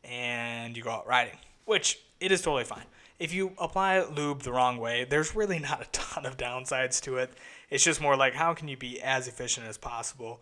and 0.03 0.75
you 0.75 0.83
go 0.83 0.91
out 0.91 1.07
riding, 1.07 1.37
which 1.65 1.99
it 2.19 2.31
is 2.31 2.41
totally 2.41 2.65
fine. 2.65 2.85
If 3.17 3.33
you 3.33 3.53
apply 3.57 4.03
lube 4.03 4.41
the 4.41 4.51
wrong 4.51 4.77
way, 4.77 5.05
there's 5.05 5.35
really 5.35 5.59
not 5.69 5.81
a 5.81 5.89
ton 5.91 6.25
of 6.25 6.37
downsides 6.37 7.01
to 7.03 7.17
it. 7.17 7.31
It's 7.69 7.83
just 7.83 8.01
more 8.01 8.15
like 8.15 8.33
how 8.33 8.53
can 8.53 8.67
you 8.67 8.77
be 8.77 9.01
as 9.01 9.27
efficient 9.27 9.67
as 9.67 9.77
possible? 9.77 10.41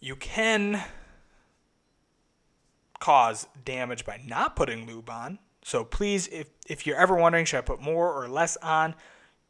You 0.00 0.16
can 0.16 0.82
cause 2.98 3.46
damage 3.64 4.04
by 4.04 4.20
not 4.26 4.56
putting 4.56 4.86
lube 4.86 5.10
on, 5.10 5.38
So 5.68 5.84
please, 5.84 6.28
if, 6.28 6.46
if 6.66 6.86
you're 6.86 6.96
ever 6.96 7.14
wondering, 7.14 7.44
should 7.44 7.58
I 7.58 7.60
put 7.60 7.78
more 7.78 8.10
or 8.10 8.26
less 8.26 8.56
on? 8.56 8.94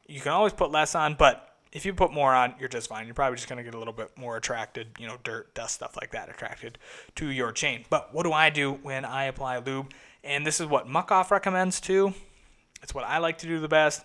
You 0.08 0.20
can 0.20 0.32
always 0.32 0.52
put 0.52 0.72
less 0.72 0.96
on, 0.96 1.14
but 1.14 1.54
if 1.70 1.86
you 1.86 1.94
put 1.94 2.12
more 2.12 2.34
on, 2.34 2.56
you're 2.58 2.68
just 2.68 2.88
fine. 2.88 3.06
You're 3.06 3.14
probably 3.14 3.36
just 3.36 3.48
going 3.48 3.58
to 3.58 3.62
get 3.62 3.76
a 3.76 3.78
little 3.78 3.92
bit 3.92 4.10
more 4.18 4.36
attracted, 4.36 4.88
you 4.98 5.06
know, 5.06 5.18
dirt, 5.22 5.54
dust, 5.54 5.76
stuff 5.76 5.96
like 5.96 6.10
that 6.10 6.28
attracted 6.28 6.76
to 7.14 7.28
your 7.30 7.52
chain. 7.52 7.84
But 7.88 8.12
what 8.12 8.24
do 8.24 8.32
I 8.32 8.50
do 8.50 8.72
when 8.82 9.04
I 9.04 9.26
apply 9.26 9.58
lube? 9.58 9.92
And 10.24 10.44
this 10.44 10.58
is 10.58 10.66
what 10.66 10.88
Muc-Off 10.88 11.30
recommends 11.30 11.80
too. 11.80 12.12
It's 12.82 12.92
what 12.92 13.04
I 13.04 13.18
like 13.18 13.38
to 13.38 13.46
do 13.46 13.60
the 13.60 13.68
best. 13.68 14.02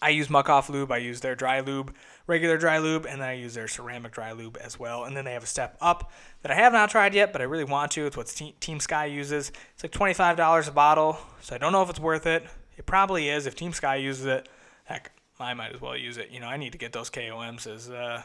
I 0.00 0.10
use 0.10 0.28
Muc-Off 0.28 0.70
lube. 0.70 0.92
I 0.92 0.98
use 0.98 1.20
their 1.20 1.34
dry 1.34 1.58
lube, 1.58 1.96
regular 2.28 2.56
dry 2.56 2.78
lube, 2.78 3.06
and 3.06 3.20
then 3.20 3.28
I 3.28 3.32
use 3.32 3.54
their 3.54 3.66
ceramic 3.66 4.12
dry 4.12 4.30
lube 4.30 4.56
as 4.60 4.78
well. 4.78 5.02
And 5.04 5.16
then 5.16 5.24
they 5.24 5.32
have 5.32 5.42
a 5.42 5.46
step 5.46 5.76
up 5.80 6.12
that 6.42 6.52
I 6.52 6.54
have 6.54 6.72
not 6.72 6.90
tried 6.90 7.14
yet, 7.14 7.32
but 7.32 7.40
I 7.40 7.44
really 7.44 7.64
want 7.64 7.90
to. 7.92 8.06
It's 8.06 8.16
what 8.16 8.28
Team 8.60 8.78
Sky 8.78 9.06
uses. 9.06 9.50
It's 9.74 9.82
like 9.82 9.92
$25 9.92 10.68
a 10.68 10.70
bottle, 10.70 11.18
so 11.40 11.54
I 11.54 11.58
don't 11.58 11.72
know 11.72 11.82
if 11.82 11.90
it's 11.90 11.98
worth 11.98 12.26
it. 12.26 12.46
It 12.76 12.86
probably 12.86 13.28
is. 13.28 13.46
If 13.46 13.56
Team 13.56 13.72
Sky 13.72 13.96
uses 13.96 14.26
it, 14.26 14.48
heck, 14.84 15.10
I 15.40 15.54
might 15.54 15.74
as 15.74 15.80
well 15.80 15.96
use 15.96 16.16
it. 16.16 16.30
You 16.30 16.38
know, 16.38 16.46
I 16.46 16.56
need 16.56 16.72
to 16.72 16.78
get 16.78 16.92
those 16.92 17.10
KOMs 17.10 17.66
as, 17.66 17.90
uh, 17.90 18.22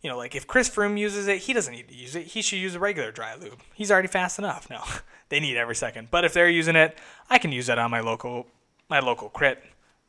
you 0.00 0.08
know, 0.08 0.16
like 0.16 0.34
if 0.34 0.46
Chris 0.46 0.70
Froome 0.70 0.98
uses 0.98 1.28
it, 1.28 1.38
he 1.38 1.52
doesn't 1.52 1.74
need 1.74 1.88
to 1.88 1.94
use 1.94 2.16
it. 2.16 2.28
He 2.28 2.40
should 2.40 2.60
use 2.60 2.74
a 2.74 2.78
regular 2.78 3.12
dry 3.12 3.34
lube. 3.34 3.60
He's 3.74 3.90
already 3.90 4.08
fast 4.08 4.38
enough. 4.38 4.70
No, 4.70 4.82
they 5.28 5.40
need 5.40 5.58
every 5.58 5.76
second. 5.76 6.08
But 6.10 6.24
if 6.24 6.32
they're 6.32 6.48
using 6.48 6.76
it, 6.76 6.96
I 7.28 7.38
can 7.38 7.52
use 7.52 7.66
that 7.66 7.78
on 7.78 7.90
my 7.90 8.00
local, 8.00 8.46
my 8.88 9.00
local 9.00 9.28
crit 9.28 9.62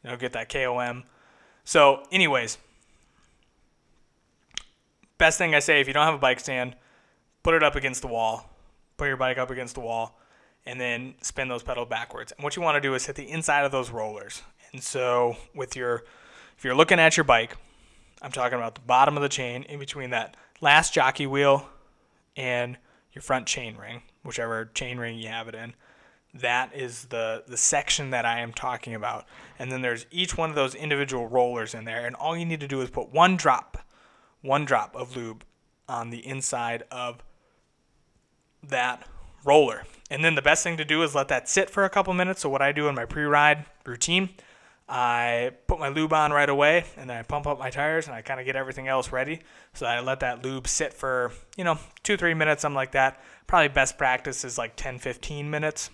you 0.03 0.09
know, 0.09 0.17
get 0.17 0.33
that 0.33 0.49
KOM. 0.49 1.03
So, 1.63 2.03
anyways, 2.11 2.57
best 5.21 5.37
thing 5.37 5.53
I 5.53 5.59
say 5.59 5.79
if 5.79 5.87
you 5.87 5.93
don't 5.93 6.05
have 6.05 6.15
a 6.15 6.17
bike 6.17 6.39
stand, 6.39 6.75
put 7.43 7.53
it 7.53 7.61
up 7.61 7.75
against 7.75 8.01
the 8.01 8.07
wall, 8.07 8.49
put 8.97 9.07
your 9.07 9.17
bike 9.17 9.37
up 9.37 9.51
against 9.51 9.75
the 9.75 9.79
wall, 9.79 10.19
and 10.65 10.81
then 10.81 11.13
spin 11.21 11.47
those 11.47 11.61
pedals 11.61 11.89
backwards. 11.89 12.31
And 12.31 12.43
what 12.43 12.55
you 12.55 12.63
want 12.63 12.75
to 12.75 12.81
do 12.81 12.95
is 12.95 13.05
hit 13.05 13.15
the 13.15 13.29
inside 13.29 13.63
of 13.63 13.71
those 13.71 13.91
rollers. 13.91 14.41
And 14.73 14.81
so, 14.81 15.37
with 15.53 15.75
your, 15.75 16.03
if 16.57 16.63
you're 16.63 16.73
looking 16.73 16.99
at 16.99 17.17
your 17.17 17.23
bike, 17.23 17.55
I'm 18.23 18.31
talking 18.31 18.57
about 18.57 18.73
the 18.73 18.81
bottom 18.81 19.15
of 19.15 19.21
the 19.21 19.29
chain 19.29 19.61
in 19.63 19.77
between 19.77 20.09
that 20.09 20.35
last 20.59 20.91
jockey 20.91 21.27
wheel 21.27 21.69
and 22.35 22.77
your 23.13 23.21
front 23.21 23.45
chain 23.45 23.77
ring, 23.77 24.01
whichever 24.23 24.65
chain 24.73 24.97
ring 24.97 25.19
you 25.19 25.27
have 25.27 25.47
it 25.47 25.53
in 25.55 25.75
that 26.33 26.73
is 26.73 27.05
the 27.05 27.43
the 27.45 27.57
section 27.57 28.11
that 28.11 28.25
I 28.25 28.39
am 28.39 28.53
talking 28.53 28.95
about. 28.95 29.25
And 29.59 29.71
then 29.71 29.81
there's 29.81 30.05
each 30.11 30.37
one 30.37 30.49
of 30.49 30.55
those 30.55 30.73
individual 30.73 31.27
rollers 31.27 31.73
in 31.73 31.83
there, 31.83 32.05
and 32.05 32.15
all 32.15 32.37
you 32.37 32.45
need 32.45 32.61
to 32.61 32.67
do 32.69 32.81
is 32.81 32.89
put 32.89 33.11
one 33.11 33.35
drop, 33.35 33.77
one 34.41 34.65
drop 34.65 34.95
of 34.95 35.15
lube 35.15 35.43
on 35.87 36.09
the 36.09 36.25
inside 36.25 36.83
of 36.91 37.23
that 38.63 39.07
roller. 39.43 39.83
And 40.09 40.23
then 40.23 40.35
the 40.35 40.41
best 40.41 40.63
thing 40.63 40.77
to 40.77 40.85
do 40.85 41.03
is 41.03 41.15
let 41.15 41.27
that 41.29 41.49
sit 41.49 41.69
for 41.69 41.83
a 41.83 41.89
couple 41.89 42.13
minutes. 42.13 42.41
So 42.41 42.49
what 42.49 42.61
I 42.61 42.71
do 42.71 42.87
in 42.87 42.95
my 42.95 43.05
pre-ride 43.05 43.65
routine, 43.85 44.29
I 44.87 45.51
put 45.67 45.79
my 45.79 45.87
lube 45.87 46.11
on 46.11 46.31
right 46.31 46.49
away 46.49 46.83
and 46.97 47.09
then 47.09 47.17
I 47.17 47.23
pump 47.23 47.47
up 47.47 47.57
my 47.57 47.69
tires 47.69 48.07
and 48.07 48.15
I 48.15 48.21
kind 48.21 48.39
of 48.39 48.45
get 48.45 48.55
everything 48.55 48.87
else 48.87 49.11
ready. 49.11 49.39
So 49.73 49.85
I 49.85 50.01
let 50.01 50.19
that 50.19 50.43
lube 50.43 50.67
sit 50.67 50.93
for, 50.93 51.31
you 51.55 51.63
know, 51.63 51.79
two, 52.03 52.17
three 52.17 52.33
minutes, 52.33 52.63
something 52.63 52.75
like 52.75 52.91
that. 52.91 53.21
Probably 53.47 53.69
best 53.69 53.97
practice 53.97 54.43
is 54.43 54.57
like 54.57 54.75
10, 54.75 54.99
15 54.99 55.49
minutes. 55.49 55.89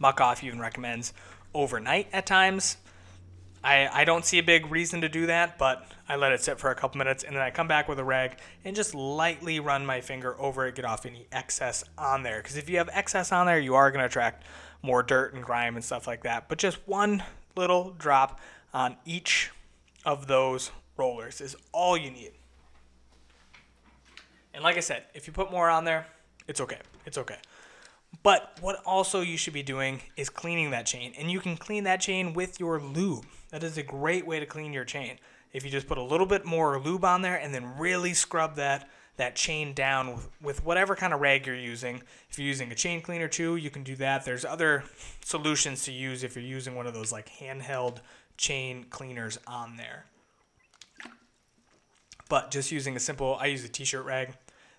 Muc-Off 0.00 0.44
even 0.44 0.60
recommends 0.60 1.12
overnight 1.54 2.08
at 2.12 2.26
times. 2.26 2.76
I, 3.62 3.88
I 3.92 4.04
don't 4.04 4.24
see 4.24 4.38
a 4.38 4.42
big 4.42 4.70
reason 4.70 5.00
to 5.00 5.08
do 5.08 5.26
that, 5.26 5.58
but 5.58 5.86
I 6.08 6.16
let 6.16 6.32
it 6.32 6.42
sit 6.42 6.58
for 6.58 6.70
a 6.70 6.74
couple 6.74 6.98
minutes 6.98 7.24
and 7.24 7.34
then 7.34 7.42
I 7.42 7.50
come 7.50 7.68
back 7.68 7.88
with 7.88 7.98
a 7.98 8.04
rag 8.04 8.38
and 8.64 8.76
just 8.76 8.94
lightly 8.94 9.60
run 9.60 9.84
my 9.84 10.00
finger 10.00 10.40
over 10.40 10.66
it, 10.66 10.74
get 10.74 10.84
off 10.84 11.06
any 11.06 11.26
excess 11.32 11.84
on 11.96 12.22
there. 12.22 12.38
Because 12.38 12.56
if 12.56 12.70
you 12.70 12.78
have 12.78 12.88
excess 12.92 13.32
on 13.32 13.46
there, 13.46 13.58
you 13.58 13.74
are 13.74 13.90
going 13.90 14.00
to 14.00 14.06
attract 14.06 14.44
more 14.82 15.02
dirt 15.02 15.34
and 15.34 15.42
grime 15.42 15.74
and 15.76 15.84
stuff 15.84 16.06
like 16.06 16.22
that. 16.22 16.48
But 16.48 16.58
just 16.58 16.78
one 16.86 17.22
little 17.56 17.94
drop 17.98 18.40
on 18.72 18.96
each 19.04 19.50
of 20.04 20.26
those 20.28 20.70
rollers 20.96 21.40
is 21.40 21.56
all 21.72 21.96
you 21.96 22.10
need. 22.10 22.32
And 24.54 24.62
like 24.62 24.76
I 24.76 24.80
said, 24.80 25.04
if 25.14 25.26
you 25.26 25.32
put 25.32 25.50
more 25.50 25.68
on 25.68 25.84
there, 25.84 26.06
it's 26.46 26.60
okay. 26.60 26.78
It's 27.06 27.18
okay. 27.18 27.36
But 28.22 28.56
what 28.60 28.82
also 28.84 29.20
you 29.20 29.36
should 29.36 29.52
be 29.52 29.62
doing 29.62 30.00
is 30.16 30.28
cleaning 30.28 30.70
that 30.70 30.86
chain. 30.86 31.12
And 31.18 31.30
you 31.30 31.40
can 31.40 31.56
clean 31.56 31.84
that 31.84 32.00
chain 32.00 32.32
with 32.32 32.58
your 32.58 32.80
lube. 32.80 33.26
That 33.50 33.64
is 33.64 33.78
a 33.78 33.82
great 33.82 34.26
way 34.26 34.40
to 34.40 34.46
clean 34.46 34.72
your 34.72 34.84
chain. 34.84 35.18
If 35.52 35.64
you 35.64 35.70
just 35.70 35.86
put 35.86 35.98
a 35.98 36.02
little 36.02 36.26
bit 36.26 36.44
more 36.44 36.78
lube 36.78 37.04
on 37.04 37.22
there 37.22 37.36
and 37.36 37.54
then 37.54 37.78
really 37.78 38.14
scrub 38.14 38.56
that 38.56 38.88
that 39.16 39.34
chain 39.34 39.74
down 39.74 40.12
with, 40.12 40.28
with 40.40 40.64
whatever 40.64 40.94
kind 40.94 41.12
of 41.12 41.20
rag 41.20 41.44
you're 41.44 41.56
using. 41.56 42.00
If 42.30 42.38
you're 42.38 42.46
using 42.46 42.70
a 42.70 42.74
chain 42.76 43.00
cleaner 43.00 43.26
too, 43.26 43.56
you 43.56 43.68
can 43.68 43.82
do 43.82 43.96
that. 43.96 44.24
There's 44.24 44.44
other 44.44 44.84
solutions 45.24 45.82
to 45.84 45.92
use 45.92 46.22
if 46.22 46.36
you're 46.36 46.44
using 46.44 46.76
one 46.76 46.86
of 46.86 46.94
those 46.94 47.10
like 47.10 47.28
handheld 47.28 47.98
chain 48.36 48.86
cleaners 48.90 49.36
on 49.46 49.76
there. 49.76 50.04
But 52.28 52.52
just 52.52 52.70
using 52.70 52.94
a 52.94 53.00
simple, 53.00 53.36
I 53.40 53.46
use 53.46 53.64
a 53.64 53.68
t-shirt 53.68 54.04
rag. 54.04 54.34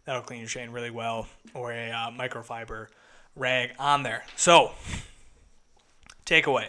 That'll 0.05 0.22
clean 0.22 0.39
your 0.39 0.47
chain 0.47 0.70
really 0.70 0.89
well, 0.89 1.28
or 1.53 1.74
a 1.74 1.91
uh, 1.91 2.11
microfiber 2.11 2.88
rag 3.36 3.72
on 3.78 4.03
there. 4.03 4.24
So, 4.38 4.72
takeaway 6.26 6.67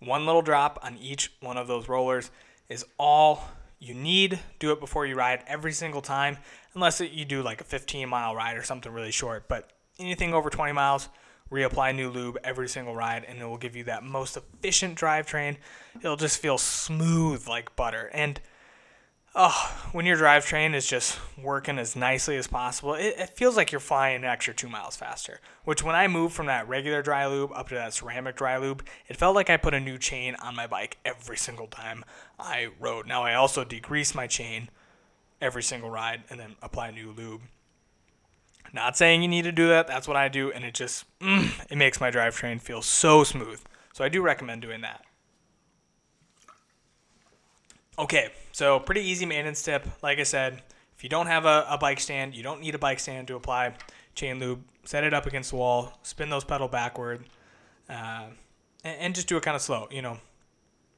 one 0.00 0.26
little 0.26 0.42
drop 0.42 0.78
on 0.82 0.96
each 0.98 1.32
one 1.40 1.56
of 1.56 1.66
those 1.66 1.88
rollers 1.88 2.30
is 2.68 2.84
all 2.98 3.48
you 3.78 3.94
need. 3.94 4.38
Do 4.58 4.72
it 4.72 4.80
before 4.80 5.06
you 5.06 5.14
ride 5.14 5.42
every 5.46 5.72
single 5.72 6.00
time, 6.00 6.38
unless 6.74 7.00
you 7.00 7.24
do 7.24 7.42
like 7.42 7.60
a 7.60 7.64
15 7.64 8.08
mile 8.08 8.34
ride 8.34 8.56
or 8.56 8.62
something 8.62 8.92
really 8.92 9.10
short. 9.10 9.48
But 9.48 9.70
anything 9.98 10.34
over 10.34 10.50
20 10.50 10.72
miles, 10.72 11.08
reapply 11.50 11.94
new 11.94 12.10
lube 12.10 12.38
every 12.44 12.68
single 12.68 12.94
ride, 12.94 13.24
and 13.24 13.40
it 13.40 13.44
will 13.44 13.56
give 13.56 13.76
you 13.76 13.84
that 13.84 14.04
most 14.04 14.36
efficient 14.36 14.98
drivetrain. 14.98 15.56
It'll 16.00 16.16
just 16.16 16.40
feel 16.40 16.58
smooth 16.58 17.46
like 17.48 17.74
butter. 17.76 18.10
And 18.12 18.40
oh, 19.34 19.88
when 19.92 20.06
your 20.06 20.16
drivetrain 20.16 20.74
is 20.74 20.86
just 20.86 21.18
working 21.40 21.78
as 21.78 21.94
nicely 21.94 22.36
as 22.36 22.46
possible, 22.46 22.94
it, 22.94 23.14
it, 23.18 23.36
feels 23.36 23.56
like 23.56 23.72
you're 23.72 23.80
flying 23.80 24.16
an 24.16 24.24
extra 24.24 24.54
two 24.54 24.68
miles 24.68 24.96
faster. 24.96 25.40
Which, 25.64 25.82
when 25.82 25.94
I 25.94 26.08
moved 26.08 26.34
from 26.34 26.46
that 26.46 26.68
regular 26.68 27.02
dry 27.02 27.26
lube 27.26 27.52
up 27.54 27.68
to 27.68 27.74
that 27.74 27.94
ceramic 27.94 28.36
dry 28.36 28.56
lube, 28.56 28.84
it 29.06 29.16
felt 29.16 29.34
like 29.34 29.50
I 29.50 29.56
put 29.56 29.74
a 29.74 29.80
new 29.80 29.98
chain 29.98 30.34
on 30.42 30.54
my 30.54 30.66
bike 30.66 30.98
every 31.04 31.36
single 31.36 31.66
time 31.66 32.04
I 32.38 32.68
rode. 32.80 33.06
Now, 33.06 33.22
I 33.22 33.34
also 33.34 33.64
degrease 33.64 34.14
my 34.14 34.26
chain 34.26 34.70
every 35.40 35.62
single 35.62 35.90
ride 35.90 36.24
and 36.30 36.40
then 36.40 36.56
apply 36.62 36.90
new 36.90 37.12
lube. 37.12 37.42
Not 38.72 38.96
saying 38.96 39.22
you 39.22 39.28
need 39.28 39.42
to 39.42 39.52
do 39.52 39.68
that. 39.68 39.86
That's 39.86 40.06
what 40.06 40.16
I 40.16 40.28
do, 40.28 40.52
and 40.52 40.64
it 40.64 40.74
just 40.74 41.04
mm, 41.20 41.50
it 41.70 41.76
makes 41.76 42.00
my 42.00 42.10
drivetrain 42.10 42.60
feel 42.60 42.82
so 42.82 43.24
smooth. 43.24 43.60
So 43.92 44.04
I 44.04 44.08
do 44.08 44.20
recommend 44.20 44.62
doing 44.62 44.82
that. 44.82 45.04
Okay, 47.98 48.28
so 48.58 48.80
pretty 48.80 49.02
easy 49.02 49.24
maintenance 49.24 49.62
tip. 49.62 49.86
Like 50.02 50.18
I 50.18 50.24
said, 50.24 50.64
if 50.96 51.04
you 51.04 51.08
don't 51.08 51.28
have 51.28 51.46
a, 51.46 51.64
a 51.70 51.78
bike 51.78 52.00
stand, 52.00 52.34
you 52.34 52.42
don't 52.42 52.60
need 52.60 52.74
a 52.74 52.78
bike 52.78 52.98
stand 52.98 53.28
to 53.28 53.36
apply 53.36 53.74
chain 54.16 54.40
lube. 54.40 54.64
Set 54.84 55.04
it 55.04 55.14
up 55.14 55.26
against 55.26 55.50
the 55.50 55.56
wall, 55.56 55.96
spin 56.02 56.28
those 56.28 56.42
pedal 56.42 56.66
backward, 56.66 57.24
uh, 57.88 58.24
and, 58.82 58.98
and 58.98 59.14
just 59.14 59.28
do 59.28 59.36
it 59.36 59.44
kind 59.44 59.54
of 59.54 59.62
slow. 59.62 59.86
You 59.92 60.02
know, 60.02 60.18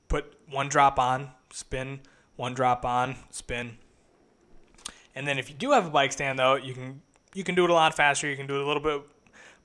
put 0.09 0.39
one 0.49 0.71
drop 0.71 0.99
on, 0.99 1.33
spin, 1.53 2.01
one 2.37 2.55
drop 2.55 2.87
on, 2.87 3.17
spin. 3.29 3.77
And 5.15 5.29
then 5.29 5.39
if 5.39 5.51
you 5.51 5.55
do 5.55 5.73
have 5.73 5.85
a 5.85 5.91
bike 5.91 6.13
stand 6.13 6.39
though, 6.39 6.55
you 6.55 6.73
can 6.73 7.03
you 7.35 7.45
can 7.45 7.55
do 7.55 7.65
it 7.65 7.71
a 7.71 7.75
lot 7.75 7.95
faster. 7.95 8.27
You 8.27 8.37
can 8.37 8.47
do 8.47 8.57
it 8.57 8.63
a 8.63 8.67
little 8.67 8.83
bit 8.83 9.03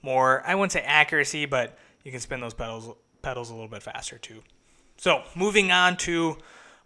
more. 0.01 0.43
I 0.45 0.53
wouldn't 0.53 0.73
say 0.73 0.81
accuracy, 0.81 1.45
but 1.45 1.77
you 2.03 2.11
can 2.11 2.19
spin 2.19 2.41
those 2.41 2.53
pedals 2.53 2.93
pedals 3.21 3.51
a 3.51 3.53
little 3.53 3.69
bit 3.69 3.83
faster 3.83 4.17
too. 4.17 4.43
So 4.97 5.23
moving 5.33 5.71
on 5.71 5.95
to 5.97 6.37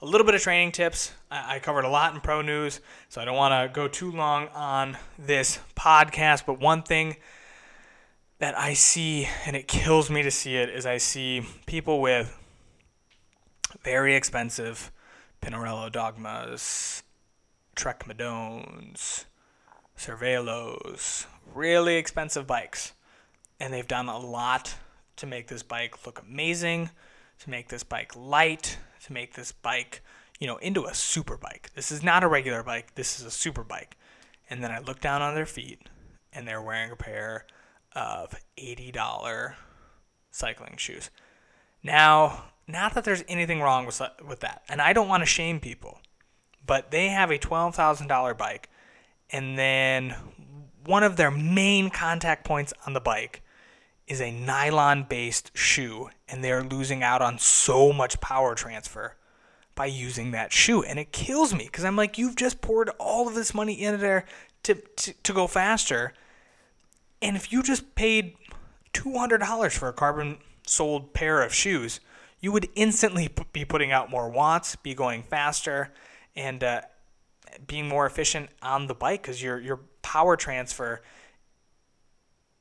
a 0.02 0.06
little 0.06 0.26
bit 0.26 0.36
of 0.36 0.42
training 0.42 0.72
tips. 0.72 1.12
I, 1.30 1.56
I 1.56 1.60
covered 1.60 1.86
a 1.86 1.90
lot 1.90 2.14
in 2.14 2.22
pro 2.22 2.42
news, 2.42 2.80
so 3.10 3.22
I 3.22 3.26
don't 3.26 3.36
want 3.36 3.52
to 3.52 3.74
go 3.74 3.88
too 3.88 4.12
long 4.12 4.48
on 4.50 4.98
this 5.18 5.60
podcast. 5.76 6.46
But 6.46 6.60
one 6.60 6.84
thing 6.84 7.18
that 8.40 8.58
I 8.58 8.74
see, 8.74 9.28
and 9.46 9.56
it 9.56 9.68
kills 9.68 10.10
me 10.10 10.24
to 10.24 10.32
see 10.32 10.56
it, 10.56 10.70
is 10.70 10.86
I 10.86 10.98
see 10.98 11.46
people 11.66 12.02
with 12.02 12.36
very 13.84 14.16
expensive 14.16 14.92
Pinarello 15.42 15.92
Dogmas, 15.92 17.04
Trek 17.76 18.06
Madones, 18.06 19.26
Cervelos, 19.98 21.26
really 21.54 21.96
expensive 21.96 22.48
bikes. 22.48 22.94
And 23.60 23.74
they've 23.74 23.88
done 23.88 24.08
a 24.08 24.18
lot 24.18 24.76
to 25.18 25.28
make 25.28 25.48
this 25.48 25.64
bike 25.64 26.06
look 26.06 26.22
amazing, 26.22 26.90
to 27.40 27.50
make 27.50 27.68
this 27.68 27.84
bike 27.84 28.16
light, 28.16 28.78
to 29.06 29.14
make 29.14 29.34
this 29.34 29.52
bike, 29.52 30.02
you 30.40 30.48
know, 30.48 30.58
into 30.58 30.86
a 30.86 30.94
super 30.94 31.38
bike. 31.38 31.70
This 31.76 31.92
is 31.92 32.04
not 32.04 32.24
a 32.24 32.28
regular 32.28 32.64
bike. 32.64 32.96
This 32.96 33.20
is 33.20 33.26
a 33.26 33.32
super 33.32 33.64
bike. 33.64 33.98
And 34.50 34.64
then 34.64 34.72
I 34.72 34.80
look 34.80 35.00
down 35.00 35.22
on 35.22 35.36
their 35.36 35.46
feet, 35.46 35.90
and 36.34 36.48
they're 36.48 36.62
wearing 36.62 36.92
a 36.92 36.96
pair 36.96 37.46
of 37.94 38.34
$80 38.58 39.54
cycling 40.32 40.76
shoes. 40.78 41.10
Now, 41.84 42.46
not 42.68 42.94
that 42.94 43.04
there's 43.04 43.24
anything 43.28 43.62
wrong 43.62 43.86
with 43.86 44.02
with 44.28 44.42
that, 44.42 44.64
and 44.70 44.82
I 44.82 44.94
don't 44.94 45.08
want 45.08 45.22
to 45.22 45.28
shame 45.28 45.60
people, 45.60 46.00
but 46.66 46.92
they 46.92 47.10
have 47.10 47.32
a 47.32 47.40
$12,000 47.40 48.38
bike, 48.38 48.70
and 49.32 49.58
then 49.58 50.16
one 50.86 51.04
of 51.04 51.16
their 51.16 51.32
main 51.32 51.90
contact 51.90 52.46
points 52.46 52.74
on 52.86 52.94
the 52.94 53.00
bike 53.00 53.42
is 54.10 54.20
a 54.20 54.32
nylon 54.32 55.04
based 55.04 55.52
shoe, 55.54 56.10
and 56.28 56.44
they're 56.44 56.64
losing 56.64 57.04
out 57.04 57.22
on 57.22 57.38
so 57.38 57.94
much 57.94 58.20
power 58.20 58.56
transfer 58.56 59.16
by 59.76 59.86
using 59.86 60.32
that 60.32 60.52
shoe. 60.52 60.84
And 60.84 61.00
it 61.00 61.14
kills 61.14 61.54
me 61.54 61.66
because 61.66 61.86
I'm 61.86 61.96
like, 61.96 62.18
you've 62.18 62.36
just 62.36 62.60
poured 62.60 62.90
all 63.00 63.28
of 63.30 63.36
this 63.36 63.54
money 63.54 63.82
into 63.82 63.98
there 63.98 64.26
to, 64.64 64.76
to, 64.76 65.14
to 65.14 65.34
go 65.34 65.48
faster. 65.48 66.14
And 67.22 67.38
if 67.38 67.54
you 67.54 67.64
just 67.64 67.96
paid 67.96 68.36
$200 68.94 69.78
for 69.78 69.88
a 69.88 69.94
carbon 69.94 70.40
soled 70.66 71.14
pair 71.14 71.42
of 71.42 71.54
shoes, 71.54 72.00
you 72.42 72.52
would 72.52 72.68
instantly 72.76 73.30
be 73.54 73.64
putting 73.64 73.92
out 73.92 74.10
more 74.10 74.30
watts, 74.30 74.76
be 74.76 74.94
going 74.94 75.24
faster, 75.24 75.92
and 76.36 76.64
uh, 76.64 76.82
being 77.68 77.88
more 77.88 78.06
efficient 78.06 78.50
on 78.62 78.88
the 78.88 78.94
bike 78.94 79.22
because 79.22 79.42
your 79.42 79.60
your 79.60 79.80
power 80.02 80.36
transfer 80.36 81.02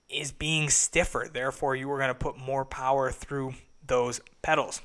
is 0.09 0.33
being 0.33 0.71
stiffer. 0.71 1.29
Therefore, 1.33 1.77
you 1.77 1.91
are 1.91 1.99
going 1.99 2.09
to 2.09 2.15
put 2.15 2.39
more 2.39 2.65
power 2.65 3.11
through 3.11 3.55
those 3.87 4.21
pedals. 4.43 4.81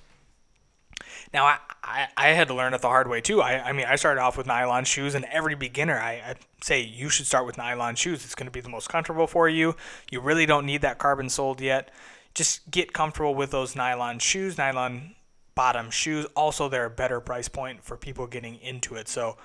Now, 1.33 1.45
I, 1.45 1.57
I, 1.83 2.07
I, 2.15 2.27
had 2.29 2.47
to 2.47 2.53
learn 2.53 2.73
it 2.73 2.81
the 2.81 2.87
hard 2.87 3.07
way 3.07 3.21
too. 3.21 3.41
I, 3.41 3.69
I 3.69 3.71
mean, 3.71 3.85
I 3.85 3.95
started 3.95 4.21
off 4.21 4.37
with 4.37 4.47
nylon 4.47 4.85
shoes, 4.85 5.15
and 5.15 5.25
every 5.25 5.55
beginner, 5.55 5.99
I, 5.99 6.11
I 6.13 6.35
say 6.61 6.81
you 6.81 7.09
should 7.09 7.25
start 7.25 7.45
with 7.45 7.57
nylon 7.57 7.95
shoes. 7.95 8.23
It's 8.23 8.35
going 8.35 8.47
to 8.47 8.51
be 8.51 8.61
the 8.61 8.69
most 8.69 8.89
comfortable 8.89 9.27
for 9.27 9.49
you. 9.49 9.75
You 10.11 10.21
really 10.21 10.45
don't 10.45 10.65
need 10.65 10.81
that 10.81 10.99
carbon 10.99 11.29
soled 11.29 11.61
yet. 11.61 11.91
Just 12.33 12.69
get 12.71 12.93
comfortable 12.93 13.35
with 13.35 13.51
those 13.51 13.75
nylon 13.75 14.19
shoes, 14.19 14.57
nylon 14.57 15.15
bottom 15.55 15.91
shoes. 15.91 16.25
Also, 16.35 16.69
they're 16.69 16.85
a 16.85 16.89
better 16.89 17.19
price 17.19 17.47
point 17.47 17.83
for 17.83 17.97
people 17.97 18.27
getting 18.27 18.55
into 18.55 18.95
it. 18.95 19.07
So, 19.07 19.37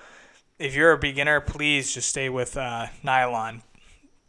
if 0.57 0.75
you're 0.75 0.91
a 0.91 0.97
beginner, 0.97 1.39
please 1.39 1.93
just 1.93 2.09
stay 2.09 2.29
with 2.29 2.57
uh, 2.57 2.87
nylon 3.03 3.63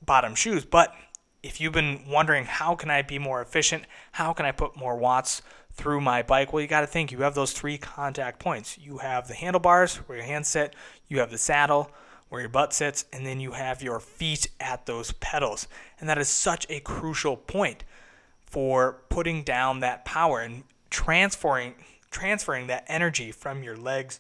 bottom 0.05 0.35
shoes. 0.35 0.65
But 0.65 0.95
if 1.43 1.61
you've 1.61 1.73
been 1.73 2.03
wondering 2.09 2.45
how 2.45 2.75
can 2.75 2.91
I 2.91 3.03
be 3.03 3.19
more 3.19 3.41
efficient, 3.41 3.85
how 4.13 4.33
can 4.33 4.47
I 4.47 4.53
put 4.53 4.77
more 4.77 4.97
watts 4.97 5.43
through 5.73 6.01
my 6.01 6.23
bike, 6.23 6.53
well, 6.53 6.61
you 6.61 6.69
got 6.69 6.81
to 6.81 6.87
think 6.87 7.11
you 7.11 7.23
have 7.23 7.35
those 7.35 7.53
three 7.53 7.79
contact 7.79 8.39
points. 8.39 8.77
You 8.79 8.99
have 8.99 9.29
the 9.29 9.35
handlebars 9.35 9.97
where 9.97 10.19
your 10.19 10.27
hands 10.27 10.49
sit, 10.49 10.75
you 11.09 11.21
have 11.21 11.31
the 11.31 11.39
saddle 11.39 11.91
where 12.29 12.41
your 12.41 12.51
butt 12.51 12.73
sits, 12.73 13.07
and 13.13 13.27
then 13.27 13.41
you 13.41 13.53
have 13.53 13.83
your 13.83 13.99
feet 13.99 14.49
at 14.61 14.87
those 14.87 15.13
pedals. 15.13 15.67
And 15.99 16.09
that 16.09 16.19
is 16.19 16.29
such 16.29 16.67
a 16.69 16.81
crucial 16.81 17.37
point 17.37 17.85
for 18.45 19.03
putting 19.09 19.43
down 19.43 19.81
that 19.81 20.05
power 20.05 20.41
and 20.41 20.65
transferring 20.91 21.75
transferring 22.11 22.67
that 22.67 22.85
energy 22.89 23.31
from 23.31 23.63
your 23.63 23.77
legs 23.77 24.19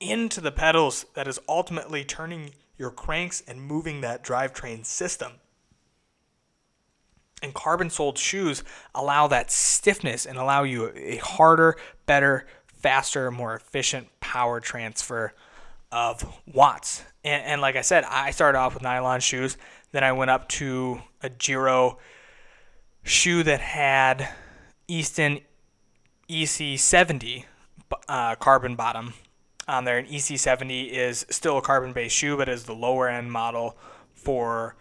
into 0.00 0.40
the 0.40 0.50
pedals 0.50 1.04
that 1.12 1.28
is 1.28 1.38
ultimately 1.46 2.02
turning 2.02 2.50
your 2.78 2.90
cranks 2.90 3.42
and 3.46 3.60
moving 3.60 4.00
that 4.00 4.24
drivetrain 4.24 4.82
system. 4.86 5.32
And 7.42 7.52
carbon 7.52 7.90
soled 7.90 8.18
shoes 8.18 8.62
allow 8.94 9.26
that 9.28 9.50
stiffness 9.50 10.26
and 10.26 10.38
allow 10.38 10.62
you 10.62 10.92
a 10.94 11.16
harder, 11.16 11.76
better, 12.06 12.46
faster, 12.66 13.30
more 13.30 13.54
efficient 13.54 14.08
power 14.20 14.60
transfer 14.60 15.32
of 15.90 16.24
watts. 16.46 17.04
And, 17.24 17.44
and, 17.44 17.60
like 17.60 17.76
I 17.76 17.82
said, 17.82 18.04
I 18.04 18.30
started 18.30 18.58
off 18.58 18.74
with 18.74 18.82
nylon 18.82 19.20
shoes. 19.20 19.56
Then 19.92 20.02
I 20.02 20.12
went 20.12 20.30
up 20.30 20.48
to 20.50 21.02
a 21.22 21.28
Giro 21.28 21.98
shoe 23.02 23.42
that 23.42 23.60
had 23.60 24.28
Easton 24.88 25.40
EC70 26.28 27.44
uh, 28.08 28.34
carbon 28.36 28.74
bottom 28.74 29.14
on 29.68 29.84
there. 29.84 29.98
And 29.98 30.08
EC70 30.08 30.90
is 30.90 31.26
still 31.30 31.58
a 31.58 31.62
carbon 31.62 31.92
based 31.92 32.16
shoe, 32.16 32.36
but 32.36 32.48
is 32.48 32.64
the 32.64 32.74
lower 32.74 33.08
end 33.08 33.30
model 33.30 33.76
for 34.14 34.76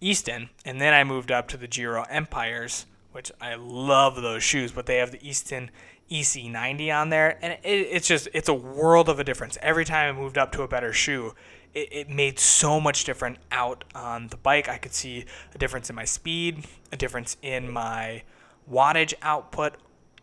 Easton, 0.00 0.50
and 0.64 0.80
then 0.80 0.94
I 0.94 1.04
moved 1.04 1.30
up 1.30 1.48
to 1.48 1.56
the 1.56 1.66
Giro 1.66 2.04
Empires, 2.08 2.86
which 3.12 3.30
I 3.40 3.54
love 3.54 4.20
those 4.22 4.42
shoes, 4.42 4.72
but 4.72 4.86
they 4.86 4.96
have 4.96 5.10
the 5.10 5.26
Easton 5.26 5.70
EC90 6.10 6.94
on 6.94 7.10
there, 7.10 7.38
and 7.42 7.52
it, 7.52 7.68
it's 7.68 8.08
just 8.08 8.28
it's 8.34 8.48
a 8.48 8.54
world 8.54 9.08
of 9.08 9.20
a 9.20 9.24
difference. 9.24 9.56
Every 9.62 9.84
time 9.84 10.14
I 10.14 10.18
moved 10.18 10.38
up 10.38 10.52
to 10.52 10.62
a 10.62 10.68
better 10.68 10.92
shoe, 10.92 11.34
it, 11.74 11.88
it 11.92 12.10
made 12.10 12.38
so 12.38 12.80
much 12.80 13.04
different 13.04 13.38
out 13.52 13.84
on 13.94 14.28
the 14.28 14.36
bike. 14.36 14.68
I 14.68 14.78
could 14.78 14.94
see 14.94 15.24
a 15.54 15.58
difference 15.58 15.88
in 15.88 15.96
my 15.96 16.04
speed, 16.04 16.66
a 16.92 16.96
difference 16.96 17.36
in 17.42 17.70
my 17.70 18.22
wattage 18.70 19.14
output, 19.22 19.74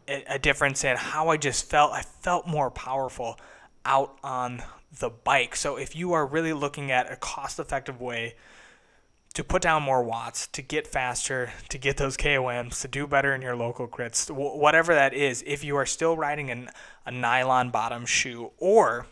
a, 0.07 0.23
a 0.27 0.39
difference 0.39 0.83
in 0.83 0.97
how 0.97 1.29
I 1.29 1.37
just 1.37 1.69
felt. 1.69 1.93
I 1.93 2.01
felt 2.01 2.47
more 2.47 2.69
powerful 2.69 3.39
out 3.85 4.17
on 4.23 4.61
the 4.99 5.09
bike. 5.09 5.55
So 5.55 5.77
if 5.77 5.95
you 5.95 6.13
are 6.13 6.25
really 6.25 6.53
looking 6.53 6.91
at 6.91 7.11
a 7.11 7.15
cost-effective 7.15 8.01
way 8.01 8.35
to 9.37 9.43
put 9.43 9.61
down 9.61 9.83
more 9.83 10.01
watts, 10.01 10.47
to 10.47 10.63
get 10.63 10.87
faster, 10.87 11.53
to 11.69 11.77
get 11.77 11.97
those 11.97 12.17
KOMs, 12.17 12.81
to 12.81 12.87
do 12.87 13.05
better 13.05 13.35
in 13.35 13.41
your 13.43 13.55
local 13.55 13.87
crits, 13.87 14.31
whatever 14.31 14.95
that 14.95 15.13
is, 15.13 15.43
if 15.45 15.63
you 15.63 15.75
are 15.75 15.85
still 15.85 16.17
riding 16.17 16.49
an, 16.49 16.71
a 17.05 17.11
nylon 17.11 17.69
bottom 17.69 18.03
shoe 18.03 18.49
or 18.57 19.05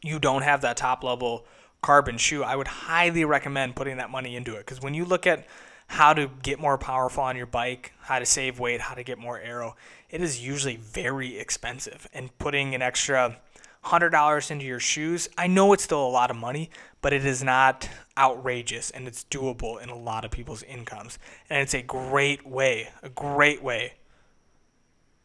you 0.00 0.20
don't 0.20 0.42
have 0.42 0.60
that 0.60 0.76
top 0.76 1.02
level 1.02 1.44
carbon 1.82 2.16
shoe, 2.18 2.44
I 2.44 2.54
would 2.54 2.68
highly 2.68 3.24
recommend 3.24 3.74
putting 3.74 3.96
that 3.96 4.10
money 4.10 4.36
into 4.36 4.54
it. 4.54 4.58
Because 4.58 4.80
when 4.80 4.94
you 4.94 5.04
look 5.04 5.26
at 5.26 5.44
how 5.88 6.12
to 6.12 6.30
get 6.44 6.60
more 6.60 6.78
powerful 6.78 7.24
on 7.24 7.36
your 7.36 7.46
bike, 7.46 7.94
how 8.02 8.20
to 8.20 8.26
save 8.26 8.60
weight, 8.60 8.80
how 8.80 8.94
to 8.94 9.02
get 9.02 9.18
more 9.18 9.40
aero, 9.40 9.74
it 10.08 10.22
is 10.22 10.40
usually 10.40 10.76
very 10.76 11.36
expensive. 11.36 12.06
And 12.14 12.30
putting 12.38 12.76
an 12.76 12.80
extra 12.80 13.38
$100 13.84 14.50
into 14.50 14.64
your 14.64 14.80
shoes, 14.80 15.28
I 15.36 15.46
know 15.46 15.72
it's 15.72 15.84
still 15.84 16.04
a 16.04 16.08
lot 16.08 16.30
of 16.30 16.36
money, 16.36 16.70
but 17.00 17.12
it 17.12 17.24
is 17.24 17.42
not 17.42 17.88
outrageous 18.16 18.90
and 18.90 19.06
it's 19.06 19.24
doable 19.24 19.82
in 19.82 19.88
a 19.88 19.96
lot 19.96 20.24
of 20.24 20.30
people's 20.30 20.62
incomes. 20.62 21.18
And 21.50 21.60
it's 21.60 21.74
a 21.74 21.82
great 21.82 22.46
way, 22.46 22.88
a 23.02 23.08
great 23.08 23.62
way 23.62 23.94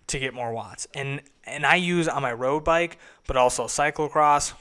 to 0.07 0.19
get 0.19 0.33
more 0.33 0.51
watts. 0.51 0.87
And 0.93 1.21
and 1.45 1.65
I 1.65 1.75
use 1.75 2.07
on 2.07 2.21
my 2.21 2.33
road 2.33 2.63
bike, 2.63 2.99
but 3.25 3.35
also 3.35 3.65
cyclocross, 3.65 4.53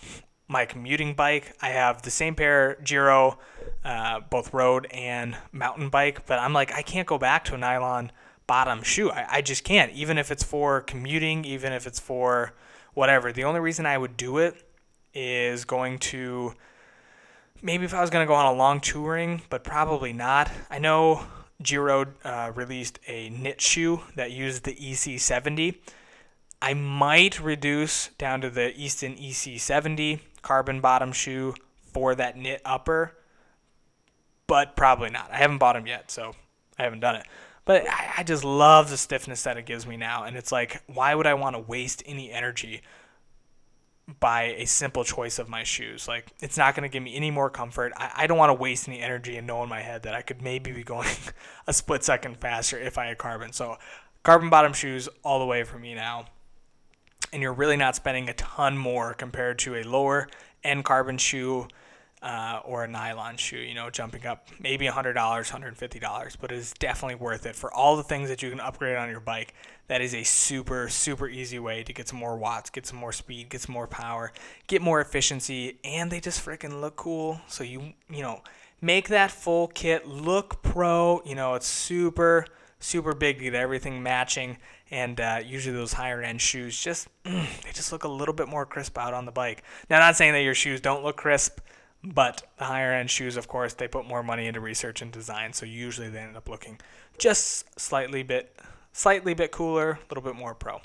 my 0.47 0.65
commuting 0.65 1.15
bike. 1.15 1.55
I 1.61 1.71
have 1.71 2.03
the 2.03 2.11
same 2.11 2.35
pair 2.35 2.79
Giro, 2.85 3.39
uh, 3.85 4.21
both 4.21 4.55
road 4.55 4.87
and 4.91 5.37
mountain 5.53 5.89
bike, 5.89 6.27
but 6.27 6.39
I'm 6.39 6.53
like 6.53 6.73
I 6.73 6.83
can't 6.83 7.07
go 7.07 7.19
back 7.19 7.45
to 7.47 7.55
a 7.55 7.59
nylon 7.59 8.13
bottom 8.47 8.83
shoe. 8.83 9.11
I, 9.11 9.27
I 9.29 9.41
just 9.43 9.65
can't, 9.65 9.93
even 9.93 10.19
if 10.19 10.31
it's 10.31 10.43
for 10.43 10.81
commuting, 10.81 11.45
even 11.45 11.73
if 11.73 11.87
it's 11.87 12.01
for 12.01 12.55
whatever. 12.99 13.33
The 13.33 13.45
only 13.45 13.61
reason 13.61 13.87
I 13.87 13.97
would 13.97 14.17
do 14.17 14.39
it 14.39 14.57
is 15.15 15.65
going 15.65 15.99
to 15.99 16.53
maybe 17.63 17.85
if 17.85 17.95
I 17.95 18.01
was 18.01 18.11
going 18.11 18.27
to 18.27 18.29
go 18.29 18.35
on 18.35 18.47
a 18.47 18.53
long 18.53 18.81
touring, 18.81 19.43
but 19.49 19.63
probably 19.63 20.13
not. 20.13 20.51
I 20.69 20.81
know 20.81 21.25
Giro 21.63 22.07
uh, 22.25 22.51
released 22.57 22.99
a 23.07 23.31
knit 23.31 23.61
shoe 23.61 24.01
that 24.17 24.33
used 24.33 24.65
the 24.65 24.75
EC70. 24.75 25.77
I 26.61 26.75
might 26.75 27.41
reduce 27.41 28.09
down 28.19 28.41
to 28.41 28.51
the 28.51 28.77
Easton 28.77 29.15
EC70 29.15 30.19
carbon 30.43 30.81
bottom 30.81 31.13
shoe 31.13 31.55
for 31.93 32.17
that 32.17 32.37
knit 32.37 32.61
upper, 32.65 33.17
but 34.49 34.75
probably 34.75 35.11
not. 35.11 35.31
I 35.31 35.37
haven't 35.37 35.59
bought 35.59 35.75
them 35.75 35.87
yet, 35.87 36.11
so 36.11 36.33
I 36.77 36.83
haven't 36.83 37.01
done 37.01 37.15
it. 37.15 37.27
But 37.69 37.87
I, 37.87 38.15
I 38.17 38.23
just 38.23 38.45
love 38.45 38.89
the 38.89 38.97
stiffness 38.97 39.43
that 39.43 39.59
it 39.59 39.67
gives 39.67 39.87
me 39.87 39.99
now. 39.99 40.25
And 40.25 40.39
it's 40.39 40.51
like, 40.51 40.83
why 40.87 41.15
would 41.15 41.27
I 41.27 41.35
want 41.35 41.55
to 41.55 41.61
waste 41.61 42.03
any 42.07 42.33
energy 42.33 42.81
by 44.21 44.55
a 44.57 44.65
simple 44.65 45.05
choice 45.05 45.39
of 45.39 45.51
my 45.51 45.63
shoes. 45.63 46.09
Like 46.09 46.33
it's 46.41 46.57
not 46.57 46.75
going 46.75 46.89
to 46.89 46.93
give 46.93 47.03
me 47.03 47.15
any 47.15 47.31
more 47.31 47.51
comfort. 47.51 47.93
I, 47.95 48.11
I 48.17 48.27
don't 48.27 48.39
want 48.39 48.49
to 48.49 48.55
waste 48.55 48.89
any 48.89 49.01
energy 49.01 49.37
and 49.37 49.47
know 49.47 49.63
in 49.63 49.69
my 49.69 49.83
head 49.83 50.05
that 50.05 50.15
I 50.15 50.23
could 50.23 50.41
maybe 50.41 50.73
be 50.73 50.83
going 50.83 51.11
a 51.67 51.75
split 51.75 52.03
second 52.05 52.39
faster 52.39 52.79
if 52.79 52.97
I 52.97 53.09
had 53.09 53.19
carbon. 53.19 53.53
So 53.53 53.77
carbon 54.23 54.49
bottom 54.49 54.73
shoes 54.73 55.11
all 55.23 55.39
the 55.39 55.45
way 55.45 55.63
for 55.63 55.79
me 55.79 55.95
now. 55.95 56.25
And 57.35 57.43
you're 57.43 57.53
really 57.53 57.77
not 57.77 57.97
spending 57.97 58.31
a 58.31 58.33
ton 58.33 58.79
more 58.79 59.13
compared 59.13 59.59
to 59.59 59.77
a 59.77 59.83
lower 59.83 60.29
end 60.65 60.87
carbon 60.87 61.19
shoe 61.19 61.69
uh, 62.23 62.61
or 62.65 62.85
a 62.85 62.89
nylon 62.89 63.37
shoe, 63.37 63.59
you 63.59 63.75
know, 63.75 63.91
jumping 63.91 64.27
up 64.27 64.49
maybe 64.59 64.87
$100, 64.87 65.15
$150, 65.15 66.37
but 66.41 66.53
it 66.53 66.57
is 66.57 66.73
definitely 66.79 67.15
worth 67.15 67.47
it 67.47 67.55
for 67.55 67.73
all 67.73 67.97
the 67.97 68.03
things 68.03 68.29
that 68.29 68.43
you 68.43 68.51
can 68.51 68.61
upgrade 68.61 68.97
on 68.97 69.09
your 69.09 69.21
bike. 69.21 69.55
That 69.87 70.01
is 70.01 70.15
a 70.15 70.23
super, 70.23 70.89
super 70.89 71.29
easy 71.29 71.59
way 71.59 71.83
to 71.83 71.93
get 71.93 72.09
some 72.09 72.19
more 72.19 72.37
watts, 72.37 72.71
get 72.71 72.87
some 72.87 72.99
more 72.99 73.13
speed, 73.13 73.49
get 73.49 73.63
some 73.63 73.73
more 73.73 73.87
power, 73.87 74.33
get 74.67 74.83
more 74.83 75.01
efficiency, 75.01 75.79
and 75.85 76.11
they 76.11 76.21
just 76.21 76.45
freaking 76.45 76.81
look 76.81 76.97
cool. 76.97 77.41
So 77.47 77.65
you, 77.65 77.95
you 78.11 78.23
know, 78.23 78.43
make 78.81 79.09
that 79.09 79.31
full 79.31 79.69
kit 79.69 80.07
look 80.07 80.63
pro. 80.63 81.23
You 81.25 81.37
know, 81.37 81.55
it's 81.55 81.67
super, 81.67 82.47
super 82.81 83.15
big 83.15 83.39
to 83.39 83.45
get 83.45 83.55
everything 83.55 84.03
matching. 84.03 84.59
And 84.91 85.21
uh, 85.21 85.41
usually 85.45 85.77
those 85.77 85.93
higher 85.93 86.21
end 86.21 86.41
shoes 86.41 86.79
just, 86.79 87.09
they 87.25 87.73
just 87.73 87.93
look 87.93 88.05
a 88.05 88.09
little 88.09 88.35
bit 88.35 88.49
more 88.49 88.67
crisp 88.67 88.99
out 88.99 89.15
on 89.15 89.25
the 89.27 89.33
bike. 89.33 89.63
Now, 89.89 89.99
not 90.01 90.17
saying 90.17 90.33
that 90.33 90.43
your 90.43 90.55
shoes 90.55 90.81
don't 90.81 91.03
look 91.03 91.17
crisp 91.17 91.61
but 92.03 92.43
the 92.59 92.65
higher 92.65 92.93
end 92.93 93.11
shoes, 93.11 93.37
of 93.37 93.49
course, 93.49 93.75
they 93.75 93.89
put 93.89 94.07
more 94.07 94.23
money 94.23 94.47
into 94.47 94.61
research 94.61 95.03
and 95.03 95.11
design, 95.11 95.53
so 95.53 95.67
usually 95.67 96.09
they 96.09 96.21
end 96.21 96.37
up 96.37 96.49
looking 96.49 96.79
just 97.19 97.79
slightly 97.79 98.23
bit 98.23 98.57
slightly 98.93 99.35
bit 99.35 99.53
cooler, 99.53 99.91
a 99.91 99.99
little 100.09 100.23
bit 100.23 100.35
more 100.35 100.55
pro. 100.55 100.81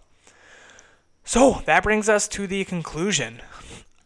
So 1.23 1.61
that 1.65 1.83
brings 1.83 2.09
us 2.09 2.27
to 2.29 2.47
the 2.47 2.65
conclusion 2.65 3.41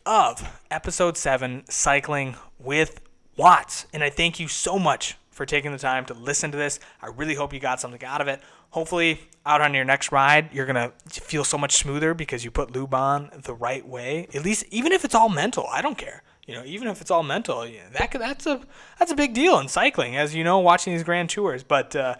of 0.05 0.61
episode 0.71 1.17
seven, 1.17 1.63
cycling 1.67 2.35
with 2.59 3.01
Watts. 3.35 3.85
And 3.91 4.03
I 4.03 4.09
thank 4.09 4.39
you 4.39 4.47
so 4.47 4.79
much 4.79 5.17
for 5.31 5.45
taking 5.45 5.71
the 5.71 5.77
time 5.77 6.05
to 6.05 6.13
listen 6.13 6.51
to 6.51 6.57
this. 6.57 6.79
I 7.01 7.07
really 7.07 7.35
hope 7.35 7.53
you 7.53 7.59
got 7.59 7.79
something 7.79 8.03
out 8.03 8.21
of 8.21 8.27
it. 8.27 8.41
Hopefully, 8.71 9.19
out 9.45 9.61
on 9.61 9.73
your 9.73 9.85
next 9.85 10.11
ride, 10.11 10.53
you're 10.53 10.65
gonna 10.65 10.93
feel 11.09 11.43
so 11.43 11.57
much 11.57 11.75
smoother 11.75 12.13
because 12.13 12.43
you 12.43 12.51
put 12.51 12.71
lube 12.71 12.93
on 12.93 13.31
the 13.43 13.53
right 13.53 13.85
way. 13.87 14.27
At 14.33 14.43
least, 14.43 14.65
even 14.71 14.91
if 14.91 15.05
it's 15.05 15.15
all 15.15 15.29
mental, 15.29 15.65
I 15.71 15.81
don't 15.81 15.97
care. 15.97 16.21
You 16.47 16.55
know, 16.55 16.63
even 16.65 16.87
if 16.87 17.01
it's 17.01 17.11
all 17.11 17.23
mental, 17.23 17.67
that 17.93 18.11
that's 18.11 18.47
a 18.47 18.61
that's 18.97 19.11
a 19.11 19.15
big 19.15 19.33
deal 19.33 19.59
in 19.59 19.67
cycling, 19.67 20.15
as 20.15 20.33
you 20.33 20.43
know, 20.43 20.59
watching 20.59 20.93
these 20.93 21.03
grand 21.03 21.29
tours. 21.29 21.63
But 21.63 21.95
uh, 21.95 22.15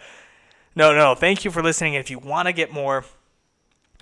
no, 0.76 0.94
no, 0.94 1.16
thank 1.16 1.46
you 1.46 1.52
for 1.52 1.64
listening. 1.64 1.96
If 1.96 2.12
you 2.12 2.20
want 2.20 2.48
to 2.48 2.54
get 2.54 2.72
more, 2.72 3.06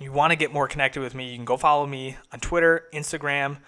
you 0.00 0.12
want 0.12 0.32
to 0.32 0.36
get 0.36 0.52
more 0.52 0.68
connected 0.68 1.00
with 1.00 1.14
me, 1.14 1.30
you 1.30 1.36
can 1.36 1.44
go 1.44 1.56
follow 1.56 1.86
me 1.86 2.16
on 2.32 2.40
Twitter, 2.40 2.84
Instagram 2.92 3.58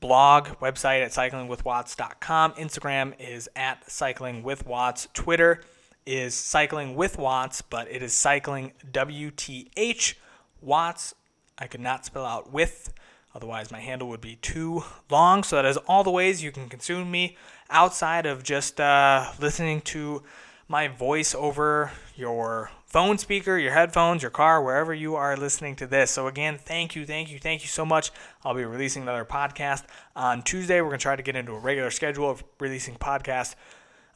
blog 0.00 0.46
website 0.60 1.04
at 1.04 1.10
cyclingwithwatts.com. 1.10 2.52
Instagram 2.52 3.14
is 3.18 3.48
at 3.54 3.86
cyclingwithwatts. 3.86 5.12
Twitter 5.12 5.60
is 6.06 6.34
cycling 6.34 6.94
with 6.96 7.18
Watts, 7.18 7.62
but 7.62 7.90
it 7.90 8.02
is 8.02 8.12
cycling 8.12 8.72
WTH 8.90 10.14
Watts. 10.60 11.14
I 11.58 11.66
could 11.66 11.80
not 11.80 12.04
spell 12.04 12.24
out 12.24 12.52
with, 12.52 12.92
otherwise 13.34 13.70
my 13.70 13.80
handle 13.80 14.08
would 14.08 14.20
be 14.20 14.36
too 14.36 14.84
long. 15.10 15.42
So 15.42 15.56
that 15.56 15.64
is 15.64 15.76
all 15.88 16.04
the 16.04 16.10
ways 16.10 16.42
you 16.42 16.52
can 16.52 16.68
consume 16.68 17.10
me 17.10 17.36
outside 17.70 18.26
of 18.26 18.42
just 18.42 18.80
uh, 18.80 19.32
listening 19.40 19.80
to 19.82 20.22
my 20.68 20.88
voice 20.88 21.34
over 21.34 21.92
your 22.16 22.70
phone 22.86 23.18
speaker, 23.18 23.58
your 23.58 23.72
headphones, 23.72 24.22
your 24.22 24.30
car, 24.30 24.62
wherever 24.62 24.92
you 24.92 25.16
are 25.16 25.36
listening 25.36 25.74
to 25.76 25.86
this. 25.86 26.10
So, 26.10 26.26
again, 26.28 26.58
thank 26.58 26.94
you, 26.94 27.06
thank 27.06 27.30
you, 27.30 27.38
thank 27.38 27.62
you 27.62 27.68
so 27.68 27.84
much. 27.84 28.10
I'll 28.44 28.54
be 28.54 28.64
releasing 28.64 29.02
another 29.02 29.24
podcast 29.24 29.84
on 30.14 30.42
Tuesday. 30.42 30.80
We're 30.80 30.88
going 30.88 30.98
to 30.98 31.02
try 31.02 31.16
to 31.16 31.22
get 31.22 31.36
into 31.36 31.52
a 31.52 31.58
regular 31.58 31.90
schedule 31.90 32.30
of 32.30 32.44
releasing 32.60 32.96
podcasts 32.96 33.54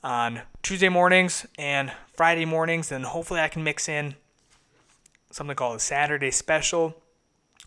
on 0.04 0.42
Tuesday 0.62 0.88
mornings 0.88 1.46
and 1.58 1.92
Friday 2.14 2.44
mornings. 2.44 2.92
And 2.92 3.04
hopefully, 3.04 3.40
I 3.40 3.48
can 3.48 3.64
mix 3.64 3.88
in 3.88 4.14
something 5.30 5.56
called 5.56 5.76
a 5.76 5.80
Saturday 5.80 6.30
special 6.30 7.02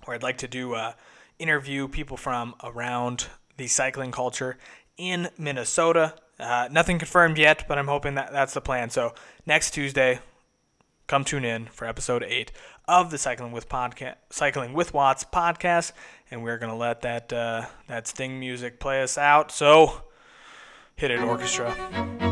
where 0.05 0.15
I'd 0.15 0.23
like 0.23 0.37
to 0.39 0.47
do 0.47 0.73
uh, 0.73 0.93
interview 1.39 1.87
people 1.87 2.17
from 2.17 2.53
around 2.63 3.27
the 3.57 3.67
cycling 3.67 4.11
culture 4.11 4.57
in 4.97 5.29
Minnesota. 5.37 6.13
Uh, 6.39 6.67
nothing 6.71 6.99
confirmed 6.99 7.37
yet, 7.37 7.65
but 7.67 7.77
I'm 7.77 7.87
hoping 7.87 8.15
that 8.15 8.31
that's 8.31 8.53
the 8.53 8.61
plan. 8.61 8.89
So 8.89 9.13
next 9.45 9.71
Tuesday, 9.71 10.19
come 11.07 11.23
tune 11.23 11.43
in 11.43 11.65
for 11.65 11.85
episode 11.85 12.23
eight 12.23 12.51
of 12.87 13.11
the 13.11 13.17
Cycling 13.17 13.51
with 13.51 13.67
podcast, 13.67 14.15
Cycling 14.29 14.73
with 14.73 14.93
Watts 14.93 15.23
podcast, 15.23 15.91
and 16.31 16.43
we're 16.43 16.57
gonna 16.57 16.77
let 16.77 17.01
that 17.01 17.33
uh, 17.33 17.65
that 17.87 18.07
Sting 18.07 18.39
music 18.39 18.79
play 18.79 19.01
us 19.01 19.17
out. 19.17 19.51
So 19.51 20.03
hit 20.95 21.11
it, 21.11 21.19
orchestra. 21.19 22.28